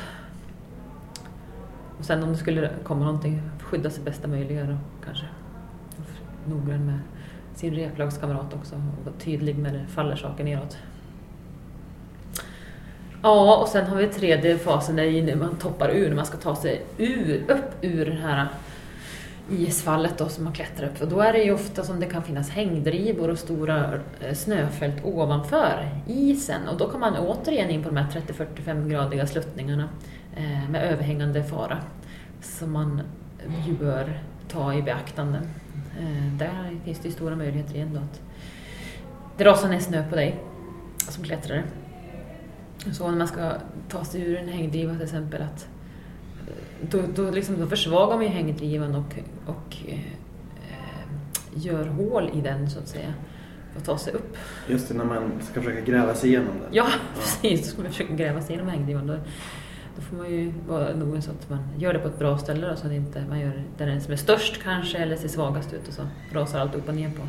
Och 1.99 2.05
sen 2.05 2.23
om 2.23 2.31
det 2.31 2.37
skulle 2.37 2.69
komma 2.83 3.05
någonting, 3.05 3.41
skydda 3.71 3.89
sig 3.89 4.03
bästa 4.03 4.27
möjliga 4.27 4.63
då 4.63 4.77
kanske. 5.05 5.25
Noggrann 6.45 6.85
med 6.85 6.99
sin 7.55 7.73
replagskamrat 7.73 8.53
också 8.53 8.75
och 8.75 9.05
vara 9.05 9.15
tydlig 9.19 9.57
när 9.57 9.73
det 9.73 9.85
faller 9.87 10.15
saker 10.15 10.43
neråt. 10.43 10.77
Ja, 13.23 13.57
och 13.57 13.67
sen 13.67 13.87
har 13.87 13.97
vi 13.97 14.07
tredje 14.07 14.57
fasen 14.57 14.95
där 14.95 15.23
när 15.23 15.35
man 15.35 15.55
toppar 15.55 15.89
ur, 15.89 16.09
när 16.09 16.15
man 16.15 16.25
ska 16.25 16.37
ta 16.37 16.55
sig 16.55 16.81
ur, 16.97 17.43
upp 17.47 17.75
ur 17.81 18.05
det 18.05 18.11
här 18.11 18.47
isfallet 19.51 20.17
då 20.17 20.29
som 20.29 20.43
man 20.43 20.53
klättrar 20.53 20.87
upp. 20.87 21.01
Och 21.01 21.07
då 21.07 21.19
är 21.19 21.33
det 21.33 21.43
ju 21.43 21.53
ofta 21.53 21.83
som 21.83 21.99
det 21.99 22.05
kan 22.05 22.23
finnas 22.23 22.49
hängdrivor 22.49 23.29
och 23.29 23.39
stora 23.39 23.99
eh, 24.19 24.33
snöfält 24.33 25.05
ovanför 25.05 25.89
isen. 26.07 26.67
Och 26.67 26.77
då 26.77 26.89
kan 26.89 26.99
man 26.99 27.17
återigen 27.17 27.69
in 27.69 27.83
på 27.83 27.89
de 27.89 27.97
här 27.97 28.21
30-45 28.65 28.89
gradiga 28.89 29.27
sluttningarna 29.27 29.89
eh, 30.35 30.69
med 30.69 30.91
överhängande 30.91 31.43
fara. 31.43 31.77
Så 32.41 32.67
man 32.67 33.01
ju 33.67 33.73
bör 33.73 34.19
ta 34.47 34.73
i 34.73 34.81
beaktande. 34.81 35.41
Eh, 35.99 36.33
där 36.37 36.79
finns 36.83 36.99
det 36.99 37.11
stora 37.11 37.35
möjligheter 37.35 37.75
igen 37.75 37.89
då 37.93 37.99
att 37.99 38.21
det 39.37 39.43
rasar 39.43 39.69
ner 39.69 39.79
snö 39.79 40.09
på 40.09 40.15
dig 40.15 40.39
som 40.97 41.23
klättrare. 41.23 41.63
Så 42.91 43.11
när 43.11 43.17
man 43.17 43.27
ska 43.27 43.53
ta 43.89 44.05
sig 44.05 44.21
ur 44.21 44.37
en 44.37 44.47
hängdriva 44.47 44.93
till 44.93 45.03
exempel 45.03 45.41
att 45.41 45.67
då, 46.81 47.01
då, 47.15 47.31
liksom, 47.31 47.59
då 47.59 47.67
försvagar 47.67 48.15
man 48.15 48.25
ju 48.25 48.31
hängdrivan 48.31 48.95
och, 48.95 49.15
och 49.45 49.77
eh, 49.87 49.99
gör 51.55 51.85
hål 51.85 52.29
i 52.33 52.41
den 52.41 52.69
så 52.69 52.79
att 52.79 52.87
säga 52.87 53.13
för 53.71 53.79
att 53.79 53.85
ta 53.85 53.97
sig 53.97 54.13
upp. 54.13 54.37
Just 54.67 54.87
det, 54.87 54.93
när 54.93 55.05
man 55.05 55.31
ska 55.41 55.61
försöka 55.61 55.81
gräva 55.81 56.13
sig 56.13 56.29
igenom 56.29 56.53
den. 56.61 56.69
Ja, 56.71 56.87
precis. 57.15 57.61
Då 57.61 57.67
ska 57.67 57.81
man 57.81 57.91
försöka 57.91 58.13
gräva 58.13 58.41
sig 58.41 58.55
igenom 58.55 58.71
hängdrivan. 58.71 59.07
Då, 59.07 59.17
då 59.95 60.01
får 60.01 60.15
man 60.15 60.29
ju 60.29 60.53
vara 60.67 60.95
noga 60.95 61.21
så 61.21 61.31
att 61.31 61.49
man 61.49 61.59
gör 61.77 61.93
det 61.93 61.99
på 61.99 62.07
ett 62.07 62.19
bra 62.19 62.37
ställe 62.37 62.67
då, 62.67 62.75
så 62.75 62.87
att 62.87 62.93
inte 62.93 63.25
man 63.29 63.39
gör 63.39 63.63
där 63.77 63.85
den 63.85 64.01
som 64.01 64.13
är 64.13 64.17
störst 64.17 64.63
kanske 64.63 64.97
eller 64.97 65.15
ser 65.15 65.27
svagast 65.27 65.73
ut 65.73 65.87
och 65.87 65.93
så 65.93 66.01
rasar 66.31 66.59
allt 66.59 66.75
upp 66.75 66.89
och 66.89 66.95
ner 66.95 67.09
på 67.09 67.27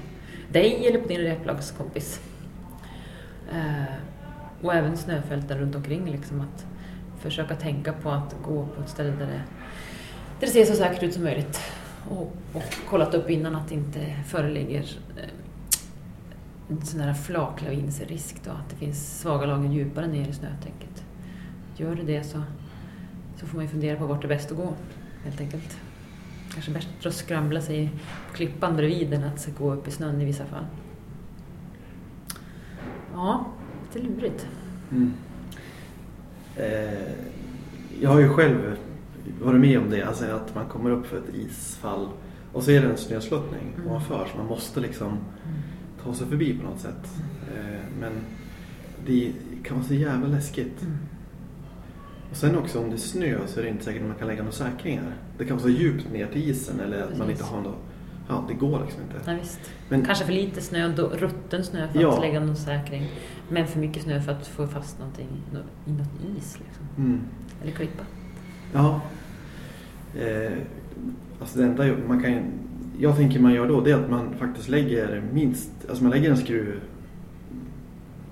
dig 0.53 0.87
eller 0.87 0.99
på 0.99 1.09
din 1.09 1.21
replagskompis. 1.21 2.21
Eh, 3.53 3.95
och 4.63 4.75
även 4.75 4.97
snöfälten 4.97 5.59
runt 5.59 5.75
omkring 5.75 6.11
liksom 6.11 6.41
att 6.41 6.67
försöka 7.19 7.55
tänka 7.57 7.93
på 7.93 8.11
att 8.11 8.37
gå 8.45 8.67
på 8.67 8.83
ett 8.83 8.89
ställe 8.89 9.11
där 9.11 9.27
det, 9.27 9.27
där 9.27 9.43
det 10.41 10.47
ser 10.47 10.65
så 10.65 10.75
säkert 10.75 11.03
ut 11.03 11.15
som 11.15 11.25
möjligt. 11.25 11.61
Och, 12.09 12.33
och 12.53 12.75
kollat 12.89 13.15
upp 13.15 13.31
innan 13.31 13.57
att 13.57 13.69
det 13.69 13.75
inte 13.75 14.17
föreligger 14.27 14.85
eh, 15.17 15.29
en 16.69 16.87
sån 16.87 17.01
här 17.01 17.15
flaklavinsrisk 17.15 18.45
då, 18.45 18.51
att 18.51 18.71
det 18.71 18.77
finns 18.77 19.21
svaga 19.21 19.47
lager 19.47 19.69
djupare 19.69 20.07
ner 20.07 20.29
i 20.29 20.33
snötäcket. 20.33 21.02
Gör 21.83 21.95
det 21.95 22.03
det 22.03 22.23
så, 22.25 22.43
så 23.37 23.47
får 23.47 23.57
man 23.57 23.65
ju 23.65 23.71
fundera 23.71 23.97
på 23.97 24.07
vart 24.07 24.21
det 24.23 24.27
är 24.27 24.29
bäst 24.29 24.51
att 24.51 24.57
gå, 24.57 24.75
helt 25.25 25.41
enkelt. 25.41 25.77
Kanske 26.53 26.71
bättre 26.71 27.09
att 27.09 27.15
skramla 27.15 27.61
sig 27.61 27.91
på 28.29 28.35
klippan 28.37 28.77
bredvid 28.77 29.15
än 29.15 29.25
att 29.25 29.49
gå 29.59 29.73
upp 29.75 29.89
i 29.89 29.91
snön 29.91 30.21
i 30.21 30.25
vissa 30.25 30.45
fall. 30.47 30.65
Ja, 33.15 33.47
lite 33.95 34.07
lurigt. 34.07 34.47
Mm. 34.91 35.13
Eh, 36.57 37.13
jag 38.01 38.11
har 38.11 38.21
ju 38.21 38.29
själv 38.29 38.77
varit 39.43 39.61
med 39.61 39.79
om 39.79 39.91
det, 39.91 40.03
alltså 40.03 40.25
att 40.25 40.55
man 40.55 40.67
kommer 40.67 40.91
upp 40.91 41.07
för 41.07 41.17
ett 41.19 41.35
isfall 41.35 42.09
och 42.53 42.63
så 42.63 42.71
är 42.71 42.83
det 42.83 42.89
en 42.89 42.97
snösluttning 42.97 43.73
Mm. 43.77 43.89
ovanför 43.89 44.29
så 44.33 44.39
man 44.39 44.47
måste 44.47 44.81
liksom 44.81 45.19
ta 46.05 46.15
sig 46.15 46.27
förbi 46.27 46.59
på 46.59 46.65
något 46.65 46.81
sätt. 46.81 47.11
Eh, 47.55 47.81
men 48.01 48.13
det 49.07 49.33
kan 49.65 49.77
vara 49.77 49.87
så 49.87 49.95
jävla 49.95 50.27
läskigt. 50.27 50.83
Mm. 50.83 50.97
Och 52.33 52.39
sen 52.39 52.57
också 52.59 52.81
om 52.81 52.91
det 52.91 52.97
är 52.97 52.99
snö 52.99 53.39
så 53.47 53.61
är 53.61 53.65
det 53.65 53.71
inte 53.71 53.85
säkert 53.85 54.03
att 54.03 54.09
man 54.09 54.17
kan 54.19 54.29
lägga 54.29 54.41
några 54.43 54.53
säkringar. 54.53 55.15
Det 55.39 55.45
kan 55.45 55.57
vara 55.57 55.63
så 55.63 55.69
djupt 55.69 56.13
ner 56.13 56.27
till 56.27 56.51
isen 56.51 56.81
eller 56.81 57.03
att 57.03 57.19
man 57.19 57.31
inte 57.31 57.45
har 57.45 57.61
något. 57.61 57.77
Ja, 58.29 58.45
det 58.49 58.55
går 58.55 58.81
liksom 58.85 59.03
inte. 59.03 59.31
Ja, 59.31 59.37
visst. 59.43 59.61
Men- 59.89 60.05
Kanske 60.05 60.25
för 60.25 60.33
lite 60.33 60.61
snö, 60.61 60.89
då, 60.97 61.09
rutten 61.09 61.65
snö 61.65 61.89
för 61.93 62.01
Ja. 62.01 62.15
att 62.15 62.21
lägga 62.21 62.41
någon 62.41 62.57
säkring. 62.57 63.09
Men 63.49 63.67
för 63.67 63.79
mycket 63.81 64.03
snö 64.03 64.21
för 64.21 64.33
att 64.33 64.47
få 64.47 64.67
fast 64.67 64.99
någonting 64.99 65.29
i 65.51 65.55
något 65.55 66.37
is. 66.39 66.59
Liksom. 66.59 66.85
Mm. 67.05 67.21
Eller 67.63 67.73
klippa. 67.73 68.03
Ja. 68.73 69.01
Eh, 70.21 70.53
alltså 71.41 71.59
det 71.59 71.65
enda 71.65 71.85
man 72.09 72.23
kan 72.23 72.43
jag 72.99 73.17
tänker 73.17 73.41
man 73.41 73.55
gör 73.55 73.69
då 73.69 73.81
det 73.81 73.91
är 73.91 73.95
att 74.05 74.11
man 74.11 74.35
faktiskt 74.39 74.69
lägger 74.69 75.23
minst, 75.33 75.71
alltså 75.89 76.03
man 76.05 76.13
lägger 76.13 76.31
en 76.31 76.37
skruv 76.37 76.81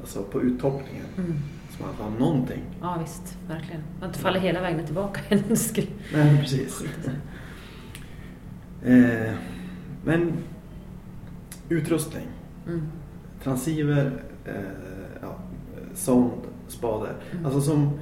alltså 0.01 0.23
på 0.23 0.43
uttoppningen. 0.43 1.05
Mm. 1.19 1.33
Så 1.81 1.87
man 1.87 1.95
har 2.13 2.19
någonting. 2.19 2.63
Ja 2.81 2.99
visst, 3.01 3.39
verkligen. 3.49 3.83
Man 4.01 4.09
inte 4.09 4.19
faller 4.19 4.41
hela 4.41 4.61
vägen 4.61 4.87
tillbaka. 4.87 5.21
Nej, 6.13 6.39
precis. 6.41 6.85
Eh, 8.85 9.35
men 10.05 10.33
utrustning. 11.69 12.27
Mm. 12.67 12.83
Transceiver, 13.43 14.23
eh, 14.45 14.55
ja, 15.23 15.39
sond, 15.95 16.33
spade. 16.69 17.11
Mm. 17.33 17.47
Alltså 17.47 17.61
som, 17.61 18.01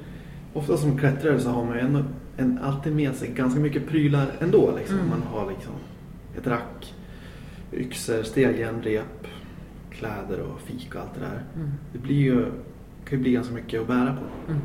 ofta 0.53 0.77
som 0.77 0.97
klättrare 0.97 1.39
så 1.39 1.49
har 1.49 1.65
man 1.65 1.75
ju 1.75 1.81
ändå 1.81 2.03
en, 2.37 2.59
alltid 2.63 2.95
med 2.95 3.15
sig 3.15 3.29
ganska 3.29 3.59
mycket 3.59 3.87
prylar 3.87 4.27
ändå. 4.39 4.73
Liksom. 4.77 4.97
Mm. 4.97 5.09
Man 5.09 5.21
har 5.21 5.49
liksom 5.51 5.73
ett 6.37 6.47
rack, 6.47 6.95
yxor, 7.73 8.23
steljärnrep, 8.23 9.27
kläder 9.89 10.39
och 10.41 10.61
fik 10.61 10.95
och 10.95 11.01
allt 11.01 11.13
det 11.13 11.19
där. 11.19 11.43
Mm. 11.55 11.71
Det 11.93 11.99
blir 11.99 12.15
ju, 12.15 12.45
kan 13.09 13.17
ju 13.17 13.23
bli 13.23 13.31
ganska 13.31 13.53
mycket 13.53 13.81
att 13.81 13.87
bära 13.87 14.15
på. 14.15 14.51
Mm. 14.51 14.61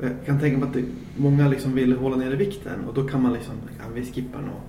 Jag 0.00 0.26
kan 0.26 0.40
tänka 0.40 0.58
mig 0.58 0.68
att 0.68 0.74
det, 0.74 0.84
många 1.16 1.48
liksom 1.48 1.74
vill 1.74 1.96
hålla 1.96 2.16
nere 2.16 2.36
vikten 2.36 2.84
och 2.88 2.94
då 2.94 3.08
kan 3.08 3.22
man 3.22 3.32
liksom, 3.32 3.54
ja, 3.78 3.84
vi 3.94 4.04
skippar 4.04 4.40
nog 4.40 4.60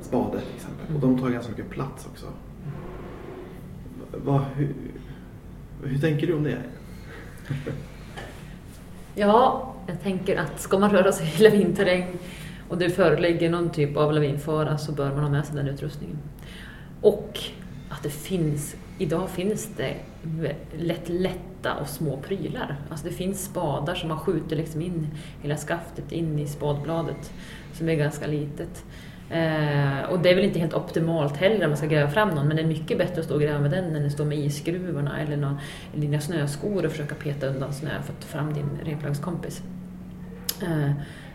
spade 0.00 0.40
till 0.40 0.54
exempel. 0.56 0.94
Och 0.94 1.00
de 1.00 1.18
tar 1.18 1.30
ganska 1.30 1.50
mycket 1.50 1.70
plats 1.70 2.06
också. 2.06 2.26
Vad, 4.24 4.40
hur, 4.54 4.74
hur 5.84 5.98
tänker 5.98 6.26
du 6.26 6.34
om 6.34 6.42
det? 6.42 6.58
Ja, 9.16 9.74
jag 9.86 10.02
tänker 10.02 10.36
att 10.36 10.60
ska 10.60 10.78
man 10.78 10.90
röra 10.90 11.12
sig 11.12 11.34
i 11.36 11.42
lavinterräng 11.42 12.06
och 12.68 12.78
det 12.78 12.90
föreligger 12.90 13.50
någon 13.50 13.70
typ 13.70 13.96
av 13.96 14.12
lavinfara 14.12 14.78
så 14.78 14.92
bör 14.92 15.10
man 15.10 15.22
ha 15.22 15.30
med 15.30 15.46
sig 15.46 15.56
den 15.56 15.68
utrustningen. 15.68 16.18
Och 17.00 17.38
att 17.88 18.02
det 18.02 18.10
finns, 18.10 18.76
idag 18.98 19.30
finns 19.30 19.70
det 19.76 19.94
lätt 20.78 21.08
lätta 21.08 21.74
och 21.80 21.88
små 21.88 22.16
prylar. 22.16 22.76
Alltså 22.90 23.06
det 23.06 23.12
finns 23.12 23.44
spadar 23.44 23.94
som 23.94 24.08
man 24.08 24.18
skjuter 24.18 24.56
liksom 24.56 24.82
in 24.82 25.08
hela 25.42 25.56
skaftet 25.56 26.12
in 26.12 26.38
i 26.38 26.46
spadbladet 26.46 27.32
som 27.72 27.88
är 27.88 27.94
ganska 27.94 28.26
litet. 28.26 28.84
Eh, 29.30 30.02
och 30.10 30.18
det 30.18 30.30
är 30.30 30.34
väl 30.34 30.44
inte 30.44 30.58
helt 30.58 30.74
optimalt 30.74 31.36
heller 31.36 31.64
om 31.64 31.70
man 31.70 31.76
ska 31.76 31.86
gräva 31.86 32.10
fram 32.10 32.28
någon 32.28 32.48
men 32.48 32.56
det 32.56 32.62
är 32.62 32.66
mycket 32.66 32.98
bättre 32.98 33.20
att 33.20 33.24
stå 33.24 33.34
och 33.34 33.40
gräva 33.40 33.60
med 33.60 33.70
den 33.70 33.96
än 33.96 34.06
att 34.06 34.12
stå 34.12 34.24
med 34.24 34.38
isskruvarna 34.38 35.20
eller 35.20 35.36
någon, 35.36 35.56
dina 35.94 36.20
snöskor 36.20 36.84
och 36.84 36.90
försöka 36.90 37.14
peta 37.14 37.46
undan 37.46 37.72
snö 37.72 37.90
för 38.02 38.12
att 38.12 38.24
få 38.24 38.38
fram 38.38 38.54
din 38.54 38.78
replagskompis. 38.84 39.62
Eh, 40.62 40.92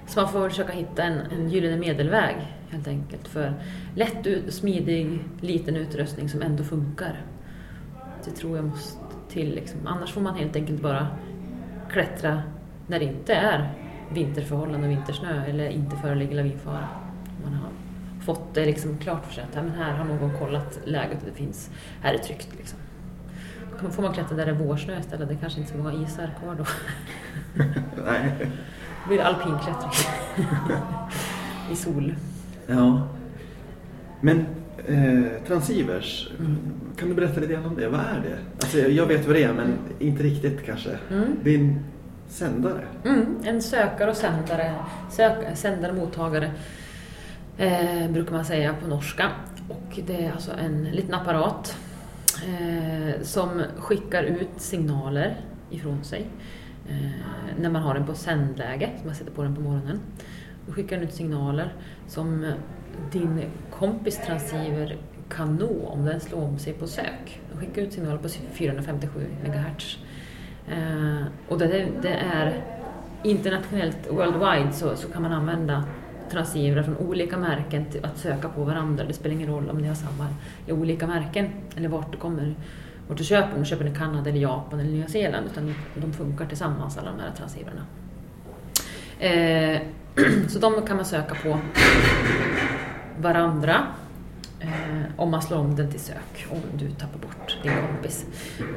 så 0.07 0.21
man 0.21 0.31
får 0.31 0.49
försöka 0.49 0.73
hitta 0.73 1.03
en, 1.03 1.19
en 1.31 1.49
gyllene 1.49 1.77
medelväg 1.77 2.35
helt 2.69 2.87
enkelt. 2.87 3.27
För 3.27 3.53
lätt, 3.95 4.53
smidig, 4.53 5.19
liten 5.41 5.75
utrustning 5.75 6.29
som 6.29 6.41
ändå 6.41 6.63
funkar. 6.63 7.21
Det 8.25 8.31
tror 8.31 8.55
jag 8.55 8.65
måste 8.65 8.99
till. 9.29 9.55
Liksom. 9.55 9.87
Annars 9.87 10.11
får 10.11 10.21
man 10.21 10.35
helt 10.35 10.55
enkelt 10.55 10.81
bara 10.81 11.07
klättra 11.91 12.41
när 12.87 12.99
det 12.99 13.05
inte 13.05 13.33
är 13.33 13.73
vinterförhållanden 14.13 14.83
och 14.83 14.97
vintersnö 14.97 15.45
eller 15.45 15.69
inte 15.69 15.95
föreligger 15.95 16.35
lavinfara. 16.35 16.87
Man 17.43 17.53
har 17.53 17.69
fått 18.25 18.53
det 18.53 18.65
liksom 18.65 18.97
klart 18.97 19.25
för 19.25 19.33
sig 19.33 19.43
att 19.43 19.55
ja, 19.55 19.61
men 19.61 19.71
här 19.71 19.93
har 19.93 20.05
någon 20.05 20.37
kollat 20.39 20.79
läget 20.85 21.21
och 21.21 21.25
det 21.25 21.35
finns, 21.35 21.69
här 22.01 22.13
är 22.13 22.17
tryggt. 22.17 22.49
Liksom. 22.57 22.79
Då 23.81 23.89
får 23.89 24.03
man 24.03 24.13
klättra 24.13 24.35
där 24.37 24.45
det 24.45 24.51
är 24.51 24.55
vårsnö 24.55 24.99
istället. 24.99 25.27
Det 25.27 25.33
är 25.33 25.37
kanske 25.37 25.59
inte 25.59 25.71
så 25.71 25.77
många 25.77 25.93
isar 25.93 26.29
kvar 26.39 26.55
då. 26.55 26.65
Nej. 28.05 28.35
Det 28.39 29.07
blir 29.07 29.21
alpinklättring. 29.21 29.91
I 31.71 31.75
sol. 31.75 32.15
Ja. 32.67 33.07
Men 34.21 34.45
eh, 34.89 35.43
transivers, 35.47 36.29
Mm. 36.39 36.57
kan 36.97 37.09
du 37.09 37.15
berätta 37.15 37.39
lite 37.39 37.53
grann 37.53 37.65
om 37.65 37.75
det? 37.75 37.87
Vad 37.89 37.99
är 37.99 38.21
det? 38.23 38.37
Alltså, 38.61 38.77
jag 38.77 39.05
vet 39.05 39.25
vad 39.27 39.35
det 39.35 39.43
är 39.43 39.53
men 39.53 39.73
inte 39.99 40.23
riktigt 40.23 40.65
kanske. 40.65 40.89
Mm. 41.11 41.25
Det 41.43 41.55
är 41.55 41.59
en 41.59 41.79
sändare. 42.27 42.81
Mm, 43.05 43.25
en 43.43 43.61
sökare 43.61 44.09
och 44.09 44.17
sändare, 44.17 44.75
sök, 45.11 45.57
sändare 45.57 45.93
mottagare 45.93 46.51
eh, 47.57 48.11
brukar 48.11 48.31
man 48.31 48.45
säga 48.45 48.75
på 48.81 48.87
norska. 48.87 49.27
Och 49.67 49.99
det 50.07 50.25
är 50.25 50.31
alltså 50.31 50.51
en 50.51 50.83
liten 50.83 51.13
apparat 51.13 51.77
eh, 52.47 53.21
som 53.21 53.61
skickar 53.77 54.23
ut 54.23 54.49
signaler 54.57 55.37
ifrån 55.69 56.03
sig 56.03 56.27
eh, 56.89 56.95
när 57.61 57.69
man 57.69 57.81
har 57.81 57.93
den 57.93 58.05
på 58.05 58.13
sändläge, 58.13 58.89
så 59.01 59.05
man 59.07 59.15
sätter 59.15 59.31
på 59.31 59.43
den 59.43 59.55
på 59.55 59.61
morgonen. 59.61 59.99
Då 60.67 60.73
skickar 60.73 60.95
den 60.97 61.05
ut 61.07 61.13
signaler 61.13 61.73
som 62.07 62.51
din 63.11 63.41
kompis 63.71 64.21
transceiver 64.25 64.97
kan 65.29 65.55
nå 65.55 65.87
om 65.87 66.05
den 66.05 66.19
slår 66.19 66.43
om 66.43 66.59
sig 66.59 66.73
på 66.73 66.87
sök. 66.87 67.41
Den 67.51 67.59
skickar 67.59 67.81
ut 67.81 67.93
signaler 67.93 68.17
på 68.17 68.29
457 68.29 69.25
MHz. 69.45 69.97
Eh, 70.71 71.25
och 71.47 71.57
det, 71.57 71.87
det 72.01 72.13
är 72.13 72.63
internationellt, 73.23 73.97
worldwide, 74.09 74.71
så, 74.73 74.95
så 74.95 75.07
kan 75.07 75.21
man 75.21 75.31
använda 75.31 75.83
transceivrar 76.31 76.83
från 76.83 76.97
olika 76.97 77.37
märken 77.37 77.85
till 77.85 78.05
att 78.05 78.17
söka 78.17 78.49
på 78.49 78.63
varandra. 78.63 79.03
Det 79.03 79.13
spelar 79.13 79.35
ingen 79.35 79.49
roll 79.49 79.69
om 79.69 79.77
ni 79.77 79.87
har 79.87 79.95
samma 79.95 80.27
i 80.67 80.71
olika 80.71 81.07
märken 81.07 81.49
eller 81.75 81.89
vart 81.89 82.11
du 82.11 82.17
kommer, 82.17 82.55
vart 83.07 83.17
du 83.17 83.23
köper 83.23 83.51
dem. 83.51 83.59
Du 83.59 83.65
köper 83.65 83.83
den 83.83 83.93
i 83.93 83.97
Kanada, 83.97 84.29
eller 84.29 84.39
Japan 84.39 84.79
eller 84.79 84.91
Nya 84.91 85.07
Zeeland. 85.07 85.47
Utan 85.51 85.75
de 85.95 86.13
funkar 86.13 86.45
tillsammans 86.45 86.97
alla 86.97 87.11
de 87.11 87.19
här 87.19 87.31
transceivrarna. 87.37 87.85
Eh, 89.19 89.81
så 90.49 90.59
de 90.59 90.81
kan 90.87 90.95
man 90.95 91.05
söka 91.05 91.35
på 91.35 91.59
varandra 93.21 93.83
eh, 94.59 95.01
om 95.17 95.31
man 95.31 95.41
slår 95.41 95.57
om 95.57 95.75
den 95.75 95.91
till 95.91 95.99
sök, 95.99 96.47
om 96.49 96.61
du 96.77 96.91
tappar 96.91 97.19
bort 97.19 97.57
din 97.63 97.71
kompis. 97.87 98.25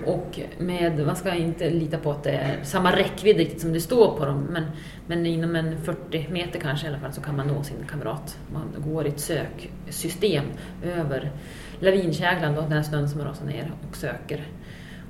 Och 0.07 0.41
med, 0.59 1.07
man 1.07 1.17
ska 1.17 1.35
inte 1.35 1.71
lita 1.71 1.99
på 1.99 2.11
att 2.11 2.23
det 2.23 2.31
är 2.31 2.65
samma 2.65 2.97
räckvidd 2.97 3.37
riktigt 3.37 3.61
som 3.61 3.73
det 3.73 3.81
står 3.81 4.19
på 4.19 4.25
dem, 4.25 4.47
men, 4.51 4.65
men 5.07 5.27
inom 5.27 5.57
en 5.57 5.83
40 5.85 6.29
meter 6.31 6.61
kanske 6.61 6.87
i 6.87 6.89
alla 6.89 6.99
fall 6.99 7.13
så 7.13 7.21
kan 7.21 7.37
man 7.37 7.47
nå 7.47 7.63
sin 7.63 7.87
kamrat. 7.91 8.39
Man 8.53 8.75
går 8.79 9.07
i 9.07 9.09
ett 9.09 9.21
söksystem 9.21 10.45
över 10.83 11.33
lavinkäglan, 11.81 12.55
då, 12.55 12.61
den 12.61 12.73
här 12.73 12.83
snön 12.83 13.09
som 13.09 13.21
har 13.21 13.27
rasat 13.27 13.47
ner, 13.47 13.73
och 13.89 13.97
söker. 13.97 14.47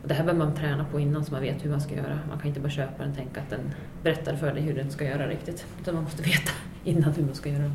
Och 0.02 0.08
det 0.08 0.14
här 0.14 0.24
behöver 0.24 0.44
man 0.44 0.56
träna 0.56 0.84
på 0.84 1.00
innan 1.00 1.24
så 1.24 1.32
man 1.32 1.40
vet 1.40 1.64
hur 1.64 1.70
man 1.70 1.80
ska 1.80 1.94
göra. 1.94 2.18
Man 2.28 2.38
kan 2.38 2.48
inte 2.48 2.60
bara 2.60 2.70
köpa 2.70 3.02
den 3.02 3.10
och 3.10 3.16
tänka 3.16 3.40
att 3.40 3.50
den 3.50 3.74
berättar 4.02 4.36
för 4.36 4.54
dig 4.54 4.62
hur 4.62 4.74
den 4.74 4.90
ska 4.90 5.04
göra 5.04 5.28
riktigt. 5.28 5.66
Utan 5.80 5.94
man 5.94 6.04
måste 6.04 6.22
veta 6.22 6.52
innan 6.84 7.12
hur 7.12 7.24
man 7.24 7.34
ska 7.34 7.48
göra. 7.48 7.70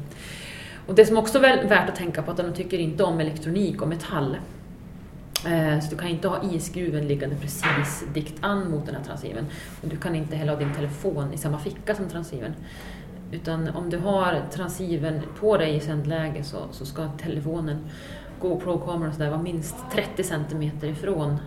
Och 0.88 0.96
det 0.96 1.06
som 1.06 1.18
också 1.18 1.38
är 1.38 1.68
värt 1.68 1.90
att 1.90 1.96
tänka 1.96 2.22
på 2.22 2.32
är 2.32 2.36
att 2.36 2.38
de 2.38 2.54
tycker 2.54 2.78
inte 2.78 3.04
om 3.04 3.20
elektronik 3.20 3.82
och 3.82 3.88
metall. 3.88 4.38
Eh, 5.46 5.80
Så 5.80 5.90
du 5.90 5.98
kan 5.98 6.08
inte 6.08 6.28
ha 6.28 6.44
iskruven 6.52 7.08
liggande 7.08 7.36
precis 7.36 8.04
dikt 8.14 8.36
an 8.42 8.72
mot 8.72 8.86
den 8.86 8.96
här 8.96 9.04
transceivern. 9.04 9.46
Och 9.84 9.88
du 9.90 9.98
kan 9.98 10.16
inte 10.16 10.36
heller 10.36 10.52
ha 10.54 10.60
din 10.60 10.74
telefon 10.74 11.34
i 11.34 11.38
samma 11.38 11.60
ficka 11.60 11.96
som 11.96 12.10
transceivern. 12.10 12.54
Utan 13.32 13.70
om 13.70 13.90
du 13.90 13.98
har 13.98 14.42
transceivern 14.52 15.22
på 15.40 15.58
dig 15.58 15.76
i 15.76 15.80
sändläge 15.80 16.44
så, 16.44 16.58
så 16.72 16.86
ska 16.86 17.08
telefonen, 17.08 17.78
GoPro-kameran 18.42 19.08
och 19.10 19.14
sådär 19.16 19.30
vara 19.30 19.42
minst 19.42 19.76
30 19.92 20.24
centimeter 20.24 20.88
ifrån 20.88 21.38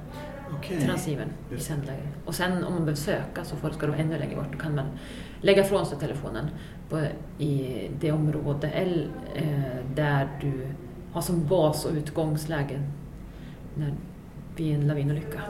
Okej. 0.58 0.86
transceivern 0.86 1.28
i 1.56 1.60
sändläge. 1.60 2.08
Och 2.24 2.34
sen 2.34 2.52
om 2.64 2.72
man 2.72 2.84
behöver 2.84 2.94
söka 2.94 3.44
så 3.44 3.56
ska 3.56 3.86
du 3.86 3.92
vara 3.92 4.00
ännu 4.00 4.18
längre 4.18 4.36
bort. 4.36 4.52
Då 4.52 4.58
kan 4.58 4.74
man 4.74 4.86
lägga 5.40 5.64
ifrån 5.64 5.86
sig 5.86 5.98
telefonen 5.98 6.46
på, 6.90 7.06
i 7.38 7.88
det 8.00 8.12
område 8.12 8.68
eller, 8.68 9.08
eh, 9.34 9.94
där 9.94 10.28
du 10.40 10.52
har 11.12 11.20
som 11.20 11.46
bas 11.46 11.84
och 11.84 11.92
utgångsläge 11.92 12.82
när, 13.74 13.94
vid 14.56 14.74
en 14.74 14.86
lavinolycka. 14.86 15.40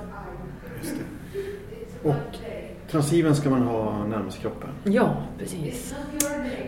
Just 0.82 0.94
det. 0.96 2.08
Och 2.08 2.36
transceivern 2.90 3.34
ska 3.34 3.50
man 3.50 3.62
ha 3.62 4.06
närmast 4.06 4.38
kroppen. 4.38 4.70
Ja, 4.84 5.16
precis. 5.38 5.94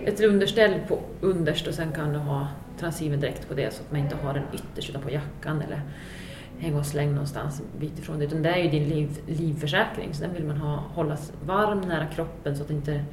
Ett 0.05 0.21
underställ 0.21 0.81
på 0.89 0.99
underst 1.21 1.67
och 1.67 1.75
sen 1.75 1.93
kan 1.93 2.13
du 2.13 2.19
ha 2.19 2.49
transceivern 2.79 3.21
direkt 3.21 3.49
på 3.49 3.55
det 3.55 3.75
så 3.75 3.83
att 3.83 3.93
man 3.93 4.01
inte 4.01 4.17
har 4.17 4.35
den 4.35 4.43
ytterst 4.55 4.91
utan 4.91 5.03
på 5.03 5.11
jackan 5.11 5.63
eller 5.63 5.81
häng 6.59 6.75
och 6.75 6.87
släng 6.87 7.11
någonstans 7.11 7.61
en 7.61 7.81
bit 7.81 7.99
ifrån 7.99 8.19
det. 8.19 8.25
Utan 8.25 8.43
det 8.43 8.51
är 8.51 8.63
ju 8.63 8.71
din 8.71 8.89
liv, 8.89 9.19
livförsäkring 9.27 10.15
så 10.15 10.23
den 10.23 10.35
vill 10.35 10.45
man 10.45 10.57
ha, 10.57 10.77
hållas 10.77 11.33
varm 11.47 11.81
nära 11.81 12.07
kroppen 12.07 12.57
så 12.57 12.63
att 12.63 12.71
inte 12.71 13.05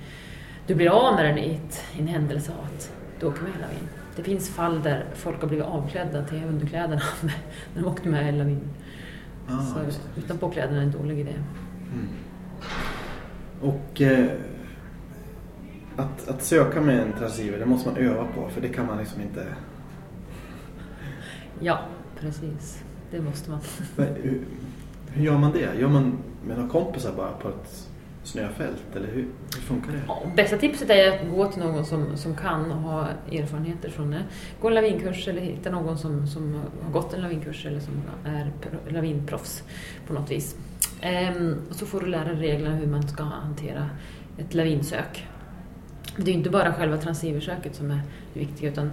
du 0.70 0.76
blir 0.76 0.89
av 0.89 1.15
med 1.15 1.26
den 1.26 1.38
i, 1.38 1.55
ett, 1.55 1.84
i 1.97 2.01
en 2.01 2.07
händelse 2.07 2.51
av 2.51 2.65
att 2.65 2.91
du 3.20 3.26
åker 3.26 3.41
med 3.41 3.51
i 3.51 3.61
lavin. 3.61 3.88
Det 4.15 4.24
finns 4.24 4.49
fall 4.49 4.84
där 4.84 5.05
folk 5.13 5.41
har 5.41 5.47
blivit 5.47 5.65
avklädda 5.65 6.26
till 6.26 6.43
underkläderna 6.43 7.01
när 7.74 7.82
de 7.82 7.88
åkte 7.88 8.09
med 8.09 8.34
i 8.34 8.38
lavin. 8.38 8.61
Ah, 9.47 9.61
så 9.61 9.84
just 9.84 10.01
det. 10.15 10.22
utanpå 10.22 10.49
kläderna 10.49 10.78
är 10.78 10.84
en 10.84 10.91
dålig 10.91 11.20
idé. 11.20 11.34
Mm. 11.93 12.07
Och 13.61 14.01
eh, 14.01 14.28
att, 15.95 16.28
att 16.28 16.43
söka 16.43 16.82
med 16.82 16.99
en 16.99 17.13
transceiver, 17.13 17.59
det 17.59 17.65
måste 17.65 17.89
man 17.89 17.97
öva 17.97 18.26
på 18.26 18.49
för 18.49 18.61
det 18.61 18.70
kan 18.70 18.86
man 18.86 18.97
liksom 18.97 19.22
inte... 19.22 19.47
Ja, 21.59 21.80
precis. 22.20 22.84
Det 23.11 23.22
måste 23.22 23.51
man. 23.51 23.59
Men 23.95 24.07
Hur, 24.07 24.41
hur 25.07 25.24
gör 25.24 25.38
man 25.38 25.51
det? 25.51 25.80
Gör 25.80 25.88
man 25.88 26.17
med 26.47 26.57
några 26.57 26.70
kompisar 26.70 27.13
bara 27.15 27.32
på 27.32 27.49
ett 27.49 27.89
snöfält 28.24 28.95
eller 28.95 29.07
hur, 29.07 29.28
hur 29.55 29.61
funkar 29.61 29.91
det? 29.91 30.01
Ja, 30.07 30.24
bästa 30.36 30.57
tipset 30.57 30.89
är 30.89 31.11
att 31.11 31.30
gå 31.30 31.51
till 31.51 31.63
någon 31.63 31.86
som, 31.86 32.17
som 32.17 32.36
kan 32.36 32.72
och 32.72 32.78
har 32.78 33.07
erfarenheter 33.32 33.89
från 33.89 34.11
det. 34.11 34.24
Gå 34.61 34.67
en 34.67 34.74
lavinkurs 34.74 35.28
eller 35.28 35.41
hitta 35.41 35.70
någon 35.70 35.97
som, 35.97 36.28
som 36.28 36.61
har 36.84 36.91
gått 36.91 37.13
en 37.13 37.22
lavinkurs 37.22 37.65
eller 37.65 37.80
som 37.80 37.93
är 38.26 38.51
lavinproffs 38.89 39.63
på 40.07 40.13
något 40.13 40.32
vis. 40.32 40.55
Ehm, 41.01 41.57
och 41.70 41.76
så 41.76 41.86
får 41.86 42.01
du 42.01 42.05
lära 42.05 42.34
dig 42.34 42.36
reglerna 42.36 42.76
hur 42.76 42.88
man 42.88 43.07
ska 43.07 43.24
hantera 43.24 43.89
ett 44.38 44.53
lavinsök. 44.53 45.28
Det 46.17 46.32
är 46.32 46.36
inte 46.36 46.49
bara 46.49 46.74
själva 46.74 46.97
transceiversöket 46.97 47.76
som 47.76 47.91
är 47.91 48.01
det 48.34 48.39
viktiga 48.39 48.72
utan 48.72 48.91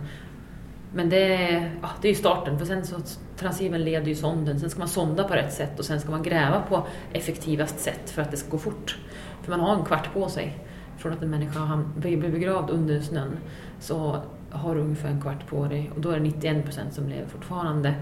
men 0.96 1.08
det 1.08 1.34
är, 1.34 1.72
ja, 1.82 1.90
det 2.02 2.08
är 2.08 2.12
ju 2.12 2.18
starten, 2.18 2.58
för 2.58 2.66
sen 2.66 2.86
så 2.86 2.96
transceivern 3.38 3.84
leder 3.84 4.06
ju 4.06 4.14
sonden, 4.14 4.60
sen 4.60 4.70
ska 4.70 4.78
man 4.78 4.88
sonda 4.88 5.24
på 5.24 5.34
rätt 5.34 5.52
sätt 5.52 5.78
och 5.78 5.84
sen 5.84 6.00
ska 6.00 6.10
man 6.10 6.22
gräva 6.22 6.62
på 6.68 6.86
effektivast 7.12 7.78
sätt 7.78 8.10
för 8.10 8.22
att 8.22 8.30
det 8.30 8.36
ska 8.36 8.50
gå 8.50 8.58
fort. 8.58 8.98
För 9.46 9.56
man 9.56 9.60
har 9.60 9.76
en 9.76 9.84
kvart 9.84 10.12
på 10.12 10.28
sig. 10.28 10.58
Från 10.98 11.12
att 11.12 11.22
en 11.22 11.30
människa 11.30 11.82
blir 11.96 12.16
begravd 12.16 12.70
under 12.70 13.00
snön 13.00 13.38
så 13.80 14.22
har 14.50 14.74
du 14.74 14.80
ungefär 14.80 15.08
en 15.08 15.20
kvart 15.20 15.46
på 15.46 15.66
dig 15.66 15.90
och 15.94 16.00
då 16.00 16.10
är 16.10 16.14
det 16.14 16.22
91 16.22 16.64
procent 16.64 16.94
som 16.94 17.08
lever 17.08 17.26
fortfarande. 17.26 17.94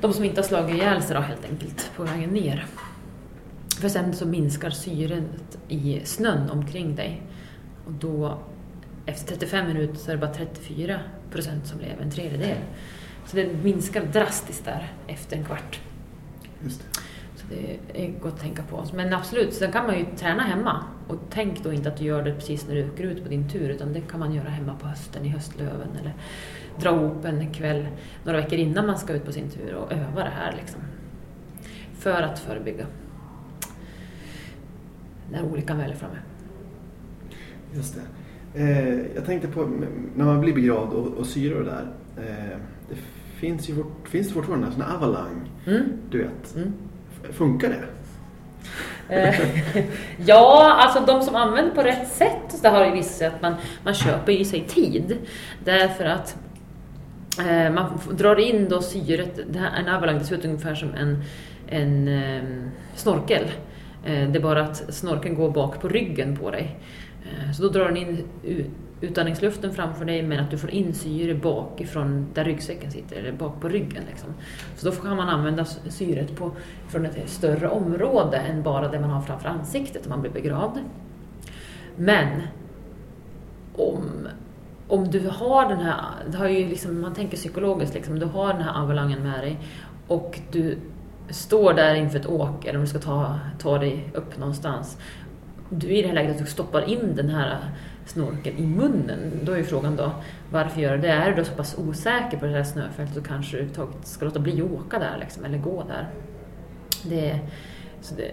De 0.00 0.12
som 0.12 0.24
inte 0.24 0.40
har 0.40 0.46
slagit 0.46 0.76
ihjäl 0.76 1.02
sig 1.02 1.16
då 1.16 1.22
helt 1.22 1.44
enkelt 1.50 1.90
på 1.96 2.02
vägen 2.02 2.30
ner. 2.30 2.66
För 3.80 3.88
sen 3.88 4.14
så 4.14 4.26
minskar 4.26 4.70
syret 4.70 5.58
i 5.68 6.00
snön 6.04 6.50
omkring 6.50 6.96
dig. 6.96 7.22
Och 7.86 7.92
då 7.92 8.38
efter 9.06 9.26
35 9.26 9.66
minuter 9.66 9.94
så 9.94 10.10
är 10.10 10.14
det 10.14 10.20
bara 10.20 10.34
34 10.34 11.00
procent 11.30 11.66
som 11.66 11.80
lever, 11.80 12.02
en 12.02 12.10
tredjedel. 12.10 12.58
Så 13.26 13.36
det 13.36 13.48
minskar 13.62 14.04
drastiskt 14.04 14.64
där 14.64 14.92
efter 15.06 15.36
en 15.36 15.44
kvart. 15.44 15.80
Just 16.62 16.80
det. 16.80 17.00
Det 17.50 17.78
är 18.04 18.12
gott 18.20 18.32
att 18.34 18.40
tänka 18.40 18.62
på. 18.62 18.84
Men 18.94 19.12
absolut, 19.14 19.54
sen 19.54 19.72
kan 19.72 19.86
man 19.86 19.98
ju 19.98 20.04
träna 20.16 20.42
hemma. 20.42 20.84
Och 21.08 21.16
tänk 21.30 21.64
då 21.64 21.72
inte 21.72 21.88
att 21.88 21.96
du 21.96 22.04
gör 22.04 22.22
det 22.22 22.34
precis 22.34 22.68
när 22.68 22.74
du 22.74 22.84
åker 22.90 23.04
ut 23.04 23.22
på 23.22 23.28
din 23.28 23.48
tur, 23.48 23.68
utan 23.68 23.92
det 23.92 24.00
kan 24.00 24.20
man 24.20 24.34
göra 24.34 24.48
hemma 24.48 24.74
på 24.80 24.86
hösten 24.86 25.24
i 25.24 25.28
höstlöven 25.28 25.88
eller 26.00 26.14
dra 26.80 26.94
ihop 26.94 27.24
en 27.24 27.52
kväll 27.52 27.86
några 28.24 28.40
veckor 28.40 28.58
innan 28.58 28.86
man 28.86 28.98
ska 28.98 29.12
ut 29.12 29.24
på 29.24 29.32
sin 29.32 29.48
tur 29.50 29.74
och 29.74 29.92
öva 29.92 30.24
det 30.24 30.30
här 30.30 30.54
liksom. 30.60 30.80
För 31.98 32.22
att 32.22 32.38
förebygga 32.38 32.86
när 35.32 35.42
olyckan 35.44 35.78
väl 35.78 35.90
är 35.90 35.94
framme. 35.94 36.18
Just 37.74 37.94
det. 37.94 38.00
Eh, 38.62 38.98
jag 39.14 39.24
tänkte 39.26 39.48
på 39.48 39.70
när 40.16 40.24
man 40.24 40.40
blir 40.40 40.54
begravd 40.54 40.92
och, 40.92 41.06
och 41.06 41.26
syre 41.26 41.54
och 41.54 41.64
det 41.64 41.70
där. 41.70 41.86
Eh, 42.16 42.58
det 42.88 42.94
finns 43.36 43.68
ju 43.70 43.74
fort, 43.74 44.08
finns 44.08 44.28
det 44.28 44.34
fortfarande 44.34 44.72
sån 44.72 44.82
här 44.82 44.94
avalang, 44.96 45.50
Mm. 45.66 45.82
du 46.10 46.18
vet. 46.18 46.56
Mm. 46.56 46.72
Funkar 47.32 47.68
det? 47.68 47.84
Eh, 49.08 49.40
ja, 50.26 50.74
alltså 50.78 51.14
de 51.14 51.22
som 51.22 51.36
använder 51.36 51.74
på 51.74 51.82
rätt 51.82 52.08
sätt 52.08 52.60
så 52.62 52.68
har 52.68 52.84
ju 52.84 52.92
visat 52.92 53.34
att 53.34 53.42
man, 53.42 53.54
man 53.84 53.94
köper 53.94 54.32
i 54.32 54.44
sig 54.44 54.64
tid. 54.64 55.18
Därför 55.64 56.04
att 56.04 56.36
Eh, 57.38 57.72
man 57.72 58.00
drar 58.10 58.40
in 58.40 58.68
då 58.68 58.82
syret, 58.82 59.40
det 59.50 59.58
här, 59.58 59.80
en 59.80 59.88
avalang 59.88 60.20
ser 60.20 60.36
ut 60.36 60.44
ungefär 60.44 60.74
som 60.74 60.94
en, 60.94 61.22
en 61.68 62.08
eh, 62.08 62.42
snorkel. 62.94 63.44
Eh, 64.04 64.30
det 64.30 64.38
är 64.38 64.42
bara 64.42 64.62
att 64.62 64.94
snorkeln 64.94 65.34
går 65.34 65.50
bak 65.50 65.80
på 65.80 65.88
ryggen 65.88 66.36
på 66.36 66.50
dig. 66.50 66.78
Eh, 67.22 67.52
så 67.52 67.62
då 67.62 67.68
drar 67.68 67.84
den 67.84 67.96
in 67.96 68.24
utandningsluften 69.00 69.72
framför 69.72 70.04
dig 70.04 70.22
men 70.22 70.40
att 70.40 70.50
du 70.50 70.58
får 70.58 70.70
in 70.70 70.94
syre 70.94 71.34
bakifrån 71.34 72.26
där 72.34 72.44
ryggsäcken 72.44 72.90
sitter, 72.90 73.16
eller 73.16 73.32
bak 73.32 73.60
på 73.60 73.68
ryggen. 73.68 74.02
Liksom. 74.10 74.34
Så 74.76 74.90
då 74.90 74.96
kan 74.96 75.16
man 75.16 75.28
använda 75.28 75.64
syret 75.64 76.36
på, 76.36 76.50
från 76.88 77.06
ett 77.06 77.30
större 77.30 77.68
område 77.68 78.36
än 78.36 78.62
bara 78.62 78.88
det 78.88 79.00
man 79.00 79.10
har 79.10 79.22
framför 79.22 79.48
ansiktet 79.48 80.06
om 80.06 80.10
man 80.10 80.20
blir 80.20 80.30
begravd. 80.30 80.78
Men 81.96 82.42
om, 83.76 84.28
om 84.88 85.10
du 85.10 85.28
har 85.28 85.68
den 85.68 85.80
här, 85.80 86.04
det 86.30 86.38
har 86.38 86.48
ju 86.48 86.68
liksom, 86.68 87.00
man 87.00 87.14
tänker 87.14 87.36
psykologiskt, 87.36 87.94
liksom, 87.94 88.18
du 88.18 88.26
har 88.26 88.52
den 88.52 88.62
här 88.62 88.82
avalangen 88.82 89.22
med 89.22 89.40
dig 89.40 89.58
och 90.08 90.40
du 90.52 90.78
står 91.30 91.74
där 91.74 91.94
inför 91.94 92.18
ett 92.18 92.26
åk 92.26 92.64
eller 92.64 92.78
om 92.78 92.84
du 92.84 92.90
ska 92.90 92.98
ta, 92.98 93.38
ta 93.58 93.78
dig 93.78 94.10
upp 94.14 94.38
någonstans. 94.38 94.98
Du 95.68 95.86
är 95.86 95.92
i 95.92 96.02
det 96.02 96.08
här 96.08 96.14
läget 96.14 96.30
att 96.30 96.38
du 96.38 96.46
stoppar 96.46 96.88
in 96.88 97.16
den 97.16 97.28
här 97.28 97.58
snorkeln 98.10 98.56
i 98.58 98.66
munnen. 98.66 99.18
Då 99.42 99.52
är 99.52 99.56
ju 99.56 99.64
frågan 99.64 99.96
då, 99.96 100.12
varför 100.50 100.80
gör 100.80 100.96
du 100.96 101.02
det? 101.02 101.08
Är 101.08 101.30
du 101.30 101.36
då 101.36 101.44
så 101.44 101.52
pass 101.52 101.74
osäker 101.78 102.38
på 102.38 102.46
det 102.46 102.52
här 102.52 102.64
snöfältet 102.64 103.14
så 103.14 103.22
kanske 103.22 103.56
du 103.56 103.68
ska 104.02 104.24
låta 104.24 104.40
bli 104.40 104.62
att 104.62 104.70
åka 104.70 104.98
där 104.98 105.16
liksom, 105.20 105.44
eller 105.44 105.58
gå 105.58 105.84
där. 105.88 106.08
Det, 107.04 107.38
så 108.00 108.14
det, 108.14 108.30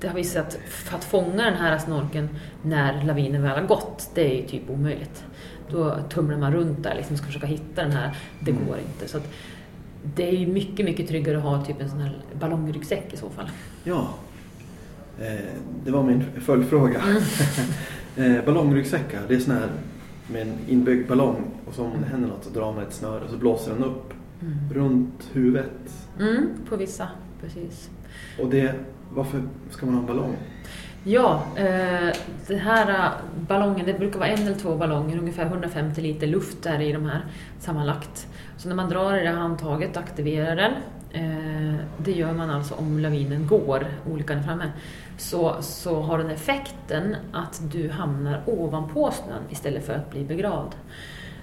det 0.00 0.08
har 0.08 0.14
visat 0.14 0.46
att 0.46 0.54
för 0.68 0.96
att 0.96 1.04
fånga 1.04 1.44
den 1.44 1.54
här 1.54 1.78
snorkeln 1.78 2.28
när 2.62 3.04
lavinen 3.04 3.42
väl 3.42 3.58
har 3.58 3.66
gått, 3.66 4.10
det 4.14 4.32
är 4.32 4.40
ju 4.42 4.46
typ 4.48 4.70
omöjligt. 4.70 5.24
Då 5.70 5.96
tumlar 6.08 6.36
man 6.38 6.52
runt 6.52 6.82
där 6.82 6.94
liksom, 6.94 7.16
ska 7.16 7.26
försöka 7.26 7.46
hitta 7.46 7.82
den 7.82 7.92
här, 7.92 8.16
det 8.40 8.50
Mm. 8.50 8.66
går 8.66 8.78
inte. 8.78 9.08
Så 9.08 9.16
att 9.16 9.28
det 10.14 10.28
är 10.28 10.32
ju 10.36 10.46
mycket, 10.46 10.84
mycket 10.86 11.08
tryggare 11.08 11.36
att 11.36 11.42
ha 11.42 11.64
typ 11.64 11.80
en 11.80 11.90
sån 11.90 12.00
här 12.00 12.16
ballongryggsäck 12.40 13.12
i 13.12 13.16
så 13.16 13.30
fall. 13.30 13.50
Ja, 13.84 14.08
eh, 15.20 15.40
det 15.84 15.90
var 15.90 16.02
min 16.02 16.24
följdfråga. 16.40 17.02
Eh, 18.18 18.44
ballongryggsäckar, 18.44 19.20
det 19.28 19.34
är 19.34 19.38
sån 19.38 19.54
här 19.54 19.68
med 20.32 20.42
en 20.42 20.54
inbyggd 20.68 21.08
ballong 21.08 21.44
och 21.66 21.74
så 21.74 21.84
om 21.84 21.92
det 22.00 22.06
händer 22.06 22.28
något 22.28 22.44
så 22.44 22.50
drar 22.50 22.72
man 22.72 22.82
ett 22.82 22.92
snöre 22.92 23.24
och 23.24 23.30
så 23.30 23.36
blåser 23.36 23.72
den 23.74 23.84
upp 23.84 24.14
runt 24.72 25.30
huvudet. 25.32 26.08
Mm, 26.20 26.48
på 26.68 26.76
vissa, 26.76 27.08
precis. 27.40 27.90
Och 28.40 28.50
det, 28.50 28.74
varför 29.14 29.42
ska 29.70 29.86
man 29.86 29.94
ha 29.94 30.00
en 30.00 30.06
ballong? 30.06 30.36
Ja, 31.04 31.42
eh, 31.56 32.14
den 32.46 32.58
här 32.58 32.90
eh, 32.90 33.10
ballongen, 33.48 33.86
det 33.86 33.98
brukar 33.98 34.18
vara 34.18 34.28
en 34.28 34.46
eller 34.46 34.58
två 34.58 34.76
ballonger, 34.76 35.18
ungefär 35.18 35.46
150 35.46 36.00
liter 36.00 36.26
luft 36.26 36.66
är 36.66 36.80
i 36.80 36.92
de 36.92 37.04
här 37.04 37.24
sammanlagt. 37.58 38.26
Så 38.56 38.68
när 38.68 38.76
man 38.76 38.88
drar 38.88 39.16
i 39.16 39.22
det 39.22 39.28
här 39.28 39.36
handtaget 39.36 39.96
och 39.96 40.02
aktiverar 40.02 40.56
den, 40.56 40.72
det 41.98 42.12
gör 42.12 42.32
man 42.32 42.50
alltså 42.50 42.74
om 42.74 42.98
lavinen 42.98 43.46
går, 43.46 43.86
olyckan 44.12 44.38
är 44.38 44.42
framme, 44.42 44.72
så, 45.18 45.56
så 45.60 46.00
har 46.00 46.18
den 46.18 46.30
effekten 46.30 47.16
att 47.32 47.62
du 47.72 47.90
hamnar 47.90 48.42
ovanpå 48.46 49.10
snön 49.10 49.42
istället 49.50 49.86
för 49.86 49.92
att 49.94 50.10
bli 50.10 50.24
begravd. 50.24 50.74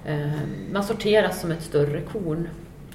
Eh, 0.05 0.29
man 0.73 0.83
sorteras 0.83 1.41
som 1.41 1.51
ett 1.51 1.61
större 1.63 2.01
korn 2.01 2.47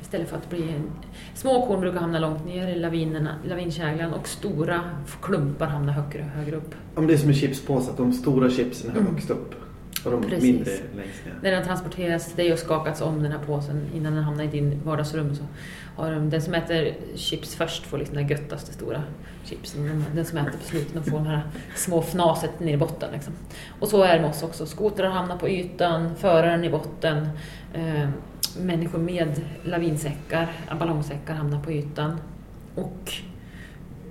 istället 0.02 0.28
för 0.28 0.36
att 0.36 0.50
bli 0.50 0.62
en... 0.62 0.90
Små 1.34 1.66
korn 1.66 1.80
brukar 1.80 2.00
hamna 2.00 2.18
långt 2.18 2.44
ner 2.46 2.68
i 2.68 2.78
lavinerna, 2.78 3.34
lavinkäglan 3.48 4.12
och 4.12 4.28
stora 4.28 4.80
klumpar 5.22 5.66
hamnar 5.66 5.92
högre, 5.92 6.22
högre 6.22 6.56
upp. 6.56 6.74
Men 6.94 7.06
det 7.06 7.12
är 7.14 7.18
som 7.18 7.28
en 7.28 7.34
chipspåse, 7.34 7.90
att 7.90 7.96
de 7.96 8.12
stora 8.12 8.50
chipsen 8.50 8.90
är 8.90 8.96
Mm. 9.00 9.14
högst 9.14 9.30
upp 9.30 9.54
och 10.04 10.10
de 10.10 10.22
Precis. 10.22 10.42
mindre 10.42 10.70
längst 10.72 11.24
ner. 11.26 11.34
När 11.42 11.50
den 11.50 11.64
transporteras 11.64 12.26
till 12.26 12.36
dig 12.36 12.52
och 12.52 12.58
skakats 12.58 13.00
om 13.00 13.22
den 13.22 13.32
här 13.32 13.38
påsen 13.38 13.86
innan 13.94 14.14
den 14.14 14.24
hamnar 14.24 14.44
i 14.44 14.46
din 14.46 14.80
vardagsrum 14.84 15.34
så 15.34 15.42
har 15.96 16.12
de, 16.12 16.30
den 16.30 16.42
som 16.42 16.54
äter 16.54 16.94
chips 17.14 17.54
först 17.54 17.86
får 17.86 17.98
liksom 17.98 18.16
den 18.16 18.28
göttaste 18.28 18.72
stora 18.72 19.02
chipsen. 19.44 19.84
Den- 19.84 20.04
Den 20.14 20.24
som 20.24 20.38
äter 20.38 20.50
på 20.58 20.64
slutet 20.64 21.04
får 21.04 21.16
de 21.18 21.26
här 21.26 21.42
små 21.76 21.98
fnaset 22.02 22.60
ner 22.60 22.74
i 22.74 22.76
botten. 22.76 23.12
Liksom. 23.12 23.32
Och 23.80 23.88
så 23.88 24.02
är 24.02 24.14
det 24.14 24.20
med 24.20 24.30
oss 24.30 24.42
också. 24.42 24.66
Skotrar 24.66 25.10
hamnar 25.10 25.36
på 25.36 25.48
ytan, 25.48 26.16
föraren 26.16 26.64
i 26.64 26.70
botten. 26.70 27.28
Eh, 27.74 28.08
människor 28.60 28.98
med 28.98 29.40
lavinsäckar, 29.64 30.52
ballongsäckar 30.78 31.34
hamnar 31.34 31.60
på 31.62 31.72
ytan. 31.72 32.16
Och 32.74 33.12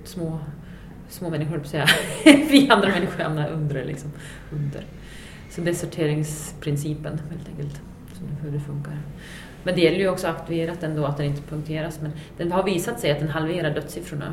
små, 0.04 0.38
små 1.08 1.30
människor, 1.30 1.60
säga. 1.64 1.86
Vi 2.24 2.68
andra 2.70 2.88
människor 2.88 3.22
hamnar 3.22 3.48
under. 3.48 3.84
Liksom, 3.84 4.10
under. 4.52 4.84
Så 5.50 5.60
det 5.60 5.70
är 5.70 5.74
sorteringsprincipen 5.74 7.20
helt 7.30 7.48
enkelt, 7.48 7.80
hur 8.42 8.50
det 8.50 8.60
funkar. 8.60 8.98
Men 9.62 9.74
det 9.74 9.80
gäller 9.80 9.98
ju 9.98 10.08
också 10.08 10.26
aktiverat 10.26 10.82
ändå 10.82 11.04
att 11.04 11.16
den 11.16 11.26
inte 11.26 11.42
punkteras. 11.42 12.00
Men 12.00 12.12
den 12.36 12.52
har 12.52 12.62
visat 12.62 13.00
sig 13.00 13.10
att 13.10 13.18
den 13.18 13.28
halverar 13.28 13.74
dödssiffrorna. 13.74 14.32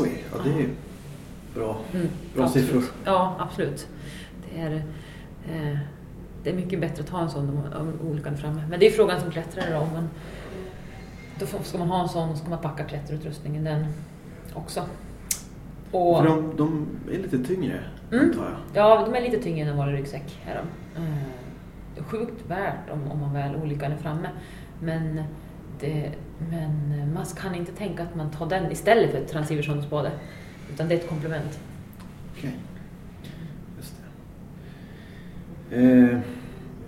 Oj, 0.00 0.24
ja 0.32 0.38
det 0.44 0.50
är 0.50 0.58
ju 0.58 0.68
bra. 1.54 1.80
Mm, 1.94 2.08
Bra 2.34 2.44
absolut. 2.44 2.66
siffror. 2.66 2.84
Ja, 3.04 3.36
absolut. 3.38 3.88
Det 4.44 4.60
är, 4.60 4.72
eh, 5.52 5.78
det 6.44 6.50
är 6.50 6.54
mycket 6.54 6.80
bättre 6.80 7.02
att 7.02 7.08
ha 7.08 7.22
en 7.22 7.30
sån 7.30 7.48
om, 7.48 7.72
om 7.80 8.08
olyckan 8.10 8.36
framme. 8.36 8.62
Men 8.70 8.80
det 8.80 8.86
är 8.86 8.90
frågan 8.90 9.20
som 9.20 9.30
klättrare 9.30 9.74
då. 9.74 9.78
Om 9.78 9.92
man, 9.92 10.08
då 11.38 11.46
ska 11.62 11.78
man 11.78 11.88
ha 11.88 12.02
en 12.02 12.08
sån 12.08 12.36
ska 12.36 12.48
man 12.48 12.58
packa 12.62 12.84
klätterutrustningen 12.84 13.64
den 13.64 13.86
också. 14.54 14.82
Och, 15.92 16.18
För 16.18 16.26
de, 16.28 16.52
de 16.56 16.86
är 17.12 17.18
lite 17.18 17.38
tyngre, 17.38 17.80
Mm. 18.12 18.24
antar 18.24 18.44
jag. 18.44 18.56
Ja, 18.74 19.06
de 19.06 19.14
är 19.14 19.20
lite 19.30 19.38
tyngre 19.42 19.70
än 19.70 19.76
vanlig 19.76 19.98
ryggsäck. 19.98 20.38
Är 20.46 20.54
de. 20.54 21.02
Eh, 21.02 22.04
sjukt 22.04 22.46
värt 22.50 22.90
om, 22.90 23.10
om 23.10 23.20
man 23.20 23.32
väl 23.34 23.56
olyckan 23.56 23.92
är 23.92 23.96
framme. 23.96 24.28
Men, 24.80 25.22
det, 25.80 26.10
men 26.50 27.12
man 27.14 27.24
kan 27.24 27.54
inte 27.54 27.72
tänka 27.72 28.02
att 28.02 28.14
man 28.14 28.30
tar 28.30 28.46
den 28.48 28.72
istället 28.72 29.10
för 29.10 29.18
ett 29.18 29.28
transversion 29.28 29.78
och 29.78 29.84
spade. 29.84 30.10
Utan 30.72 30.88
det 30.88 30.94
är 30.94 30.98
ett 30.98 31.08
komplement. 31.08 31.60
Okej. 32.38 32.56
Just 33.76 33.94
det. 35.70 35.76
Eh, 35.76 36.18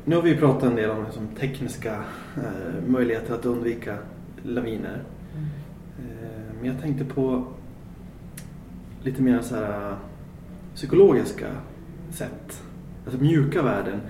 nu 0.05 0.15
har 0.17 0.23
vi 0.23 0.37
pratat 0.37 0.63
en 0.63 0.77
del 0.77 0.91
om 0.91 1.05
liksom, 1.05 1.27
tekniska 1.41 1.95
eh, 2.37 2.83
möjligheter 2.89 3.35
att 3.35 3.45
undvika 3.47 3.99
laviner. 4.43 5.03
Eh, 5.99 6.55
men 6.61 6.65
jag 6.73 6.81
tänkte 6.83 7.05
på 7.05 7.45
lite 9.05 9.23
mer 9.23 9.41
så 9.41 9.55
här 9.57 9.91
eh, 9.91 9.97
psykologiska 10.75 11.47
sätt. 12.11 12.63
Alltså 13.07 13.21
mjuka 13.21 13.63
värden. 13.63 14.01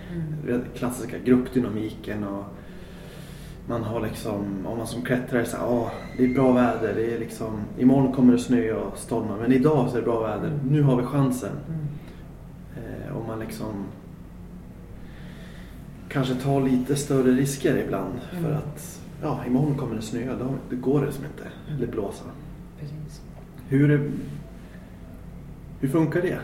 Mm. 0.47 0.61
Klassiska 0.77 1.19
gruppdynamiken 1.25 2.25
och 2.25 2.45
man 3.69 3.83
har 3.83 4.01
liksom, 4.01 4.67
om 4.67 4.79
man 4.79 4.87
som 4.87 5.03
klättrare 5.03 5.45
säger 5.45 5.65
ja 5.65 5.91
det 6.17 6.25
är 6.25 6.35
bra 6.35 6.53
väder, 6.53 6.95
det 6.95 7.15
är 7.15 7.19
liksom, 7.19 7.61
imorgon 7.79 8.13
kommer 8.13 8.33
det 8.33 8.39
snö 8.39 8.73
och 8.73 8.99
storma 8.99 9.37
men 9.37 9.53
idag 9.53 9.91
så 9.91 9.97
är 9.97 10.01
det 10.01 10.05
bra 10.07 10.21
väder, 10.27 10.59
nu 10.71 10.83
har 10.83 10.97
vi 10.97 11.03
chansen. 11.03 11.53
Mm. 11.69 11.81
Eh, 12.77 13.17
om 13.17 13.27
man 13.27 13.39
liksom 13.41 13.85
kanske 16.09 16.35
tar 16.35 16.61
lite 16.63 16.97
större 16.97 17.31
risker 17.33 17.77
ibland 17.79 18.13
för 18.31 18.39
Mm. 18.39 18.53
att 18.57 19.01
ja, 19.23 19.41
imorgon 19.47 19.75
kommer 19.75 19.95
det 19.97 20.03
snöa, 20.03 20.37
då 20.39 20.55
det 20.71 20.77
går 20.77 21.07
det 21.07 21.13
som 21.13 21.25
inte, 21.25 21.43
Mm. 21.69 21.77
eller 21.83 21.93
blåsa. 21.93 22.25
Precis. 22.81 23.23
Hur, 23.69 23.91
är- 23.91 24.11
hur 25.85 25.91
funkar 25.91 26.23
det? 26.23 26.39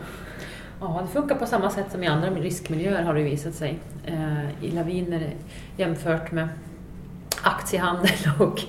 Ja, 0.79 1.03
det 1.07 1.13
funkar 1.13 1.35
på 1.35 1.45
samma 1.45 1.69
sätt 1.69 1.91
som 1.91 2.03
i 2.03 2.07
andra 2.07 2.29
riskmiljöer 2.29 3.03
har 3.03 3.13
det 3.13 3.23
visat 3.23 3.53
sig. 3.53 3.79
Eh, 4.05 4.63
I 4.65 4.71
laviner 4.71 5.33
jämfört 5.77 6.31
med 6.31 6.49
aktiehandel 7.43 8.11
och 8.39 8.61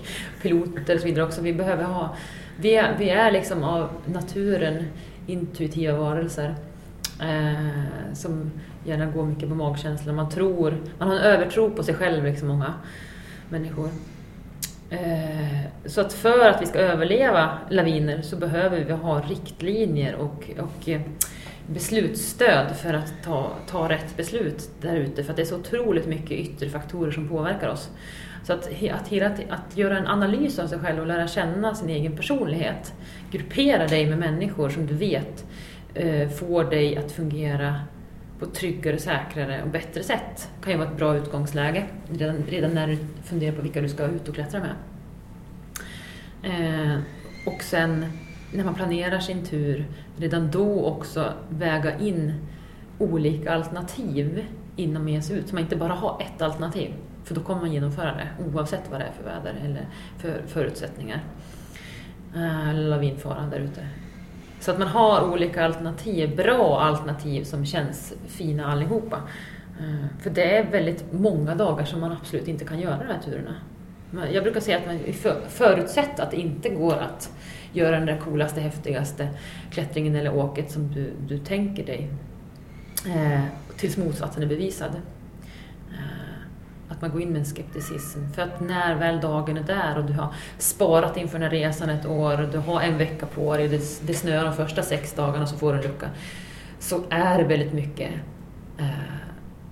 piloter 0.42 0.94
och 0.94 1.00
så 1.00 1.06
vidare 1.06 1.24
också. 1.24 1.42
Vi 1.42 1.52
behöver 1.52 1.84
ha... 1.84 2.16
Vi 2.56 2.76
är, 2.76 2.96
vi 2.98 3.10
är 3.10 3.32
liksom 3.32 3.64
av 3.64 3.88
naturen 4.06 4.84
intuitiva 5.26 5.98
varelser 5.98 6.54
eh, 7.20 8.14
som 8.14 8.50
gärna 8.84 9.06
går 9.06 9.26
mycket 9.26 9.48
på 9.48 9.54
magkänsla. 9.54 10.12
Man 10.12 10.30
tror, 10.30 10.76
man 10.98 11.08
har 11.08 11.16
en 11.16 11.22
övertro 11.22 11.70
på 11.70 11.82
sig 11.82 11.94
själv, 11.94 12.24
liksom 12.24 12.48
många 12.48 12.74
människor. 13.48 13.88
Eh, 14.92 15.58
så 15.86 16.00
att 16.00 16.12
för 16.12 16.48
att 16.48 16.62
vi 16.62 16.66
ska 16.66 16.78
överleva 16.78 17.58
laviner 17.70 18.22
så 18.22 18.36
behöver 18.36 18.84
vi 18.84 18.92
ha 18.92 19.20
riktlinjer 19.20 20.14
och, 20.14 20.50
och 20.58 20.88
eh, 20.88 21.00
beslutsstöd 21.66 22.76
för 22.76 22.94
att 22.94 23.12
ta, 23.24 23.52
ta 23.66 23.88
rätt 23.88 24.16
beslut 24.16 24.70
där 24.80 24.96
ute. 24.96 25.24
För 25.24 25.30
att 25.30 25.36
det 25.36 25.42
är 25.42 25.46
så 25.46 25.56
otroligt 25.56 26.06
mycket 26.06 26.30
yttre 26.30 26.68
faktorer 26.68 27.10
som 27.10 27.28
påverkar 27.28 27.68
oss. 27.68 27.90
Så 28.44 28.52
att, 28.52 28.68
att, 28.92 29.08
hela, 29.08 29.26
att 29.26 29.76
göra 29.76 29.98
en 29.98 30.06
analys 30.06 30.58
av 30.58 30.66
sig 30.66 30.78
själv 30.78 31.00
och 31.00 31.06
lära 31.06 31.28
känna 31.28 31.74
sin 31.74 31.88
egen 31.88 32.16
personlighet. 32.16 32.92
Gruppera 33.30 33.86
dig 33.86 34.06
med 34.06 34.18
människor 34.18 34.68
som 34.68 34.86
du 34.86 34.94
vet 34.94 35.44
eh, 35.94 36.28
får 36.28 36.64
dig 36.64 36.96
att 36.96 37.12
fungera 37.12 37.80
på 38.42 38.48
ett 38.48 38.54
tryggare, 38.54 38.98
säkrare 38.98 39.62
och 39.62 39.68
bättre 39.68 40.02
sätt. 40.02 40.50
kan 40.62 40.72
ju 40.72 40.78
vara 40.78 40.88
ett 40.88 40.96
bra 40.96 41.16
utgångsläge 41.16 41.86
redan, 42.10 42.36
redan 42.48 42.70
när 42.70 42.86
du 42.86 42.98
funderar 43.24 43.56
på 43.56 43.62
vilka 43.62 43.80
du 43.80 43.88
ska 43.88 44.06
ut 44.06 44.28
och 44.28 44.34
klättra 44.34 44.60
med. 44.60 44.74
Eh, 46.42 46.98
och 47.46 47.62
sen 47.62 48.06
när 48.52 48.64
man 48.64 48.74
planerar 48.74 49.18
sin 49.18 49.44
tur, 49.44 49.86
redan 50.16 50.50
då 50.50 50.84
också 50.84 51.32
väga 51.48 51.98
in 51.98 52.34
olika 52.98 53.54
alternativ 53.54 54.46
innan 54.76 55.02
man 55.02 55.12
ger 55.12 55.20
sig 55.20 55.38
ut. 55.38 55.48
Så 55.48 55.54
man 55.54 55.62
inte 55.62 55.76
bara 55.76 55.92
har 55.92 56.22
ett 56.22 56.42
alternativ. 56.42 56.94
För 57.24 57.34
då 57.34 57.40
kommer 57.40 57.60
man 57.60 57.72
genomföra 57.72 58.14
det 58.14 58.28
oavsett 58.44 58.90
vad 58.90 59.00
det 59.00 59.04
är 59.04 59.12
för 59.12 59.24
väder 59.24 59.54
eller 59.64 59.86
för 60.18 60.42
förutsättningar. 60.46 61.24
Eh, 62.34 62.74
lavinfaran 62.74 63.50
där 63.50 63.60
ute. 63.60 63.86
Så 64.62 64.70
att 64.70 64.78
man 64.78 64.88
har 64.88 65.32
olika 65.32 65.64
alternativ, 65.64 66.36
bra 66.36 66.80
alternativ 66.80 67.44
som 67.44 67.66
känns 67.66 68.12
fina 68.26 68.72
allihopa. 68.72 69.20
Eh, 69.80 70.06
för 70.20 70.30
det 70.30 70.56
är 70.56 70.70
väldigt 70.70 71.12
många 71.12 71.54
dagar 71.54 71.84
som 71.84 72.00
man 72.00 72.12
absolut 72.12 72.48
inte 72.48 72.64
kan 72.64 72.80
göra 72.80 72.98
de 72.98 73.04
här 73.04 73.20
turerna. 73.24 73.54
Jag 74.32 74.42
brukar 74.42 74.60
säga 74.60 74.78
att 74.78 74.86
man 74.86 74.98
förutsätt 75.48 76.20
att 76.20 76.30
det 76.30 76.36
inte 76.36 76.68
går 76.68 76.94
att 76.94 77.30
göra 77.72 77.96
den 77.96 78.06
där 78.06 78.16
coolaste, 78.16 78.60
häftigaste 78.60 79.28
klättringen 79.70 80.16
eller 80.16 80.36
åket 80.36 80.70
som 80.70 80.92
du, 80.92 81.10
du 81.28 81.38
tänker 81.38 81.86
dig. 81.86 82.10
Eh, 83.06 83.40
tills 83.76 83.96
motsatsen 83.96 84.42
är 84.42 84.46
bevisad. 84.46 84.90
Att 86.92 87.00
man 87.00 87.10
går 87.10 87.22
in 87.22 87.28
med 87.28 87.38
en 87.38 87.44
skepticism. 87.44 88.20
För 88.34 88.42
att 88.42 88.60
när 88.60 88.94
väl 88.94 89.20
dagen 89.20 89.56
är 89.56 89.62
där 89.62 89.98
och 89.98 90.04
du 90.04 90.12
har 90.12 90.34
sparat 90.58 91.16
inför 91.16 91.38
den 91.38 91.42
här 91.42 91.50
resan 91.50 91.90
ett 91.90 92.06
år, 92.06 92.48
du 92.52 92.58
har 92.58 92.80
en 92.80 92.98
vecka 92.98 93.26
på 93.26 93.56
dig, 93.56 93.68
det, 93.68 94.06
det 94.06 94.14
snöar 94.14 94.44
de 94.44 94.52
första 94.52 94.82
sex 94.82 95.12
dagarna 95.12 95.46
så 95.46 95.56
får 95.56 95.72
du 95.72 95.78
en 95.78 95.84
lucka. 95.84 96.10
Så 96.78 97.04
är 97.10 97.38
det 97.38 97.44
väldigt 97.44 97.72
mycket 97.72 98.10
eh, 98.78 98.86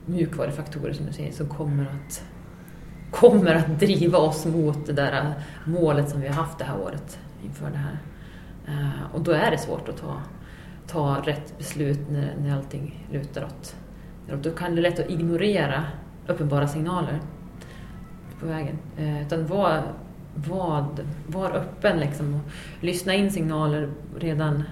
mjukvarufaktorer 0.06 0.92
som 0.92 1.06
du 1.06 1.12
säger 1.12 1.32
som 1.32 1.48
kommer 1.48 1.84
att, 1.84 2.24
kommer 3.10 3.54
att 3.54 3.80
driva 3.80 4.18
oss 4.18 4.46
mot 4.46 4.86
det 4.86 4.92
där 4.92 5.32
målet 5.64 6.08
som 6.08 6.20
vi 6.20 6.28
har 6.28 6.34
haft 6.34 6.58
det 6.58 6.64
här 6.64 6.80
året 6.80 7.18
inför 7.44 7.70
det 7.70 7.78
här. 7.78 7.98
Eh, 8.66 9.14
och 9.14 9.20
då 9.20 9.32
är 9.32 9.50
det 9.50 9.58
svårt 9.58 9.88
att 9.88 9.96
ta, 9.96 10.22
ta 10.86 11.22
rätt 11.24 11.58
beslut 11.58 12.10
när, 12.10 12.34
när 12.42 12.56
allting 12.56 13.06
lutar 13.12 13.44
åt. 13.44 13.76
Då 14.42 14.50
kan 14.50 14.74
det 14.74 14.82
lätt 14.82 14.98
att 14.98 15.10
ignorera 15.10 15.84
uppenbara 16.30 16.68
signaler 16.68 17.20
på 18.40 18.46
vägen. 18.46 18.78
Eh, 18.98 19.22
utan 19.22 19.46
var, 19.46 19.82
var, 20.34 20.86
var 21.26 21.50
öppen 21.50 22.00
liksom 22.00 22.34
och 22.34 22.40
lyssna 22.80 23.14
in 23.14 23.30
signaler 23.30 23.88
redan 24.18 24.62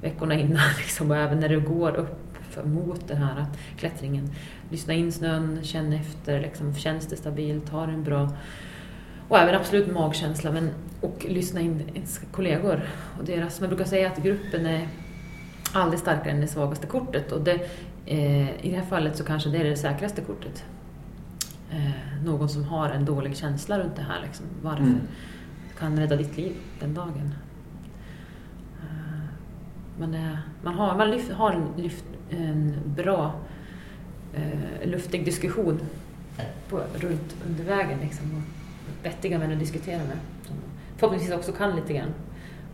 veckorna 0.00 0.34
innan 0.34 0.70
liksom, 0.78 1.10
och 1.10 1.16
även 1.16 1.40
när 1.40 1.48
du 1.48 1.60
går 1.60 1.96
upp 1.96 2.18
mot 2.64 3.08
den 3.08 3.16
här 3.16 3.46
klättringen. 3.76 4.30
Lyssna 4.70 4.94
in 4.94 5.12
snön, 5.12 5.58
känn 5.62 5.92
efter, 5.92 6.40
liksom, 6.40 6.74
känns 6.74 7.06
det 7.06 7.16
stabilt, 7.16 7.68
har 7.68 7.88
en 7.88 8.04
bra 8.04 8.30
och 9.28 9.38
även 9.38 9.54
absolut 9.54 9.92
magkänsla 9.92 10.52
men, 10.52 10.70
och 11.00 11.26
lyssna 11.28 11.60
in 11.60 11.90
ens 11.94 12.20
kollegor. 12.32 12.80
Och 13.18 13.24
deras, 13.24 13.60
man 13.60 13.68
brukar 13.68 13.84
säga 13.84 14.10
att 14.10 14.22
gruppen 14.22 14.66
är 14.66 14.88
aldrig 15.72 16.00
starkare 16.00 16.30
än 16.30 16.40
det 16.40 16.46
svagaste 16.46 16.86
kortet 16.86 17.32
och 17.32 17.40
det, 17.40 17.54
eh, 18.06 18.66
i 18.66 18.70
det 18.70 18.76
här 18.76 18.86
fallet 18.86 19.16
så 19.16 19.24
kanske 19.24 19.50
det 19.50 19.58
är 19.58 19.64
det 19.64 19.76
säkraste 19.76 20.20
kortet. 20.20 20.64
Eh, 21.70 22.24
någon 22.24 22.48
som 22.48 22.64
har 22.64 22.88
en 22.88 23.04
dålig 23.04 23.36
känsla 23.36 23.78
runt 23.78 23.96
det 23.96 24.02
här. 24.02 24.22
Liksom. 24.22 24.46
Varför 24.62 24.82
mm. 24.82 25.00
kan 25.78 25.98
rädda 25.98 26.16
ditt 26.16 26.36
liv 26.36 26.52
den 26.80 26.94
dagen. 26.94 27.34
Eh, 28.82 29.24
man, 29.98 30.14
är, 30.14 30.38
man, 30.62 30.74
har, 30.74 30.96
man 30.96 31.10
lyft, 31.10 31.32
har 31.32 31.52
en, 31.52 31.82
lyft, 31.82 32.04
en 32.30 32.74
bra 32.84 33.34
eh, 34.34 34.88
luftig 34.90 35.24
diskussion 35.24 35.80
på, 36.68 36.82
runt 36.94 37.36
under 37.48 37.64
vägen. 37.64 37.98
Liksom 38.00 38.42
vettiga 39.02 39.38
män 39.38 39.52
att 39.52 39.58
diskutera 39.58 39.98
med. 39.98 40.18
Som 40.46 40.56
förhoppningsvis 40.96 41.34
också 41.34 41.52
kan 41.52 41.76
lite 41.76 41.92
grann 41.92 42.14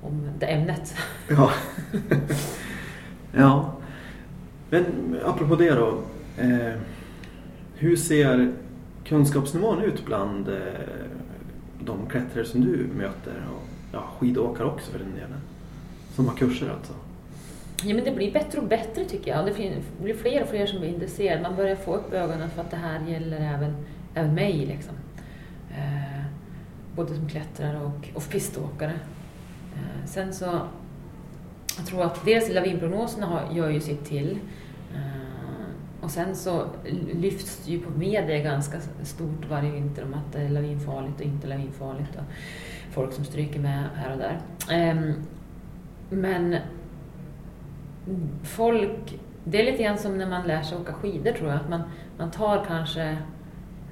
om 0.02 0.28
det 0.38 0.46
ämnet. 0.46 0.94
Ja. 1.28 1.50
ja. 3.32 3.76
Men 4.70 4.84
apropå 5.24 5.56
det 5.56 5.70
då. 5.70 6.02
Eh, 6.38 6.72
hur 7.74 7.96
ser 7.96 8.52
kunskapsnivån 9.04 9.82
ut 9.82 10.06
bland 10.06 10.48
eh, 10.48 10.56
de 11.80 12.06
klättrare 12.06 12.44
som 12.44 12.60
du 12.60 12.86
möter? 12.96 13.46
Och 13.54 13.68
ja, 13.92 14.04
skidåkare 14.18 14.66
också 14.66 14.90
för 14.90 14.98
den 14.98 15.14
delen. 15.14 15.40
Som 16.14 16.28
har 16.28 16.34
kurser 16.34 16.70
alltså. 16.70 16.92
Ja, 17.82 17.94
men 17.94 18.04
det 18.04 18.10
blir 18.10 18.32
bättre 18.32 18.60
och 18.60 18.68
bättre 18.68 19.04
tycker 19.04 19.30
jag. 19.30 19.46
Det 19.46 19.82
blir 20.02 20.14
fler 20.14 20.42
och 20.42 20.48
fler 20.48 20.66
som 20.66 20.80
blir 20.80 20.88
intresserade. 20.88 21.42
Man 21.42 21.56
börjar 21.56 21.76
få 21.76 21.94
upp 21.94 22.12
ögonen 22.12 22.50
för 22.50 22.60
att 22.60 22.70
det 22.70 22.76
här 22.76 23.06
gäller 23.08 23.54
även, 23.54 23.76
även 24.14 24.34
mig. 24.34 24.66
Liksom. 24.66 24.94
Eh, 25.70 26.24
både 26.96 27.14
som 27.14 27.28
klättrare 27.28 27.80
och, 27.80 28.08
och 28.14 28.28
piståkare. 28.30 28.92
Eh, 29.74 30.06
sen 30.06 30.34
så, 30.34 30.60
jag 31.76 31.86
tror 31.86 32.02
att 32.02 32.24
dels 32.24 32.52
lavinprognoserna 32.52 33.26
har, 33.26 33.56
gör 33.56 33.70
ju 33.70 33.80
sitt 33.80 34.04
till. 34.04 34.38
Och 36.04 36.10
sen 36.10 36.36
så 36.36 36.66
lyfts 37.12 37.68
ju 37.68 37.80
på 37.80 37.90
media 37.98 38.38
ganska 38.38 38.80
stort 39.02 39.48
varje 39.50 39.70
vinter 39.70 40.04
om 40.04 40.14
att 40.14 40.32
det 40.32 40.38
är 40.38 40.48
lavinfarligt 40.48 41.20
och 41.20 41.26
inte 41.26 41.46
lavinfarligt. 41.46 42.16
Och 42.16 42.22
folk 42.92 43.12
som 43.12 43.24
stryker 43.24 43.60
med 43.60 43.84
här 43.94 44.12
och 44.12 44.18
där. 44.18 44.40
Ehm, 44.70 45.12
men 46.10 46.56
folk, 48.42 49.18
det 49.44 49.60
är 49.60 49.72
lite 49.72 49.82
grann 49.82 49.98
som 49.98 50.18
när 50.18 50.26
man 50.26 50.46
lär 50.46 50.62
sig 50.62 50.78
åka 50.78 50.92
skidor 50.92 51.32
tror 51.32 51.50
jag. 51.50 51.60
Att 51.60 51.68
man, 51.68 51.82
man 52.18 52.30
tar 52.30 52.64
kanske, 52.64 53.02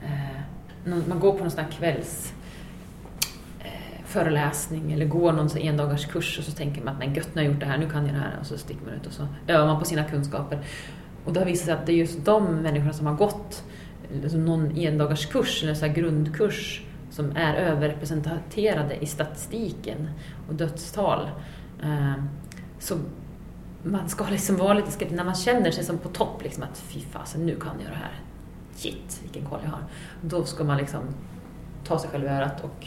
eh, 0.05 0.41
man 0.85 1.21
går 1.21 1.33
på 1.33 1.39
någon 1.39 1.51
sån 1.51 1.65
här 1.65 1.71
kvälls 1.71 2.35
eh, 3.61 4.05
föreläsning 4.05 4.93
eller 4.93 5.07
går 5.07 5.33
någon 5.33 5.49
endagars 5.57 6.07
kurs 6.07 6.39
och 6.39 6.45
så 6.45 6.53
tänker 6.53 6.83
man 6.83 6.95
att 6.95 7.01
nej 7.01 7.13
gött, 7.17 7.35
nu 7.35 7.41
har 7.41 7.45
jag 7.45 7.53
gjort 7.53 7.61
det 7.61 7.67
här, 7.67 7.79
nu 7.79 7.91
kan 7.91 8.07
jag 8.07 8.15
det 8.15 8.21
här 8.21 8.37
och 8.41 8.47
så 8.47 8.59
sticker 8.59 8.85
man 8.85 8.95
ut 8.95 9.07
och 9.07 9.13
så 9.13 9.27
övar 9.47 9.67
man 9.67 9.79
på 9.79 9.85
sina 9.85 10.05
kunskaper. 10.05 10.65
Och 11.25 11.33
det 11.33 11.41
har 11.41 11.47
visat 11.47 11.65
sig 11.65 11.75
att 11.75 11.87
det 11.87 11.93
är 11.93 11.97
just 11.97 12.25
de 12.25 12.55
människorna 12.55 12.93
som 12.93 13.07
har 13.07 13.15
gått 13.15 13.65
liksom 14.23 14.45
någon 14.45 14.77
endagars 14.77 15.27
kurs 15.27 15.63
eller 15.63 15.75
så 15.75 15.89
grundkurs 15.89 16.83
som 17.11 17.37
är 17.37 17.55
överrepresenterade 17.55 18.97
i 19.01 19.07
statistiken 19.07 20.09
och 20.49 20.55
dödstal. 20.55 21.29
Eh, 21.83 22.25
så 22.79 22.97
man 23.83 24.09
ska 24.09 24.25
liksom 24.29 24.57
vara 24.57 24.75
lite 24.75 24.91
skeptisk 24.91 25.17
när 25.17 25.25
man 25.25 25.35
känner 25.35 25.71
sig 25.71 25.85
som 25.85 25.99
på 25.99 26.09
topp, 26.09 26.43
liksom 26.43 26.63
att 26.63 26.79
fy 26.79 27.01
fasen, 27.01 27.47
nu 27.47 27.57
kan 27.57 27.73
jag 27.85 27.93
det 27.93 27.99
här. 27.99 28.21
Shit, 28.77 29.21
vilken 29.23 29.45
koll 29.45 29.61
jag 29.65 29.71
har. 29.71 29.85
Då 30.21 30.45
ska 30.45 30.65
man 30.65 30.77
liksom 30.77 31.01
ta 31.85 31.99
sig 31.99 32.11
själv 32.11 32.25
i 32.25 32.29
örat 32.29 32.65
och 32.65 32.87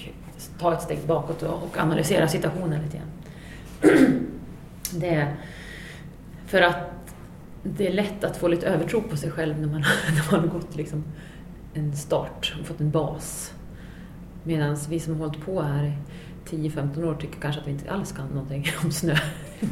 ta 0.59 0.73
ett 0.73 0.81
steg 0.81 0.99
bakåt 1.07 1.43
och 1.43 1.77
analysera 1.77 2.27
situationen 2.27 2.81
lite 2.81 2.97
grann. 2.97 3.09
Det, 4.91 5.33
för 6.45 6.61
att 6.61 7.04
det 7.65 7.87
är 7.87 7.93
lätt 7.93 8.23
att 8.23 8.37
få 8.37 8.47
lite 8.47 8.67
övertro 8.67 9.01
på 9.01 9.17
sig 9.17 9.31
själv 9.31 9.59
när 9.59 9.67
man, 9.67 9.81
när 10.15 10.31
man 10.31 10.39
har 10.39 10.47
gått 10.59 10.75
liksom 10.75 11.03
en 11.73 11.95
start 11.95 12.55
och 12.59 12.67
fått 12.67 12.81
en 12.81 12.91
bas. 12.91 13.53
Medan 14.43 14.77
vi 14.89 14.99
som 14.99 15.13
har 15.13 15.27
hållit 15.27 15.45
på 15.45 15.61
här 15.61 15.85
i 15.85 15.93
10-15 16.49 17.05
år 17.05 17.15
tycker 17.15 17.41
kanske 17.41 17.61
att 17.61 17.67
vi 17.67 17.71
inte 17.71 17.91
alls 17.91 18.11
kan 18.11 18.27
någonting 18.27 18.65
om 18.83 18.91
snö. 18.91 19.15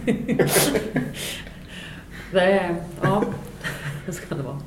det 2.31 2.41
är, 2.41 2.75
ja, 3.01 3.23
så 4.09 4.21
kan 4.21 4.37
det 4.37 4.43
vara. 4.43 4.59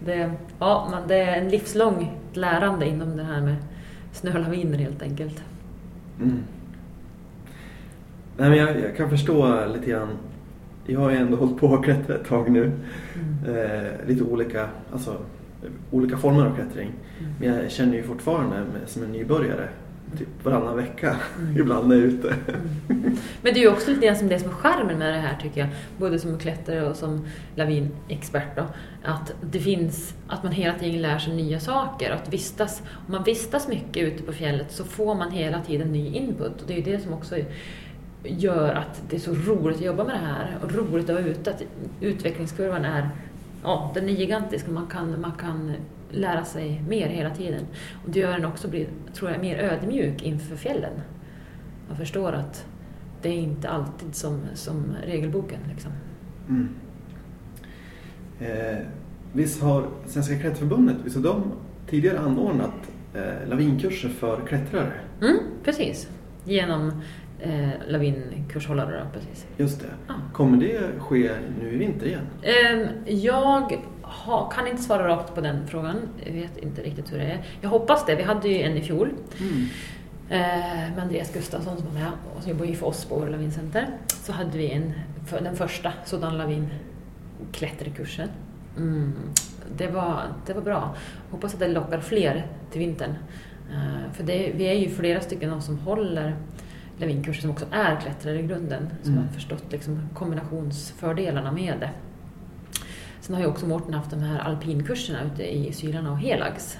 Det, 0.00 0.32
ja, 0.58 0.88
men 0.90 1.08
det 1.08 1.16
är 1.16 1.40
en 1.40 1.48
livslång 1.48 2.18
lärande 2.32 2.86
inom 2.88 3.16
det 3.16 3.24
här 3.24 3.40
med 3.40 3.56
snölaviner 4.12 4.78
helt 4.78 5.02
enkelt. 5.02 5.42
Mm. 6.20 6.42
Nej, 8.36 8.48
men 8.50 8.58
jag, 8.58 8.80
jag, 8.80 8.96
kan 8.96 9.10
förstå 9.10 9.66
lite 9.66 9.90
grann. 9.90 10.08
Jag 10.86 11.00
har 11.00 11.10
ju 11.10 11.16
ändå 11.16 11.36
hållit 11.36 11.58
på 11.58 11.74
att 11.74 11.84
klättra 11.84 12.14
ett 12.14 12.26
tag 12.26 12.50
nu. 12.50 12.72
Mm. 13.14 13.56
Eh, 13.56 14.06
lite 14.06 14.24
olika, 14.24 14.68
alltså, 14.92 15.16
olika 15.90 16.16
former 16.16 16.46
av 16.46 16.54
klättring. 16.54 16.92
Mm. 17.20 17.32
Men 17.40 17.48
jag 17.48 17.70
känner 17.70 17.94
ju 17.94 18.02
fortfarande 18.02 18.56
som 18.86 19.02
en 19.02 19.12
nybörjare 19.12 19.68
typ 20.18 20.44
varannan 20.44 20.76
vecka 20.76 21.16
mm. 21.38 21.56
ibland 21.60 21.88
när 21.88 21.96
jag 21.96 22.04
är 22.04 22.08
ute. 22.08 22.34
Mm. 22.88 23.16
Men 23.42 23.54
det 23.54 23.60
är 23.60 23.62
ju 23.62 23.68
också 23.68 23.90
lite 23.90 24.06
grann 24.06 24.16
som 24.16 24.28
det 24.28 24.38
som 24.38 24.50
är 24.50 24.54
skärmen 24.54 24.98
med 24.98 25.14
det 25.14 25.20
här 25.20 25.38
tycker 25.42 25.60
jag, 25.60 25.68
både 25.98 26.18
som 26.18 26.38
klättrare 26.38 26.90
och 26.90 26.96
som 26.96 27.26
lavinexpert 27.54 28.56
då, 28.56 28.64
att 29.04 29.34
det 29.50 29.58
finns, 29.58 30.14
att 30.28 30.42
man 30.42 30.52
hela 30.52 30.78
tiden 30.78 31.02
lär 31.02 31.18
sig 31.18 31.34
nya 31.34 31.60
saker. 31.60 32.10
Att 32.10 32.32
vistas, 32.32 32.82
om 33.06 33.12
man 33.12 33.24
vistas 33.24 33.68
mycket 33.68 34.02
ute 34.02 34.22
på 34.22 34.32
fjället 34.32 34.72
så 34.72 34.84
får 34.84 35.14
man 35.14 35.30
hela 35.30 35.60
tiden 35.60 35.92
ny 35.92 36.06
input 36.06 36.62
och 36.62 36.66
det 36.66 36.72
är 36.72 36.76
ju 36.76 36.92
det 36.92 37.00
som 37.00 37.12
också 37.12 37.36
gör 38.24 38.74
att 38.74 39.02
det 39.10 39.16
är 39.16 39.20
så 39.20 39.34
roligt 39.34 39.76
att 39.76 39.84
jobba 39.84 40.04
med 40.04 40.14
det 40.14 40.26
här 40.26 40.56
och 40.62 40.72
roligt 40.72 41.10
att 41.10 41.16
vara 41.16 41.26
ute, 41.26 41.50
att 41.50 41.62
utvecklingskurvan 42.00 42.84
är, 42.84 43.08
ja, 43.62 43.90
den 43.94 44.08
är 44.08 44.12
gigantisk 44.12 44.68
man 44.68 44.86
kan, 44.86 45.20
man 45.20 45.32
kan 45.32 45.72
lära 46.10 46.44
sig 46.44 46.82
mer 46.88 47.08
hela 47.08 47.30
tiden. 47.30 47.66
Och 48.04 48.10
det 48.10 48.20
gör 48.20 48.32
en 48.32 48.44
också, 48.44 48.68
blir, 48.68 48.86
tror 49.14 49.30
jag, 49.30 49.40
mer 49.40 49.58
ödmjuk 49.58 50.22
inför 50.22 50.56
fjällen. 50.56 50.92
Man 51.88 51.96
förstår 51.96 52.32
att 52.32 52.66
det 53.22 53.28
är 53.28 53.38
inte 53.38 53.68
alltid 53.68 54.14
som, 54.14 54.40
som 54.54 54.96
regelboken. 55.06 55.58
Liksom. 55.68 55.92
Mm. 56.48 56.68
Eh, 58.40 58.78
visst 59.32 59.62
har 59.62 59.86
Svenska 60.06 60.38
klätterförbundet, 60.38 60.96
visst 61.04 61.16
har 61.16 61.22
de 61.22 61.52
tidigare 61.86 62.18
anordnat 62.18 62.74
eh, 63.14 63.48
lavinkurser 63.48 64.08
för 64.08 64.46
klättrare? 64.46 64.92
Mm, 65.20 65.36
precis, 65.64 66.08
genom 66.44 67.02
eh, 67.42 67.70
lavinkurshållare. 67.88 69.04
Då, 69.04 69.20
precis. 69.20 69.46
Just 69.56 69.80
det. 69.80 69.86
Ja. 70.08 70.14
Kommer 70.32 70.56
det 70.56 70.80
ske 70.98 71.30
nu 71.60 71.72
i 71.72 71.76
vinter 71.76 72.06
igen? 72.06 72.26
Eh, 72.42 73.14
jag 73.14 73.78
ha, 74.02 74.48
kan 74.48 74.66
inte 74.66 74.82
svara 74.82 75.08
rakt 75.08 75.34
på 75.34 75.40
den 75.40 75.66
frågan. 75.66 75.96
Jag 76.24 76.32
vet 76.32 76.56
inte 76.56 76.82
riktigt 76.82 77.12
hur 77.12 77.18
det 77.18 77.24
är. 77.24 77.44
Jag 77.60 77.70
hoppas 77.70 78.06
det. 78.06 78.14
Vi 78.14 78.22
hade 78.22 78.48
ju 78.48 78.62
en 78.62 78.76
i 78.76 78.82
fjol. 78.82 79.10
Mm. 79.40 79.66
Eh, 80.28 80.94
med 80.94 80.98
Andreas 80.98 81.32
Gustafsson 81.32 81.76
som 81.76 81.86
var 81.86 81.94
med 81.94 82.10
och 82.36 82.42
som 82.42 82.50
jobbar 82.50 82.64
ju 82.64 82.74
för 82.74 82.86
oss 82.86 83.04
på 83.04 83.14
Åre 83.14 83.30
Lavincenter. 83.30 83.88
Så 84.06 84.32
hade 84.32 84.58
vi 84.58 84.70
en, 84.70 84.92
för 85.26 85.40
den 85.40 85.56
första 85.56 85.92
sådan 86.04 86.38
lavin 86.38 86.68
klätterkursen. 87.52 88.28
Mm. 88.76 89.12
Det, 89.76 89.86
var, 89.86 90.22
det 90.46 90.52
var 90.52 90.62
bra. 90.62 90.94
Hoppas 91.30 91.54
att 91.54 91.60
det 91.60 91.68
lockar 91.68 92.00
fler 92.00 92.46
till 92.70 92.78
vintern. 92.78 93.14
Eh, 93.72 94.12
för 94.12 94.24
det, 94.24 94.52
vi 94.54 94.64
är 94.64 94.74
ju 94.74 94.88
flera 94.88 95.20
stycken 95.20 95.62
som 95.62 95.78
håller 95.78 96.36
lavinkurser 96.98 97.42
som 97.42 97.50
också 97.50 97.66
är 97.70 97.96
klättrare 98.00 98.38
i 98.40 98.46
grunden. 98.46 98.88
Som 99.02 99.12
Mm. 99.12 99.24
har 99.26 99.32
förstått 99.32 99.64
liksom 99.72 100.00
kombinationsfördelarna 100.14 101.52
med 101.52 101.74
det. 101.80 101.90
Sen 103.20 103.34
har 103.34 103.42
ju 103.42 103.48
också 103.48 103.66
Mårten 103.66 103.94
haft 103.94 104.10
de 104.10 104.20
här 104.20 104.38
alpinkurserna 104.38 105.18
ute 105.22 105.54
i 105.56 105.72
Sylarna 105.72 106.10
och 106.12 106.18
Helags. 106.18 106.78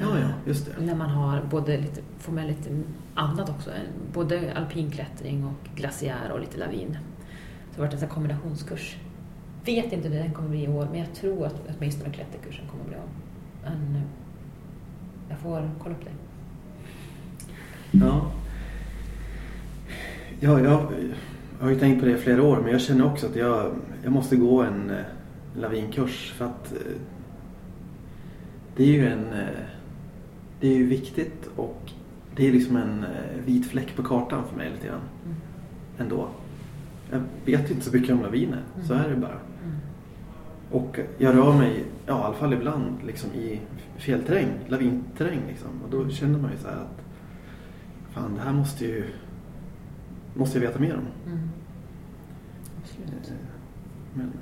Ja, 0.00 0.18
ja, 0.20 0.28
just 0.46 0.66
det. 0.66 0.84
När 0.84 0.94
man 0.94 1.10
har 1.10 1.42
både 1.50 1.76
lite, 1.76 2.00
får 2.18 2.32
med 2.32 2.46
lite 2.46 2.70
annat 3.14 3.48
också. 3.50 3.70
Både 4.12 4.52
alpinklättring 4.56 5.44
och 5.44 5.68
glaciär 5.74 6.30
och 6.32 6.40
lite 6.40 6.58
lavin. 6.58 6.98
Så 7.70 7.76
det 7.76 7.82
har 7.82 7.88
varit 7.88 8.02
en 8.02 8.08
kombinationskurs. 8.08 8.96
Vet 9.64 9.92
inte 9.92 10.08
hur 10.08 10.18
den 10.18 10.32
kommer 10.32 10.48
bli 10.48 10.64
i 10.64 10.68
år, 10.68 10.88
men 10.90 10.98
jag 11.00 11.14
tror 11.14 11.46
att 11.46 11.62
åtminstone 11.78 12.10
klätterkursen 12.14 12.64
kommer 12.70 12.84
bli 12.84 12.94
av. 12.94 13.08
Men 13.64 13.96
eh, 13.96 14.02
jag 15.28 15.38
får 15.38 15.70
kolla 15.82 15.94
upp 15.94 16.04
det. 16.04 16.10
Ja. 17.98 18.30
Ja, 20.40 20.60
jag 20.60 20.86
har 21.60 21.70
ju 21.70 21.76
tänkt 21.78 22.00
på 22.00 22.06
det 22.06 22.12
i 22.12 22.16
flera 22.16 22.42
år 22.42 22.60
men 22.62 22.72
jag 22.72 22.80
känner 22.80 23.06
också 23.06 23.26
att 23.26 23.36
jag, 23.36 23.72
jag 24.02 24.12
måste 24.12 24.36
gå 24.36 24.62
en 24.62 24.90
eh, 24.90 24.96
lavinkurs 25.56 26.32
för 26.36 26.44
att 26.44 26.72
eh, 26.72 26.78
det 28.76 28.82
är 28.82 28.86
ju 28.92 29.06
en 29.08 29.24
eh, 29.32 29.46
det 30.60 30.68
är 30.68 30.74
ju 30.76 30.86
viktigt 30.86 31.50
och 31.56 31.90
det 32.36 32.48
är 32.48 32.52
liksom 32.52 32.76
en 32.76 33.04
vit 33.46 33.66
fläck 33.66 33.96
på 33.96 34.02
kartan 34.02 34.42
för 34.50 34.56
mig 34.56 34.70
lite 34.70 34.86
grann 34.86 35.00
Mm. 35.24 35.36
ändå. 35.98 36.28
Jag 37.10 37.22
vet 37.44 37.70
inte 37.70 37.84
så 37.84 37.96
mycket 37.96 38.10
om 38.14 38.22
laviner, 38.22 38.62
så 38.86 38.92
Mm. 38.94 39.04
är 39.04 39.10
det 39.10 39.16
bara. 39.16 39.30
Mm. 39.64 39.76
Och 40.70 40.98
jag 41.18 41.36
rör 41.36 41.52
mig, 41.58 41.84
ja, 42.06 42.18
i 42.20 42.22
alla 42.24 42.34
fall 42.34 42.52
ibland, 42.52 42.84
liksom 43.06 43.30
i 43.32 43.60
fel 43.96 44.22
terräng, 44.22 44.48
lavinterräng. 44.68 45.40
Liksom. 45.48 45.68
Och 45.84 45.90
då 45.90 46.08
känner 46.10 46.38
man 46.38 46.50
ju 46.50 46.56
så 46.58 46.68
här 46.68 46.76
att 46.76 47.00
fan, 48.14 48.34
det 48.34 48.40
här 48.42 48.52
måste 48.52 48.84
ju 48.84 49.04
måste 50.38 50.58
jag 50.58 50.66
veta 50.66 50.78
mer 50.78 50.94
om. 50.94 51.32
Mm. 51.32 51.50
Absolut. 52.82 53.32
Men 54.14 54.32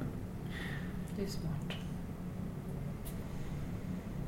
Det 1.17 1.23
är 1.23 1.29
smart. 1.29 1.53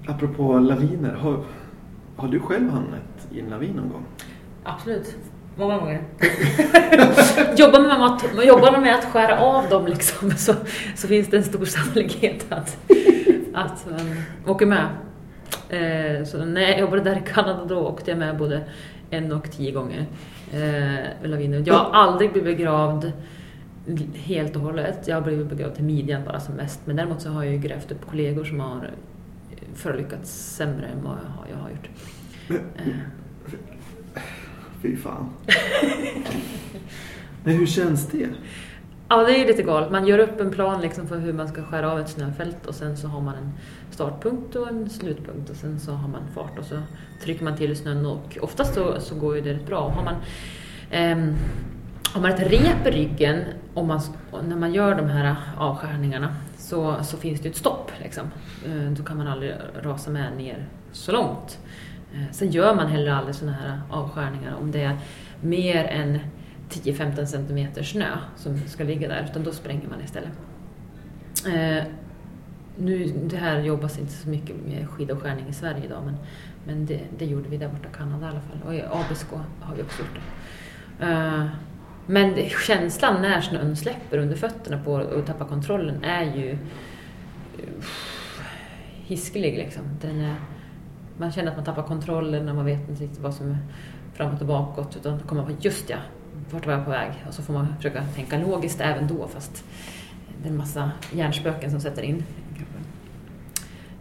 apropå 0.06 0.58
laviner, 0.58 1.14
har, 1.14 1.44
har 2.16 2.28
du 2.28 2.40
själv 2.40 2.70
hamnat 2.70 3.28
i 3.30 3.40
en 3.40 3.46
lavin 3.46 3.72
någon 3.76 3.88
gång? 3.88 4.04
Absolut. 4.64 5.16
Många 5.56 5.78
gånger. 5.78 6.02
jobbar, 7.56 7.80
man 7.80 7.98
med 8.00 8.06
att, 8.06 8.46
jobbar 8.46 8.72
man 8.72 8.80
med 8.80 8.94
att 8.94 9.04
skära 9.04 9.38
av 9.38 9.68
dem 9.68 9.86
liksom, 9.86 10.30
så, 10.36 10.54
så 10.96 11.08
finns 11.08 11.28
det 11.28 11.36
en 11.36 11.44
stor 11.44 11.64
sannolikhet 11.64 12.52
att, 12.52 12.76
att 13.54 13.86
man 13.90 14.22
åker 14.46 14.66
med. 14.66 14.86
Eh, 15.68 16.24
så 16.24 16.44
när 16.44 16.60
jag 16.60 16.80
jobbade 16.80 17.02
där 17.02 17.16
i 17.16 17.32
Kanada 17.32 17.64
då 17.64 17.78
åkte 17.78 18.10
jag 18.10 18.18
med 18.18 18.38
både 18.38 18.62
en 19.10 19.32
och 19.32 19.50
tio 19.50 19.72
gånger. 19.72 20.06
Eh, 20.52 20.60
med 21.20 21.30
laviner. 21.30 21.62
Jag 21.66 21.74
har 21.74 21.92
aldrig 21.92 22.32
blivit 22.32 22.56
begravd 22.56 23.12
helt 24.14 24.56
och 24.56 24.62
hållet. 24.62 24.98
Jag 25.08 25.16
har 25.16 25.22
blivit 25.22 25.46
begravd 25.48 25.74
till 25.74 25.84
midjan 25.84 26.22
bara 26.24 26.40
som 26.40 26.54
mest. 26.54 26.80
Men 26.84 26.96
däremot 26.96 27.22
så 27.22 27.28
har 27.30 27.44
jag 27.44 27.52
ju 27.52 27.58
grävt 27.60 27.92
upp 27.92 28.06
kollegor 28.10 28.44
som 28.44 28.60
har 28.60 28.90
förolyckats 29.74 30.54
sämre 30.56 30.86
än 30.86 31.02
vad 31.04 31.12
jag 31.12 31.30
har, 31.30 31.46
jag 31.50 31.56
har 31.56 31.70
gjort. 31.70 31.90
Eh, 32.48 32.84
Fy 34.82 34.96
fan. 34.96 35.28
Men 37.44 37.54
hur 37.54 37.66
känns 37.66 38.06
det? 38.06 38.28
Ja, 39.08 39.16
det 39.24 39.32
är 39.34 39.38
ju 39.38 39.46
lite 39.46 39.62
galet. 39.62 39.90
Man 39.90 40.06
gör 40.06 40.18
upp 40.18 40.40
en 40.40 40.50
plan 40.50 40.80
liksom 40.80 41.06
för 41.08 41.18
hur 41.18 41.32
man 41.32 41.48
ska 41.48 41.62
skära 41.62 41.92
av 41.92 42.00
ett 42.00 42.08
snöfält 42.08 42.66
och 42.66 42.74
sen 42.74 42.96
så 42.96 43.08
har 43.08 43.20
man 43.20 43.34
en 43.34 43.52
startpunkt 43.90 44.56
och 44.56 44.68
en 44.68 44.90
slutpunkt 44.90 45.50
och 45.50 45.56
sen 45.56 45.80
så 45.80 45.92
har 45.92 46.08
man 46.08 46.22
fart 46.34 46.58
och 46.58 46.64
så 46.64 46.78
trycker 47.24 47.44
man 47.44 47.56
till 47.56 47.76
snön 47.76 48.06
och 48.06 48.38
oftast 48.40 48.74
så, 48.74 49.00
så 49.00 49.14
går 49.14 49.36
ju 49.36 49.40
det 49.42 49.52
rätt 49.54 49.66
bra. 49.66 49.88
Har 49.88 50.04
man, 50.04 50.14
eh, 50.90 51.34
har 52.12 52.20
man 52.20 52.30
ett 52.30 52.40
rep 52.52 52.86
i 52.86 52.90
ryggen 52.90 53.40
och 53.74 53.84
man, 53.86 54.00
när 54.48 54.56
man 54.56 54.74
gör 54.74 54.94
de 54.94 55.06
här 55.06 55.36
avskärningarna 55.58 56.34
så, 56.58 56.96
så 57.02 57.16
finns 57.16 57.40
det 57.40 57.44
ju 57.44 57.50
ett 57.50 57.56
stopp. 57.56 57.92
Liksom. 58.02 58.24
Eh, 58.66 58.90
Då 58.90 59.02
kan 59.02 59.16
man 59.16 59.28
aldrig 59.28 59.54
rasa 59.82 60.10
med 60.10 60.36
ner 60.36 60.66
så 60.92 61.12
långt. 61.12 61.58
Eh, 62.14 62.22
Sen 62.32 62.50
gör 62.50 62.74
man 62.74 62.86
heller 62.86 63.12
aldrig 63.12 63.34
sådana 63.34 63.56
här 63.56 63.80
avskärningar 63.90 64.54
om 64.60 64.70
det 64.70 64.82
är 64.82 64.96
mer 65.40 65.84
än 65.84 66.18
10-15 66.68 67.24
centimeter 67.24 67.82
snö 67.82 68.18
som 68.36 68.58
ska 68.66 68.84
ligga 68.84 69.08
där, 69.08 69.28
utan 69.30 69.44
då 69.44 69.52
spränger 69.52 69.88
man 69.88 70.00
istället. 70.04 70.32
Eh, 71.46 71.84
nu, 72.76 73.12
det 73.30 73.36
här 73.36 73.60
jobbas 73.60 73.98
inte 73.98 74.12
så 74.12 74.28
mycket 74.28 74.56
med 74.66 74.88
skidavskärning 74.88 75.48
i 75.48 75.52
Sverige 75.52 75.84
idag, 75.84 76.02
men, 76.04 76.16
men 76.64 76.86
det, 76.86 77.00
det 77.18 77.24
gjorde 77.24 77.48
vi 77.48 77.56
där 77.56 77.68
borta 77.68 77.88
i 77.92 77.96
Kanada 77.96 78.26
i 78.26 78.30
alla 78.30 78.40
fall. 78.40 78.58
Och 78.66 78.74
i 78.74 78.82
Abisko 78.82 79.36
har 79.60 79.76
vi 79.76 79.82
också 79.82 80.02
gjort 80.02 80.14
det. 80.14 81.06
Eh, 81.06 81.46
men 82.10 82.34
det, 82.34 82.50
känslan 82.66 83.22
när 83.22 83.40
snön 83.40 83.76
släpper 83.76 84.18
under 84.18 84.36
fötterna 84.36 84.78
på 84.84 84.92
och 84.92 85.26
tappar 85.26 85.46
kontrollen 85.46 86.04
är 86.04 86.36
ju 86.36 86.50
uh, 86.50 87.84
hiskelig. 89.04 89.58
Liksom. 89.58 89.82
Den 90.00 90.20
är, 90.20 90.34
man 91.18 91.32
känner 91.32 91.50
att 91.50 91.56
man 91.56 91.64
tappar 91.64 91.82
kontrollen 91.82 92.48
och 92.48 92.54
man 92.54 92.64
vet 92.64 92.88
inte 92.88 93.02
riktigt 93.02 93.20
vad 93.20 93.34
som 93.34 93.50
är 93.50 93.58
framåt 94.14 94.40
och 94.40 94.46
bakåt. 94.46 94.96
Utan 94.96 95.18
kommer 95.18 95.44
på, 95.44 95.52
just 95.60 95.90
ja, 95.90 95.98
vart 96.50 96.66
var 96.66 96.72
jag 96.72 96.84
på 96.84 96.90
väg? 96.90 97.24
Och 97.28 97.34
så 97.34 97.42
får 97.42 97.54
man 97.54 97.76
försöka 97.76 98.04
tänka 98.14 98.38
logiskt 98.38 98.80
även 98.80 99.08
då 99.08 99.28
fast 99.28 99.64
det 100.42 100.48
är 100.48 100.50
en 100.50 100.56
massa 100.56 100.90
hjärnspöken 101.12 101.70
som 101.70 101.80
sätter 101.80 102.02
in 102.02 102.24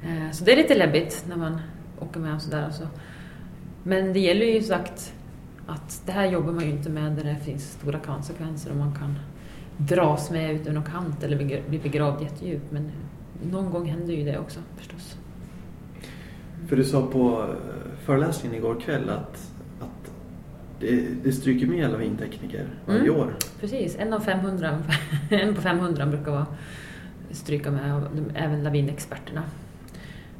eh, 0.03 0.31
Så 0.31 0.43
det 0.43 0.51
är 0.51 0.57
lite 0.57 0.77
läbbigt 0.77 1.25
när 1.29 1.35
man 1.35 1.61
åker 1.99 2.19
med 2.19 2.35
och 2.35 2.41
sådär. 2.41 2.69
Så. 2.71 2.83
Men 3.83 4.13
det 4.13 4.19
gäller 4.19 4.45
ju 4.45 4.61
sagt 4.61 5.13
att 5.67 6.01
det 6.05 6.11
här 6.11 6.25
jobbar 6.25 6.53
man 6.53 6.63
ju 6.63 6.71
inte 6.71 6.89
med 6.89 7.11
där 7.11 7.23
det 7.23 7.35
finns 7.35 7.71
stora 7.71 7.99
konsekvenser 7.99 8.71
och 8.71 8.77
man 8.77 8.95
kan 8.95 9.19
dras 9.77 10.31
med 10.31 10.55
ut 10.55 10.61
över 10.61 10.73
någon 10.73 10.91
kant 10.91 11.23
eller 11.23 11.61
bli 11.69 11.79
begravd 11.79 12.21
jättedjupt. 12.21 12.71
Men 12.71 12.91
någon 13.51 13.69
gång 13.71 13.85
händer 13.85 14.13
ju 14.13 14.23
det 14.23 14.39
också 14.39 14.59
förstås. 14.75 15.17
För 16.67 16.75
du 16.75 16.83
sa 16.83 17.07
på 17.07 17.41
eh, 17.41 17.55
föreläsningen 18.05 18.57
igår 18.57 18.79
kväll 18.79 19.09
att 19.09 19.46
det, 20.79 21.23
det 21.23 21.31
stryker 21.31 21.67
med 21.67 21.91
lavintekniker 21.91 22.65
varje 22.85 23.01
Mm. 23.01 23.15
år. 23.15 23.33
Precis, 23.59 23.95
en 23.99 24.13
av 24.13 24.19
500, 24.19 24.77
en 25.29 25.55
på 25.55 25.61
500 25.61 26.05
brukar 26.05 26.31
vara 26.31 26.45
stryka 27.31 27.71
med 27.71 28.03
även 28.35 28.63
lavinexperterna. 28.63 29.43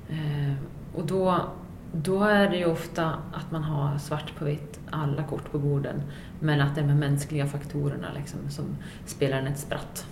Eh, 0.09 0.53
och 0.95 1.05
då, 1.05 1.41
då 1.93 2.23
är 2.23 2.49
det 2.49 2.57
ju 2.57 2.65
ofta 2.65 3.05
att 3.33 3.51
man 3.51 3.63
har 3.63 3.97
svart 3.97 4.35
på 4.39 4.45
vitt, 4.45 4.79
alla 4.89 5.23
kort 5.23 5.51
på 5.51 5.59
borden, 5.59 6.01
men 6.39 6.61
att 6.61 6.75
det 6.75 6.81
är 6.81 6.87
de 6.87 6.99
mänskliga 6.99 7.47
faktorerna 7.47 8.07
liksom, 8.15 8.39
som 8.49 8.65
spelar 9.05 9.37
en 9.37 9.47
ett 9.47 9.59
spratt. 9.59 10.05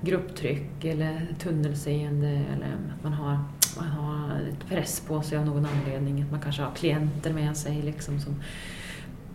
Grupptryck 0.00 0.84
eller 0.84 1.26
tunnelseende 1.38 2.28
eller 2.28 2.66
att 2.66 3.02
man 3.02 3.12
har, 3.12 3.38
man 3.76 3.88
har 3.88 4.40
lite 4.40 4.66
press 4.66 5.00
på 5.00 5.22
sig 5.22 5.38
av 5.38 5.46
någon 5.46 5.66
anledning, 5.66 6.22
att 6.22 6.30
man 6.30 6.40
kanske 6.40 6.62
har 6.62 6.74
klienter 6.74 7.32
med 7.32 7.56
sig 7.56 7.82
liksom, 7.82 8.20
som 8.20 8.34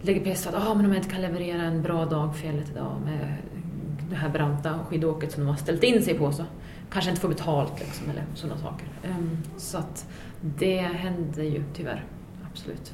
lägger 0.02 0.24
press 0.24 0.44
på 0.44 0.56
att 0.56 0.68
ah, 0.68 0.74
men 0.74 0.86
om 0.86 0.92
jag 0.92 1.00
inte 1.00 1.10
kan 1.10 1.22
leverera 1.22 1.62
en 1.62 1.82
bra 1.82 2.06
dag 2.06 2.36
fjället 2.36 2.70
idag 2.70 2.96
med 3.06 3.38
det 4.10 4.16
här 4.16 4.30
branta 4.30 4.80
skidåket 4.90 5.32
som 5.32 5.44
de 5.44 5.50
har 5.50 5.58
ställt 5.58 5.84
in 5.84 6.04
sig 6.04 6.14
på 6.14 6.32
så 6.32 6.44
kanske 6.92 7.10
inte 7.10 7.22
får 7.22 7.30
betalt 7.30 7.80
liksom, 7.80 8.10
eller 8.10 8.24
sådana 8.36 8.62
saker. 8.62 8.88
Ehm, 9.04 9.38
så 9.58 9.78
att 9.78 10.08
det 10.42 10.80
händer 10.82 11.44
ju 11.44 11.64
tyvärr, 11.74 12.04
absolut. 12.52 12.94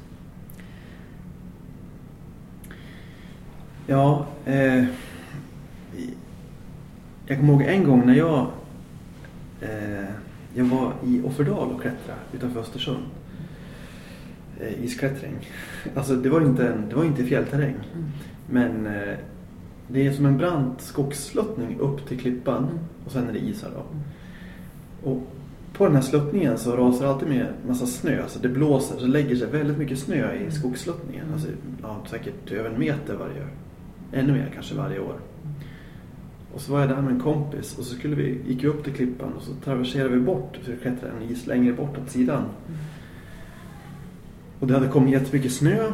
Ja, 3.86 4.26
eh, 4.44 4.84
jag 7.26 7.38
kommer 7.38 7.52
ihåg 7.52 7.62
en 7.62 7.84
gång 7.84 8.06
när 8.06 8.14
jag, 8.14 8.46
eh, 9.60 10.10
jag 10.56 10.64
var 10.64 10.92
i 11.04 11.22
Offerdal 11.24 11.72
och 11.72 11.80
klättrade 11.82 12.20
utanför 12.32 12.60
Östersund. 12.60 13.02
Eh, 14.60 14.84
isklättring. 14.84 15.34
Alltså 15.94 16.16
det 16.16 16.28
var 16.28 16.40
inte, 16.40 16.68
en, 16.68 16.88
det 16.88 16.94
var 16.96 17.04
inte 17.04 17.24
fjällterräng. 17.24 17.74
Mm. 17.94 18.06
Men 18.50 18.86
eh, 18.86 19.14
det 19.88 20.06
är 20.06 20.12
som 20.12 20.26
en 20.26 20.38
brant 20.38 20.80
skogssluttning 20.80 21.78
upp 21.80 22.08
till 22.08 22.18
klippan 22.20 22.64
Mm. 22.64 22.78
och 23.06 23.12
sen 23.12 23.28
är 23.28 23.32
det 23.32 23.38
isar 23.38 23.70
då. 23.74 23.80
Mm. 23.80 24.02
Och 25.02 25.22
på 25.72 25.84
den 25.86 25.94
här 25.94 26.02
sluttningen 26.02 26.58
så 26.58 26.76
rasar 26.76 27.04
det 27.04 27.10
alltid 27.12 27.28
med 27.28 27.46
massa 27.68 27.86
snö. 27.86 28.22
Alltså 28.22 28.38
det 28.38 28.48
blåser 28.48 28.98
så 28.98 29.06
lägger 29.06 29.36
sig 29.36 29.46
väldigt 29.50 29.78
mycket 29.78 29.98
snö 29.98 30.32
i 30.34 30.38
Mm. 30.38 30.50
skogssluttningen. 30.50 31.32
Alltså, 31.32 31.48
ja, 31.82 31.96
säkert 32.10 32.52
över 32.52 32.70
en 32.70 32.78
meter 32.80 33.14
varje 33.14 33.46
Ännu 34.12 34.32
mer 34.32 34.50
kanske 34.54 34.74
varje 34.74 34.98
år. 35.00 35.14
Och 36.56 36.62
så 36.62 36.72
var 36.72 36.80
jag 36.80 36.88
där 36.88 37.02
med 37.02 37.12
en 37.12 37.20
kompis 37.20 37.78
och 37.78 37.84
så 37.84 37.94
skulle 37.94 38.16
vi, 38.16 38.40
gick 38.46 38.64
vi 38.64 38.68
upp 38.68 38.84
till 38.84 38.92
klippan 38.92 39.32
och 39.32 39.42
så 39.42 39.52
traverserade 39.64 40.14
vi 40.14 40.20
bort 40.20 40.58
för 40.62 40.72
att 40.72 40.80
klättra 40.80 41.08
en 41.10 41.30
is 41.30 41.46
längre 41.46 41.72
bort 41.72 41.98
åt 41.98 42.10
sidan. 42.10 42.44
Och 44.60 44.66
det 44.66 44.74
hade 44.74 44.88
kommit 44.88 45.12
jättemycket 45.12 45.52
snö 45.52 45.90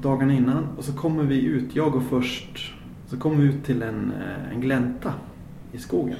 dagarna 0.00 0.32
innan 0.32 0.66
och 0.76 0.84
så 0.84 0.92
kommer 0.92 1.24
vi 1.24 1.44
ut, 1.44 1.76
jag 1.76 1.92
går 1.92 2.00
först, 2.00 2.74
så 3.06 3.16
kommer 3.16 3.36
vi 3.36 3.48
ut 3.48 3.64
till 3.64 3.82
en, 3.82 4.12
eh, 4.12 4.52
en 4.52 4.60
glänta 4.60 5.14
i 5.72 5.78
skogen. 5.78 6.18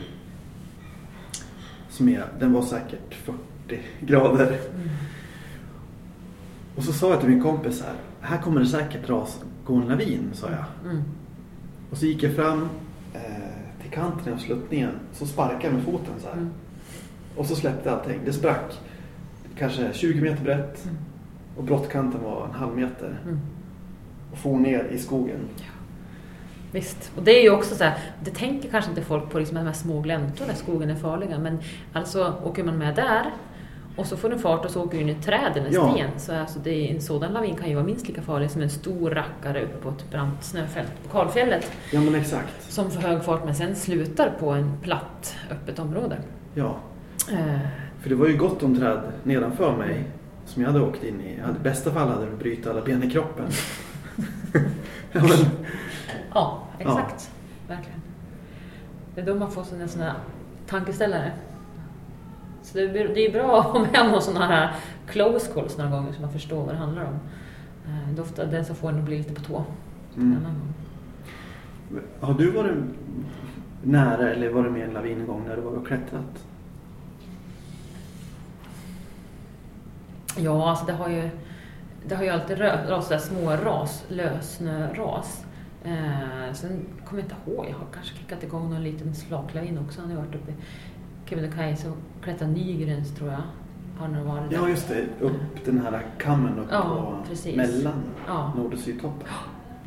Som 1.89 2.09
är, 2.09 2.24
den 2.41 2.53
var 2.53 2.62
säkert 2.62 3.14
40 3.14 3.80
grader. 4.01 4.47
Mm. 4.47 4.89
Och 6.76 6.85
så 6.85 6.93
sa 6.93 7.11
jag 7.11 7.20
till 7.20 7.30
min 7.30 7.43
kompis 7.43 7.82
här, 7.82 7.95
här 8.20 8.43
kommer 8.43 8.61
det 8.61 8.66
säkert 8.66 9.09
ras, 9.09 9.45
gå 9.64 9.74
en 9.74 9.89
lavin, 9.89 10.30
sa 10.32 10.51
jag. 10.51 10.91
Mm. 10.91 11.03
Och 11.91 11.99
så 11.99 12.07
gick 12.07 12.22
jag 12.22 12.35
fram 12.35 12.68
eh, 13.15 13.21
till 13.83 13.91
kanten 13.91 14.33
av 14.33 14.39
sluttningen, 14.39 14.91
så 15.12 15.27
sparkade 15.27 15.65
jag 15.65 15.73
med 15.75 15.83
foten 15.85 16.15
så 16.21 16.27
här. 16.27 16.35
Mm. 16.35 16.51
Och 17.37 17.47
så 17.47 17.57
släppte 17.57 17.93
allting. 17.93 18.21
Det 18.25 18.33
sprack 18.33 18.81
kanske 19.59 19.93
20 19.93 20.21
meter 20.21 20.45
brett 20.45 20.85
Mm. 20.85 20.97
och 21.57 21.65
brottkanten 21.65 22.23
var 22.23 22.45
en 22.45 22.53
halv 22.55 22.77
meter. 22.77 23.19
Mm. 23.25 23.39
Och 24.33 24.39
for 24.39 24.57
ner 24.59 24.85
i 24.85 24.99
skogen. 24.99 25.39
Visst, 26.73 27.12
och 27.17 27.23
det 27.23 27.39
är 27.39 27.43
ju 27.43 27.51
också 27.51 27.75
så 27.75 27.85
här, 27.85 27.99
det 28.25 28.31
tänker 28.31 28.69
kanske 28.71 28.91
inte 28.91 29.03
folk 29.03 29.31
på 29.31 29.39
liksom 29.39 29.57
de 29.57 29.67
här 29.67 29.73
små 29.73 30.01
gläntorna 30.01 30.47
där 30.53 30.59
skogen 30.59 30.91
är 30.91 30.95
farliga, 30.95 31.39
men 31.39 31.59
alltså 31.93 32.35
åker 32.45 32.65
man 32.65 32.79
med 32.79 32.95
där 32.95 33.31
och 33.97 34.07
så 34.07 34.16
får 34.16 34.28
den 34.30 34.38
fart 34.38 34.64
och 34.64 34.70
så 34.70 34.82
åker 34.84 34.97
du 34.97 35.03
in 35.03 35.09
i 35.09 35.12
ett 35.12 35.22
träd 35.24 35.53
eller 35.57 35.66
en 35.66 35.72
Ja. 35.74 35.92
sten, 35.92 36.11
så 36.16 36.34
alltså 36.34 36.59
det 36.59 36.90
en 36.90 37.01
sådan 37.01 37.32
lavin 37.32 37.57
kan 37.57 37.68
ju 37.68 37.74
vara 37.74 37.86
minst 37.86 38.09
lika 38.09 38.22
farlig 38.22 38.51
som 38.51 38.62
en 38.62 38.70
stor 38.70 39.11
rackare 39.11 39.62
uppe 39.64 39.76
på 39.82 39.88
ett 39.88 40.11
brant 40.11 40.45
snöfält 40.45 40.92
på 41.03 41.18
kalfjället 41.18 41.72
Ja 41.92 42.01
men 42.01 42.14
exakt. 42.14 42.72
som 42.72 42.90
får 42.90 43.01
hög 43.01 43.22
fart 43.24 43.45
men 43.45 43.55
sen 43.55 43.76
slutar 43.76 44.30
på 44.40 44.51
en 44.51 44.78
platt, 44.82 45.36
öppet 45.51 45.78
område. 45.78 46.16
Ja. 46.55 46.76
Eh, 47.32 47.59
För 48.01 48.09
det 48.09 48.14
var 48.14 48.26
ju 48.28 48.36
gott 48.36 48.62
om 48.62 48.78
träd 48.78 49.01
nedanför 49.22 49.76
mig 49.76 50.05
som 50.47 50.62
jag 50.62 50.72
hade 50.72 50.84
åkt 50.84 51.05
in 51.05 51.20
i. 51.20 51.32
I 51.32 51.62
bästa 51.62 51.90
fall 51.92 52.09
hade 52.09 52.24
det 52.30 52.36
brutit 52.36 52.66
alla 52.66 52.80
ben 52.80 53.03
i 53.03 53.11
kroppen. 53.11 53.47
ja, 55.12 55.20
men, 55.22 55.30
ja, 56.34 56.62
exakt. 56.78 57.30
Verkligen. 57.68 58.01
Det 59.14 59.20
är 59.20 59.26
då 59.26 59.34
man 59.34 59.51
får 59.51 59.64
här 59.99 60.12
tankeställare. 60.66 61.32
Så 62.75 62.81
det 62.81 63.01
är, 63.01 63.09
det 63.14 63.27
är 63.27 63.33
bra 63.33 63.61
att 63.61 63.66
ha 63.66 63.79
med 63.79 64.11
någon 64.12 64.22
sån 64.22 64.37
här 64.37 64.75
close 65.07 65.53
calls 65.53 65.79
några 65.79 65.91
gånger 65.91 66.12
så 66.12 66.20
man 66.20 66.33
förstår 66.33 66.64
vad 66.64 66.75
det 66.75 66.79
handlar 66.79 67.05
om. 67.05 67.14
Eh, 67.87 68.09
Det 68.14 68.20
är 68.20 68.22
ofta 68.22 68.45
den 68.45 68.64
som 68.64 68.77
får 68.77 68.89
en 68.89 68.99
att 68.99 69.05
bli 69.05 69.18
lite 69.18 69.35
på 69.35 69.41
tå. 69.41 69.64
Mm. 70.16 70.37
Har 72.20 72.35
du 72.35 72.51
varit 72.51 72.77
nära 73.83 74.31
eller 74.31 74.49
varit 74.51 74.72
med 74.72 74.81
i 74.81 74.85
en 74.85 74.91
lavin 74.91 75.20
en 75.20 75.27
gång 75.27 75.45
när 75.49 75.57
du 75.57 75.62
var 75.62 75.72
och 75.72 75.87
klättrat? 75.87 76.47
Ja, 80.37 80.70
alltså 80.70 80.87
det 80.87 80.93
har 80.93 81.09
ju, 81.09 81.31
det 82.07 82.14
har 82.14 82.25
ju 82.25 82.31
alltid 82.31 82.61
rasat 82.61 83.22
små 83.22 83.51
ras, 83.51 84.05
lössnöras. 84.09 85.45
Eh, 85.85 86.53
sen 86.53 86.87
kommer 87.09 87.22
jag 87.22 87.31
inte 87.31 87.51
ihåg, 87.51 87.66
jag 87.70 87.77
har 87.79 87.87
kanske 87.95 88.16
kickat 88.16 88.43
igång 88.43 88.70
någon 88.70 88.83
liten 88.83 89.14
slaklavin 89.14 89.79
också. 89.79 90.01
Han 90.01 90.11
har 90.11 90.16
varit 90.16 90.35
uppe 90.35 90.53
Kebnekaise 91.35 91.89
och 91.89 91.97
klättrat 92.24 92.49
Nygrens 92.51 93.14
tror 93.14 93.30
jag. 93.30 93.41
Har 93.99 94.09
nog 94.09 94.26
varit 94.26 94.51
där. 94.51 94.57
Ja 94.57 94.68
just 94.68 94.89
det, 94.89 95.05
upp 95.20 95.64
den 95.64 95.80
här 95.80 96.03
kammen 96.18 96.59
upp 96.59 96.68
Ja, 96.70 96.82
på 96.82 97.28
precis. 97.28 97.57
mellan 97.57 98.03
Ja. 98.26 98.53
nord 98.57 98.72
och 98.72 98.78
sydtoppen. 98.78 99.28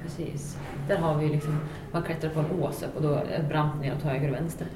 Precis. 0.04 0.58
Där 0.88 0.98
har 0.98 1.18
vi 1.18 1.30
liksom, 1.30 1.58
man 1.92 2.04
klättrar 2.04 2.30
på 2.30 2.40
en 2.40 2.46
ås 2.62 2.86
och 2.96 3.02
då 3.02 3.14
är 3.14 3.26
det 3.42 3.46
brant 3.50 3.82
ner 3.82 3.96
åt 3.96 4.02
höger 4.04 4.30
och 4.30 4.36
vänster. 4.36 4.68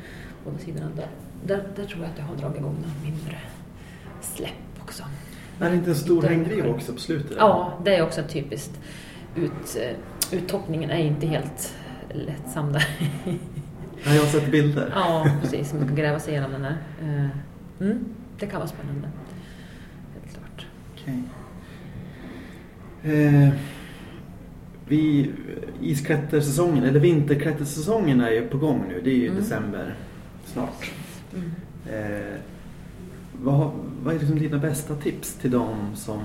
Båda 0.45 0.57
sidorna. 0.57 0.87
Där, 0.95 1.07
där, 1.45 1.63
där 1.75 1.85
tror 1.85 2.01
jag 2.03 2.11
att 2.11 2.17
jag 2.17 2.25
har 2.25 2.35
dragit 2.35 2.57
igång 2.57 2.73
någon 2.81 3.11
mindre 3.11 3.37
släpp 4.21 4.81
också. 4.83 5.03
Är 5.59 5.69
det 5.69 5.75
inte 5.75 5.89
en 5.89 5.95
stor 5.95 6.21
själv. 6.21 6.69
också 6.75 6.93
på 6.93 6.99
slutet? 6.99 7.37
Ja, 7.39 7.73
det 7.85 7.95
är 7.95 8.03
också 8.03 8.21
typiskt. 8.29 8.79
Ut, 9.35 9.77
eh, 9.81 10.37
uttoppningen 10.37 10.89
är 10.89 10.99
inte 10.99 11.27
helt 11.27 11.75
lättsam 12.13 12.73
där. 12.73 12.87
Ja, 14.05 14.13
jag 14.13 14.21
har 14.21 14.27
sett 14.27 14.51
bilder. 14.51 14.91
ja, 14.95 15.27
precis. 15.41 15.73
Man 15.73 15.87
kan 15.87 15.95
gräva 15.95 16.19
sig 16.19 16.31
igenom 16.33 16.51
den 16.51 16.61
där. 16.61 16.77
Eh, 17.03 17.27
Mm, 17.79 18.05
det 18.39 18.45
kan 18.45 18.59
vara 18.59 18.67
spännande. 18.69 19.07
Helt 20.13 20.33
klart. 20.37 20.65
Okej. 20.93 21.23
Eh, 23.03 23.49
vi, 24.87 25.31
isklättersäsongen, 25.81 26.83
eller 26.83 26.99
vinterklättersäsongen 26.99 28.21
är 28.21 28.31
ju 28.31 28.47
på 28.47 28.57
gång 28.57 28.83
nu. 28.89 29.01
Det 29.03 29.09
är 29.09 29.15
ju 29.15 29.27
Mm. 29.27 29.37
december 29.39 29.95
snart. 30.45 30.91
Mm. 31.35 31.51
Eh, 31.85 32.35
vad, 33.41 33.71
vad 34.03 34.15
är 34.15 34.19
liksom 34.19 34.39
dina 34.39 34.57
bästa 34.57 34.95
tips 34.95 35.33
till 35.33 35.51
de 35.51 35.75
som 35.95 36.19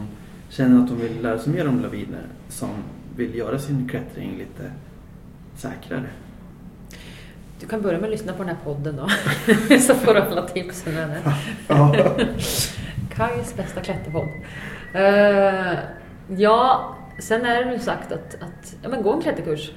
känner 0.49 0.83
att 0.83 0.89
de 0.89 1.01
vill 1.01 1.23
lära 1.23 1.39
sig 1.39 1.53
mer 1.53 1.69
om 1.69 1.81
laviner? 1.83 2.27
Som 2.49 2.71
vill 3.17 3.35
göra 3.35 3.59
sin 3.59 3.89
klättring 3.89 4.31
lite 4.39 4.71
säkrare? 5.57 6.07
Du 7.61 7.67
kan 7.67 7.83
börja 7.83 7.99
med 7.99 8.05
att 8.05 8.11
lyssna 8.11 8.33
på 8.33 8.39
den 8.39 8.49
här 8.49 8.65
podden 8.65 8.97
då. 8.97 9.09
Så 9.79 9.95
får 9.95 10.15
du 10.15 10.21
alla 10.21 10.43
tipsen 10.43 10.95
med 10.95 11.09
det. 11.09 11.35
Ja. 11.69 11.95
Kajs 13.17 13.57
bästa 13.57 13.81
klätterpodd. 13.81 14.29
Eh, 14.95 15.79
ja, 16.29 16.97
sen 17.21 17.47
är 17.47 17.65
det 17.65 17.71
väl 17.71 17.81
sagt 17.81 18.13
att, 18.13 18.35
att 18.35 18.77
ja, 18.83 18.89
men 18.89 19.03
gå 19.03 19.13
en 19.13 19.23
klätterkurs. 19.23 19.73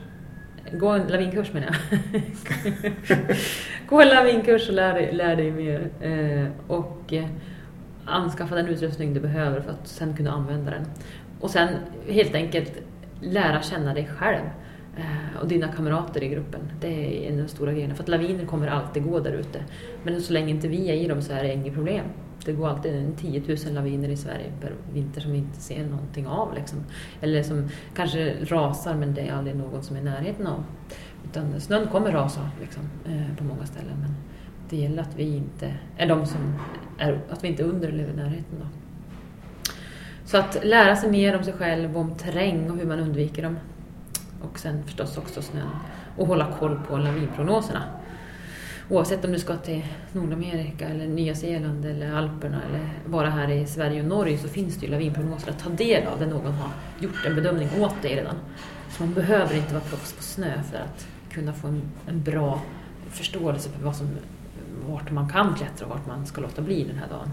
Gå 0.72 0.90
en 0.90 1.08
lavinkurs 1.08 1.54
menar 1.54 1.68
jag. 1.68 2.22
gå 3.88 4.02
en 4.02 4.08
lavinkurs 4.08 4.70
och 4.70 4.76
lär 4.76 5.12
lär 5.12 5.36
dig 5.36 5.52
mer. 5.52 5.90
Eh, 6.02 6.48
och 6.68 7.14
eh, 7.14 7.26
anskaffa 8.06 8.56
den 8.56 8.68
utrustning 8.68 9.14
du 9.14 9.20
behöver 9.20 9.62
för 9.62 9.72
att 9.72 9.88
sen 9.88 10.16
kunna 10.18 10.32
använda 10.32 10.72
den. 10.72 10.86
Och 11.40 11.50
sen 11.50 11.70
helt 12.08 12.36
enkelt 12.36 12.74
lära 13.22 13.62
känna 13.62 13.94
dig 13.94 14.10
själv 14.18 14.46
Eh, 15.00 15.42
och 15.42 15.48
dina 15.48 15.68
kamrater 15.68 16.24
i 16.24 16.28
gruppen. 16.28 16.62
Det 16.82 16.88
är 16.88 17.30
en 17.30 17.34
av 17.34 17.46
de 17.46 17.48
stora 17.48 17.74
grejerna. 17.74 17.96
För 17.96 18.04
att 18.04 18.10
laviner 18.10 18.46
kommer 18.46 18.68
alltid 18.68 19.04
gå 19.04 19.20
där 19.20 19.32
ute. 19.32 19.64
Men 20.04 20.22
så 20.22 20.34
länge 20.34 20.50
inte 20.50 20.68
vi 20.68 20.90
är 20.90 20.94
i 20.94 21.08
dem 21.08 21.22
så 21.22 21.34
är 21.34 21.44
det 21.44 21.54
inget 21.54 21.74
problem. 21.74 22.06
Det 22.46 22.54
går 22.54 22.70
alltid 22.70 22.96
en 22.96 23.16
10 23.16 23.44
000 23.66 23.74
laviner 23.74 24.10
i 24.10 24.18
Sverige 24.18 24.52
per 24.62 24.74
vinter 24.94 25.22
som 25.22 25.32
vi 25.32 25.38
inte 25.38 25.62
ser 25.62 25.86
någonting 25.86 26.28
av. 26.28 26.54
Liksom. 26.54 26.80
Eller 27.22 27.44
som 27.44 27.70
kanske 27.96 28.36
rasar 28.46 28.96
men 28.96 29.14
det 29.14 29.22
är 29.22 29.34
aldrig 29.34 29.56
någon 29.56 29.84
som 29.84 29.96
är 29.96 30.00
i 30.00 30.04
närheten 30.04 30.48
av. 30.48 30.64
Utan 31.26 31.62
snön 31.62 31.88
kommer 31.88 32.12
rasa 32.12 32.50
liksom, 32.62 32.84
eh, 33.06 33.38
på 33.38 33.44
många 33.44 33.66
ställen. 33.66 33.98
Men 34.02 34.16
det 34.70 34.78
gäller 34.78 35.02
att 35.02 35.16
vi 35.16 35.36
inte 35.36 35.74
är 35.98 36.08
de 36.08 36.26
som 36.26 36.54
är, 36.98 37.22
att 37.30 37.44
vi 37.44 37.48
inte 37.48 37.64
är 37.64 37.68
under 37.68 37.88
eller 37.88 38.10
i 38.10 38.16
närheten. 38.16 38.60
Då. 38.60 38.66
Så 40.26 40.38
att 40.38 40.58
lära 40.64 40.96
sig 40.96 41.12
mer 41.12 41.38
om 41.38 41.44
sig 41.44 41.54
själv, 41.54 41.98
om 41.98 42.16
terräng 42.16 42.72
och 42.72 42.78
hur 42.78 42.86
man 42.86 43.00
undviker 43.00 43.44
dem. 43.44 43.58
Och 44.42 44.60
sen 44.60 44.84
förstås 44.84 45.18
också 45.18 45.42
snön. 45.42 45.70
Och 46.18 46.28
hålla 46.28 46.48
koll 46.60 46.80
på 46.88 46.98
lavinprognoserna. 46.98 47.84
Oavsett 48.90 49.26
om 49.26 49.32
du 49.32 49.40
ska 49.40 49.56
till 49.56 49.86
Nordamerika 50.12 50.88
eller 50.88 51.08
Nya 51.08 51.36
Zeeland 51.36 51.86
eller 51.86 52.12
Alperna 52.12 52.62
eller 52.70 52.90
bara 53.06 53.30
här 53.30 53.52
i 53.52 53.68
Sverige 53.68 54.02
och 54.02 54.08
Norge 54.08 54.38
så 54.38 54.48
finns 54.48 54.78
det 54.78 54.86
ju 54.86 54.92
lavinprognoser 54.92 55.52
att 55.52 55.60
ta 55.60 55.70
del 55.70 56.08
av 56.08 56.20
där 56.20 56.28
någon 56.28 56.54
har 56.54 56.70
gjort 57.00 57.26
en 57.26 57.36
bedömning 57.36 57.70
åt 57.80 58.02
dig 58.02 58.16
redan. 58.16 58.36
Så 58.90 59.04
man 59.04 59.14
behöver 59.14 59.56
inte 59.56 59.74
vara 59.74 59.84
proffs 59.84 60.14
på 60.14 60.24
snö 60.24 60.64
för 60.64 60.78
att 60.78 61.08
kunna 61.32 61.54
få 61.54 61.68
en, 61.68 61.82
en 62.08 62.24
bra 62.24 62.62
förståelse 63.10 63.70
för 63.70 63.86
vad 63.86 63.96
som, 63.96 64.08
vart 64.88 65.12
man 65.12 65.30
kan 65.30 65.56
klättra 65.56 65.86
och 65.86 65.92
vart 65.92 66.08
man 66.08 66.26
ska 66.26 66.42
låta 66.42 66.62
bli 66.62 66.84
den 66.84 66.98
här 66.98 67.08
dagen. 67.10 67.30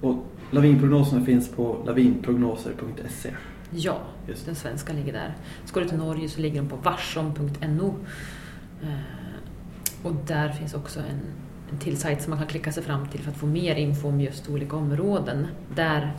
Och 0.00 0.24
lavinprognoserna 0.50 1.24
finns 1.24 1.48
på 1.48 1.82
lavinprognoser.se. 1.86 3.30
Ja, 3.70 3.98
Just. 4.28 4.46
den 4.46 4.54
svenska 4.54 4.92
ligger 4.92 5.12
där. 5.12 5.34
Ska 5.64 5.80
du 5.80 5.88
till 5.88 5.98
Norge 5.98 6.28
så 6.28 6.40
ligger 6.40 6.60
den 6.60 6.68
på 6.70 6.76
varsom.no. 6.76 7.94
Eh, 8.82 8.88
Och 10.02 10.14
där 10.26 10.48
finns 10.48 10.74
också 10.74 11.00
en, 11.00 11.20
en 11.72 11.78
till 11.78 11.96
sajt 11.96 12.22
som 12.22 12.30
man 12.30 12.38
kan 12.38 12.48
klicka 12.48 12.72
sig 12.72 12.82
fram 12.82 13.06
till 13.08 13.20
för 13.20 13.30
att 13.30 13.36
få 13.36 13.46
mer 13.46 13.74
info 13.74 14.08
om 14.08 14.20
just 14.20 14.48
olika 14.50 14.76
områden. 14.76 15.46
Där 15.74 16.12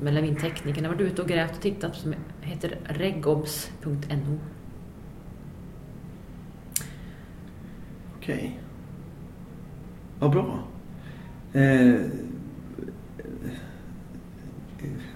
de 0.00 0.06
här 0.06 0.14
lavinteknikerna 0.14 0.88
varit 0.88 1.00
ute 1.00 1.22
och 1.22 1.28
grävt 1.28 1.56
och 1.56 1.60
tittat 1.62 1.94
som 1.96 2.14
heter 2.40 2.78
regobs.no. 2.84 4.38
Okej. 8.18 8.60
Vad 10.18 10.30
bra. 10.30 10.58
Eh, 11.52 12.00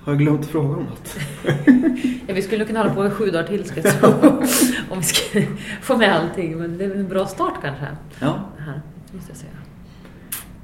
har 0.04 0.12
jag 0.12 0.18
glömt 0.18 0.46
fråga 0.46 0.76
om 0.76 0.84
något? 0.84 1.16
Ja, 2.26 2.34
vi 2.34 2.42
skulle 2.42 2.64
kunna 2.64 2.80
hålla 2.82 2.94
på 2.94 3.06
i 3.06 3.10
sju 3.10 3.30
dagar 3.30 3.46
till 3.46 3.64
ska 3.64 3.80
jag 3.80 4.14
om 4.90 4.98
vi 4.98 5.02
ska 5.02 5.40
få 5.82 5.96
med 5.96 6.12
allting. 6.16 6.58
Men 6.58 6.78
det 6.78 6.84
är 6.84 6.88
väl 6.88 6.98
en 6.98 7.08
bra 7.08 7.26
start 7.26 7.54
kanske. 7.62 7.86
Ja, 8.20 8.40
Det 8.56 8.62
här, 8.62 8.80
måste 9.12 9.30
jag 9.30 9.36
säga. 9.36 9.52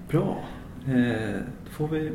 bra. 0.09 0.45
Eh, 0.89 1.41
då 1.65 1.71
får 1.71 1.89
vi 1.89 2.13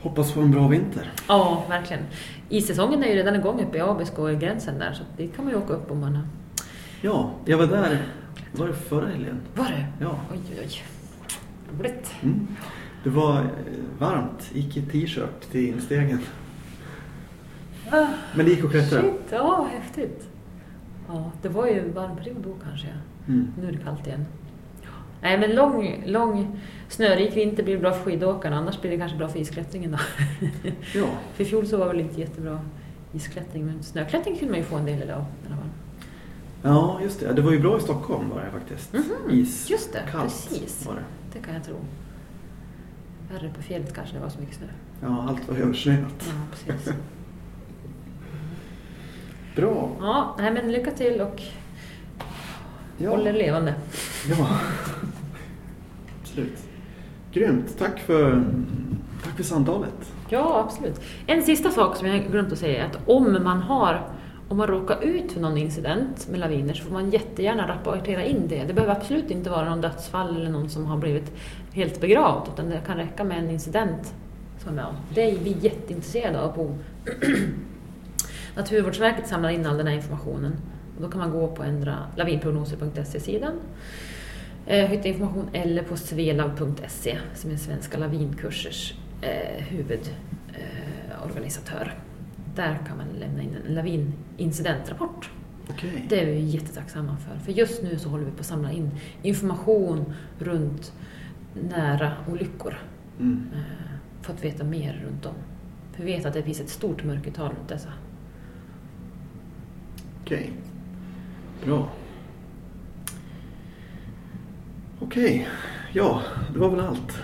hoppas 0.00 0.32
på 0.32 0.40
en 0.40 0.50
bra 0.50 0.68
vinter. 0.68 1.12
Ja, 1.28 1.64
verkligen. 1.68 2.02
Issäsongen 2.48 3.02
är 3.04 3.08
ju 3.08 3.14
redan 3.14 3.34
igång 3.36 3.60
uppe 3.62 3.78
i 3.78 3.80
Abisko 3.80 4.22
och 4.22 4.32
i 4.32 4.36
gränsen 4.36 4.78
där 4.78 4.92
så 4.92 5.02
dit 5.16 5.36
kan 5.36 5.44
man 5.44 5.54
ju 5.54 5.60
åka 5.60 5.72
upp 5.74 5.90
om 5.90 6.00
man 6.00 6.16
har 6.16 6.24
Ja, 7.00 7.30
jag 7.44 7.58
var 7.58 7.66
där, 7.66 8.02
var 8.52 8.66
det 8.68 8.74
förra 8.74 9.08
helgen? 9.08 9.40
Var 9.54 9.64
det? 9.64 9.86
Ja. 10.00 10.20
Oj, 10.32 10.38
oj, 10.50 10.58
oj. 10.64 10.82
Roligt. 11.78 12.14
Mm. 12.22 12.46
Det 13.04 13.10
var 13.10 13.38
eh, 13.40 13.46
varmt, 13.98 14.50
gick 14.54 14.76
i 14.76 14.82
t-shirt 14.82 15.50
till 15.50 15.68
instegen. 15.68 16.18
Ah, 17.90 18.06
Men 18.36 18.46
det 18.46 18.52
gick 18.52 18.64
att 18.64 18.70
klättra. 18.70 19.00
shit, 19.02 19.12
ja, 19.30 19.68
häftigt. 19.72 20.28
Ja, 21.08 21.32
det 21.42 21.48
var 21.48 21.66
ju 21.66 21.78
en 21.80 21.94
varm 21.94 22.16
period 22.16 22.36
då 22.44 22.54
kanske. 22.64 22.88
Mm. 23.28 23.52
Nu 23.60 23.68
är 23.68 23.72
det 23.72 23.78
kallt 23.78 24.06
igen. 24.06 24.24
Nej, 25.22 25.38
men 25.38 25.54
lång, 25.54 26.02
lång 26.06 26.60
snörik 26.88 27.36
vinter 27.36 27.62
blir 27.62 27.78
bra 27.78 27.92
för 27.92 28.04
skidåkarna, 28.04 28.56
annars 28.56 28.80
blir 28.80 28.90
det 28.90 28.96
kanske 28.96 29.18
bra 29.18 29.28
för 29.28 29.38
isklättringen 29.38 29.90
då. 29.90 29.98
Ja, 30.94 31.06
för 31.34 31.44
i 31.44 31.46
fjol 31.46 31.66
så 31.66 31.76
var 31.76 31.86
det 31.86 31.92
väl 31.92 32.00
inte 32.00 32.20
jättebra 32.20 32.60
isklättring, 33.12 33.66
men 33.66 33.82
snöklättring 33.82 34.36
kunde 34.36 34.52
man 34.52 34.60
ju 34.60 34.64
få 34.66 34.76
en 34.76 34.84
del 34.86 35.10
av 35.10 35.24
ja, 36.62 37.00
just 37.02 37.20
det. 37.20 37.32
Det 37.32 37.42
var 37.42 37.52
ju 37.52 37.58
bra 37.58 37.78
i 37.78 37.80
Stockholm 37.80 38.28
var 38.28 38.40
det 38.40 38.50
faktiskt. 38.50 38.92
Mhm, 38.92 39.30
Is, 39.30 39.70
just 39.70 39.92
det, 39.92 40.02
kallt 40.10 40.48
precis. 40.48 40.86
var 40.86 40.94
det. 40.94 41.02
Det 41.32 41.38
kan 41.46 41.54
jag 41.54 41.64
tro. 41.64 41.74
Värre 43.32 43.50
på 43.56 43.62
fjället 43.62 43.94
kanske 43.94 44.14
det 44.16 44.20
var 44.22 44.28
så 44.28 44.40
mycket 44.40 44.56
snö. 44.56 44.66
Ja, 45.02 45.24
allt 45.28 45.48
var 45.48 45.56
översnöat. 45.56 45.98
Ja, 46.26 46.32
precis. 46.50 46.92
Bra. 49.56 49.90
Ja, 50.00 50.36
nej 50.38 50.52
men 50.52 50.72
lycka 50.72 50.90
till 50.90 51.20
och 51.20 51.42
Ja. 52.98 53.10
håll 53.10 53.26
er 53.26 53.32
levande. 53.32 53.74
Ja, 54.28 54.48
absolut. 56.22 56.58
Grymt. 57.32 57.78
Tack 57.78 58.00
för, 58.00 58.44
tack 59.24 59.36
för 59.36 59.42
samtalet. 59.42 60.12
Ja, 60.28 60.60
absolut. 60.66 61.00
En 61.26 61.42
sista 61.42 61.70
sak 61.70 61.96
som 61.96 62.06
jag 62.08 62.30
glömt 62.30 62.52
att 62.52 62.58
säga 62.58 62.82
är 62.84 62.86
att 62.86 62.98
om 63.08 63.38
man 63.44 63.62
har 63.62 64.08
om 64.48 64.58
man 64.58 64.66
råkar 64.66 65.04
ut 65.04 65.32
för 65.32 65.40
någon 65.40 65.56
incident 65.58 66.28
med 66.30 66.40
laviner 66.40 66.74
så 66.74 66.84
får 66.84 66.92
man 66.92 67.10
jättegärna 67.10 67.68
rapportera 67.68 68.24
in 68.24 68.48
det. 68.48 68.64
Det 68.64 68.74
behöver 68.74 68.94
absolut 68.96 69.30
inte 69.30 69.50
vara 69.50 69.68
någon 69.70 69.80
dödsfall 69.80 70.36
eller 70.36 70.50
någon 70.50 70.70
som 70.70 70.86
har 70.86 70.96
blivit 70.98 71.32
helt 71.72 72.00
begravd 72.00 72.48
utan 72.54 72.70
det 72.70 72.80
kan 72.86 72.96
räcka 72.96 73.24
med 73.24 73.38
en 73.38 73.50
incident 73.50 74.14
som 74.58 74.78
om. 74.78 74.94
Det 75.14 75.30
är 75.30 75.38
vi 75.38 75.56
jätteintresserade 75.60 76.40
av 76.40 76.48
på 76.48 76.78
Naturvårdsverket 78.56 79.28
samlar 79.28 79.50
in 79.50 79.66
all 79.66 79.76
den 79.76 79.86
här 79.86 79.94
informationen 79.94 80.56
och 80.96 81.02
då 81.02 81.08
kan 81.08 81.20
man 81.20 81.30
gå 81.30 81.48
på 81.48 81.62
ändra 81.62 81.98
lavinprognoser.se-sidan 82.16 83.60
eh, 84.66 84.88
hitta 84.88 85.08
information 85.08 85.48
eller 85.52 85.82
på 85.82 85.96
svelav.se 85.96 87.18
som 87.34 87.50
är 87.50 87.56
Svenska 87.56 87.98
lavinkursers 87.98 88.94
eh, 89.22 89.64
huvudorganisatör. 89.64 91.94
Där 92.54 92.78
kan 92.88 92.96
man 92.96 93.06
lämna 93.20 93.42
in 93.42 93.56
en 93.66 93.74
lavinincidentrapport. 93.74 95.30
Okej. 95.70 96.06
Det 96.08 96.20
är 96.20 96.26
vi 96.26 96.40
jättetacksamma 96.40 97.16
för. 97.16 97.38
För 97.44 97.52
just 97.52 97.82
nu 97.82 97.98
så 97.98 98.08
håller 98.08 98.24
vi 98.24 98.30
på 98.30 98.40
att 98.40 98.46
samla 98.46 98.72
in 98.72 98.90
information 99.22 100.14
runt 100.38 100.92
nära 101.54 102.12
olyckor. 102.28 102.74
Mm. 103.20 103.46
Eh, 103.54 103.92
för 104.22 104.32
att 104.32 104.44
veta 104.44 104.64
mer 104.64 105.02
runt 105.06 105.26
om. 105.26 105.34
För 105.92 106.04
vi 106.04 106.12
vet 106.12 106.26
att 106.26 106.34
det 106.34 106.42
finns 106.42 106.60
ett 106.60 106.68
stort 106.68 107.04
mörkertal 107.04 107.48
runt 107.48 107.68
dessa. 107.68 107.92
Okej. 110.22 110.52
Bra. 111.64 111.88
Okej. 115.00 115.48
Ja, 115.92 116.22
det 116.52 116.58
var 116.58 116.70
väl 116.70 116.80
allt. 116.80 117.18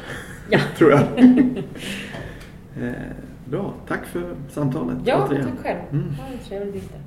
Ja. 0.50 0.58
Tror 0.78 0.90
jag. 0.90 1.00
eh, 2.80 2.92
bra. 3.44 3.74
Tack 3.88 4.06
för 4.06 4.34
samtalet. 4.48 4.98
Ja, 5.04 5.26
återigen. 5.26 5.48
tack 5.50 5.62
själv. 5.62 5.80
Mm. 5.92 6.14
Ha 6.14 6.26
en 6.26 6.38
trevlig 6.38 6.72
vinter. 6.72 7.00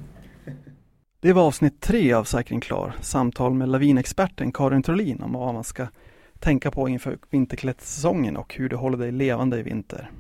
Det 1.20 1.34
var 1.34 1.48
avsnitt 1.48 1.82
tre 1.82 2.14
av 2.14 2.24
Säkring 2.24 2.62
Klar, 2.62 2.94
samtal 3.02 3.54
med 3.54 3.70
lavinexperten 3.70 4.52
Karin 4.52 4.84
Trolin 4.84 5.22
om 5.22 5.34
vad 5.34 5.54
man 5.54 5.64
ska 5.64 5.88
tänka 6.42 6.72
på 6.72 6.90
inför 6.90 7.18
vinterklättersäsongen 7.30 8.38
och 8.38 8.56
hur 8.56 8.70
du 8.70 8.76
håller 8.76 8.98
dig 8.98 9.12
levande 9.12 9.60
i 9.60 9.64
vinter. 9.64 10.12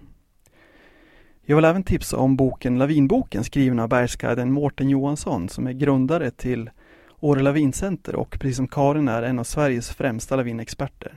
Jag 1.45 1.55
vill 1.55 1.65
även 1.65 1.84
tipsa 1.84 2.17
om 2.17 2.36
boken 2.36 2.78
Lavinboken 2.78 3.43
skriven 3.43 3.80
av 3.80 3.89
bergsguiden 3.89 4.51
Mårten 4.51 4.89
Johansson 4.89 5.49
som 5.49 5.67
är 5.67 5.72
grundare 5.72 6.32
till 6.32 6.69
Åre 7.19 7.41
Lavincenter 7.41 8.15
och 8.15 8.39
precis 8.39 8.57
som 8.57 8.67
Karin 8.67 9.07
är 9.07 9.24
en 9.24 9.39
av 9.39 9.43
Sveriges 9.43 9.89
främsta 9.89 10.36
lavinexperter. 10.36 11.13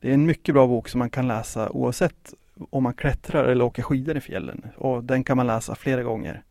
Det 0.00 0.10
är 0.10 0.14
en 0.14 0.26
mycket 0.26 0.54
bra 0.54 0.66
bok 0.66 0.88
som 0.88 0.98
man 0.98 1.10
kan 1.10 1.28
läsa 1.28 1.70
oavsett 1.70 2.34
om 2.70 2.82
man 2.82 2.94
klättrar 2.94 3.44
eller 3.44 3.64
åker 3.64 3.82
skidor 3.82 4.16
i 4.16 4.20
fjällen 4.20 4.66
och 4.76 5.04
den 5.04 5.24
kan 5.24 5.36
man 5.36 5.46
läsa 5.46 5.74
flera 5.74 6.02
gånger. 6.02 6.42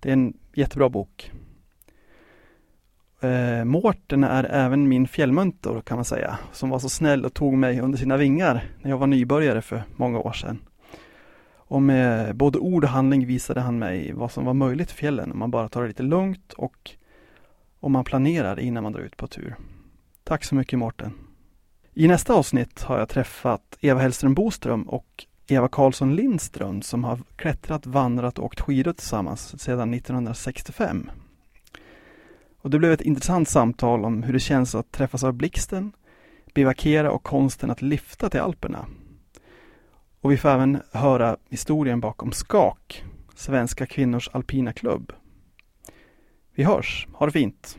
Det 0.00 0.08
är 0.08 0.12
en 0.12 0.34
jättebra 0.54 0.88
bok. 0.88 1.32
Eh, 3.26 3.64
Mårten 3.64 4.24
är 4.24 4.44
även 4.44 4.88
min 4.88 5.08
fjällmuntor 5.08 5.80
kan 5.80 5.96
man 5.96 6.04
säga, 6.04 6.38
som 6.52 6.70
var 6.70 6.78
så 6.78 6.88
snäll 6.88 7.24
och 7.24 7.34
tog 7.34 7.54
mig 7.54 7.80
under 7.80 7.98
sina 7.98 8.16
vingar 8.16 8.64
när 8.82 8.90
jag 8.90 8.98
var 8.98 9.06
nybörjare 9.06 9.62
för 9.62 9.82
många 9.96 10.18
år 10.18 10.32
sedan. 10.32 10.58
Och 11.54 11.82
med 11.82 12.36
både 12.36 12.58
ord 12.58 12.84
och 12.84 12.90
handling 12.90 13.26
visade 13.26 13.60
han 13.60 13.78
mig 13.78 14.12
vad 14.12 14.32
som 14.32 14.44
var 14.44 14.54
möjligt 14.54 14.90
i 14.90 14.94
fjällen 14.94 15.32
om 15.32 15.38
man 15.38 15.50
bara 15.50 15.68
tar 15.68 15.82
det 15.82 15.88
lite 15.88 16.02
lugnt 16.02 16.52
och 16.52 16.90
om 17.80 17.92
man 17.92 18.04
planerar 18.04 18.60
innan 18.60 18.82
man 18.82 18.92
drar 18.92 19.00
ut 19.00 19.16
på 19.16 19.26
tur. 19.26 19.56
Tack 20.24 20.44
så 20.44 20.54
mycket 20.54 20.78
Mårten. 20.78 21.12
I 21.94 22.08
nästa 22.08 22.34
avsnitt 22.34 22.82
har 22.82 22.98
jag 22.98 23.08
träffat 23.08 23.78
Eva 23.80 24.00
Hellström 24.00 24.34
Boström 24.34 24.82
och 24.82 25.26
Eva 25.46 25.68
Karlsson 25.68 26.16
Lindström 26.16 26.82
som 26.82 27.04
har 27.04 27.18
klättrat, 27.36 27.86
vandrat 27.86 28.38
och 28.38 28.44
åkt 28.44 28.60
skidor 28.60 28.92
tillsammans 28.92 29.62
sedan 29.62 29.94
1965. 29.94 31.10
Och 32.66 32.70
det 32.70 32.78
blev 32.78 32.92
ett 32.92 33.00
intressant 33.00 33.48
samtal 33.48 34.04
om 34.04 34.22
hur 34.22 34.32
det 34.32 34.40
känns 34.40 34.74
att 34.74 34.92
träffas 34.92 35.24
av 35.24 35.32
blixten, 35.32 35.92
bivakera 36.54 37.10
och 37.10 37.22
konsten 37.22 37.70
att 37.70 37.82
lyfta 37.82 38.30
till 38.30 38.40
Alperna. 38.40 38.86
Och 40.20 40.32
vi 40.32 40.36
får 40.36 40.48
även 40.48 40.80
höra 40.92 41.36
historien 41.48 42.00
bakom 42.00 42.32
SKAK, 42.32 43.04
Svenska 43.34 43.86
kvinnors 43.86 44.28
alpina 44.32 44.72
klubb. 44.72 45.12
Vi 46.54 46.64
hörs, 46.64 47.06
ha 47.12 47.26
det 47.26 47.32
fint! 47.32 47.78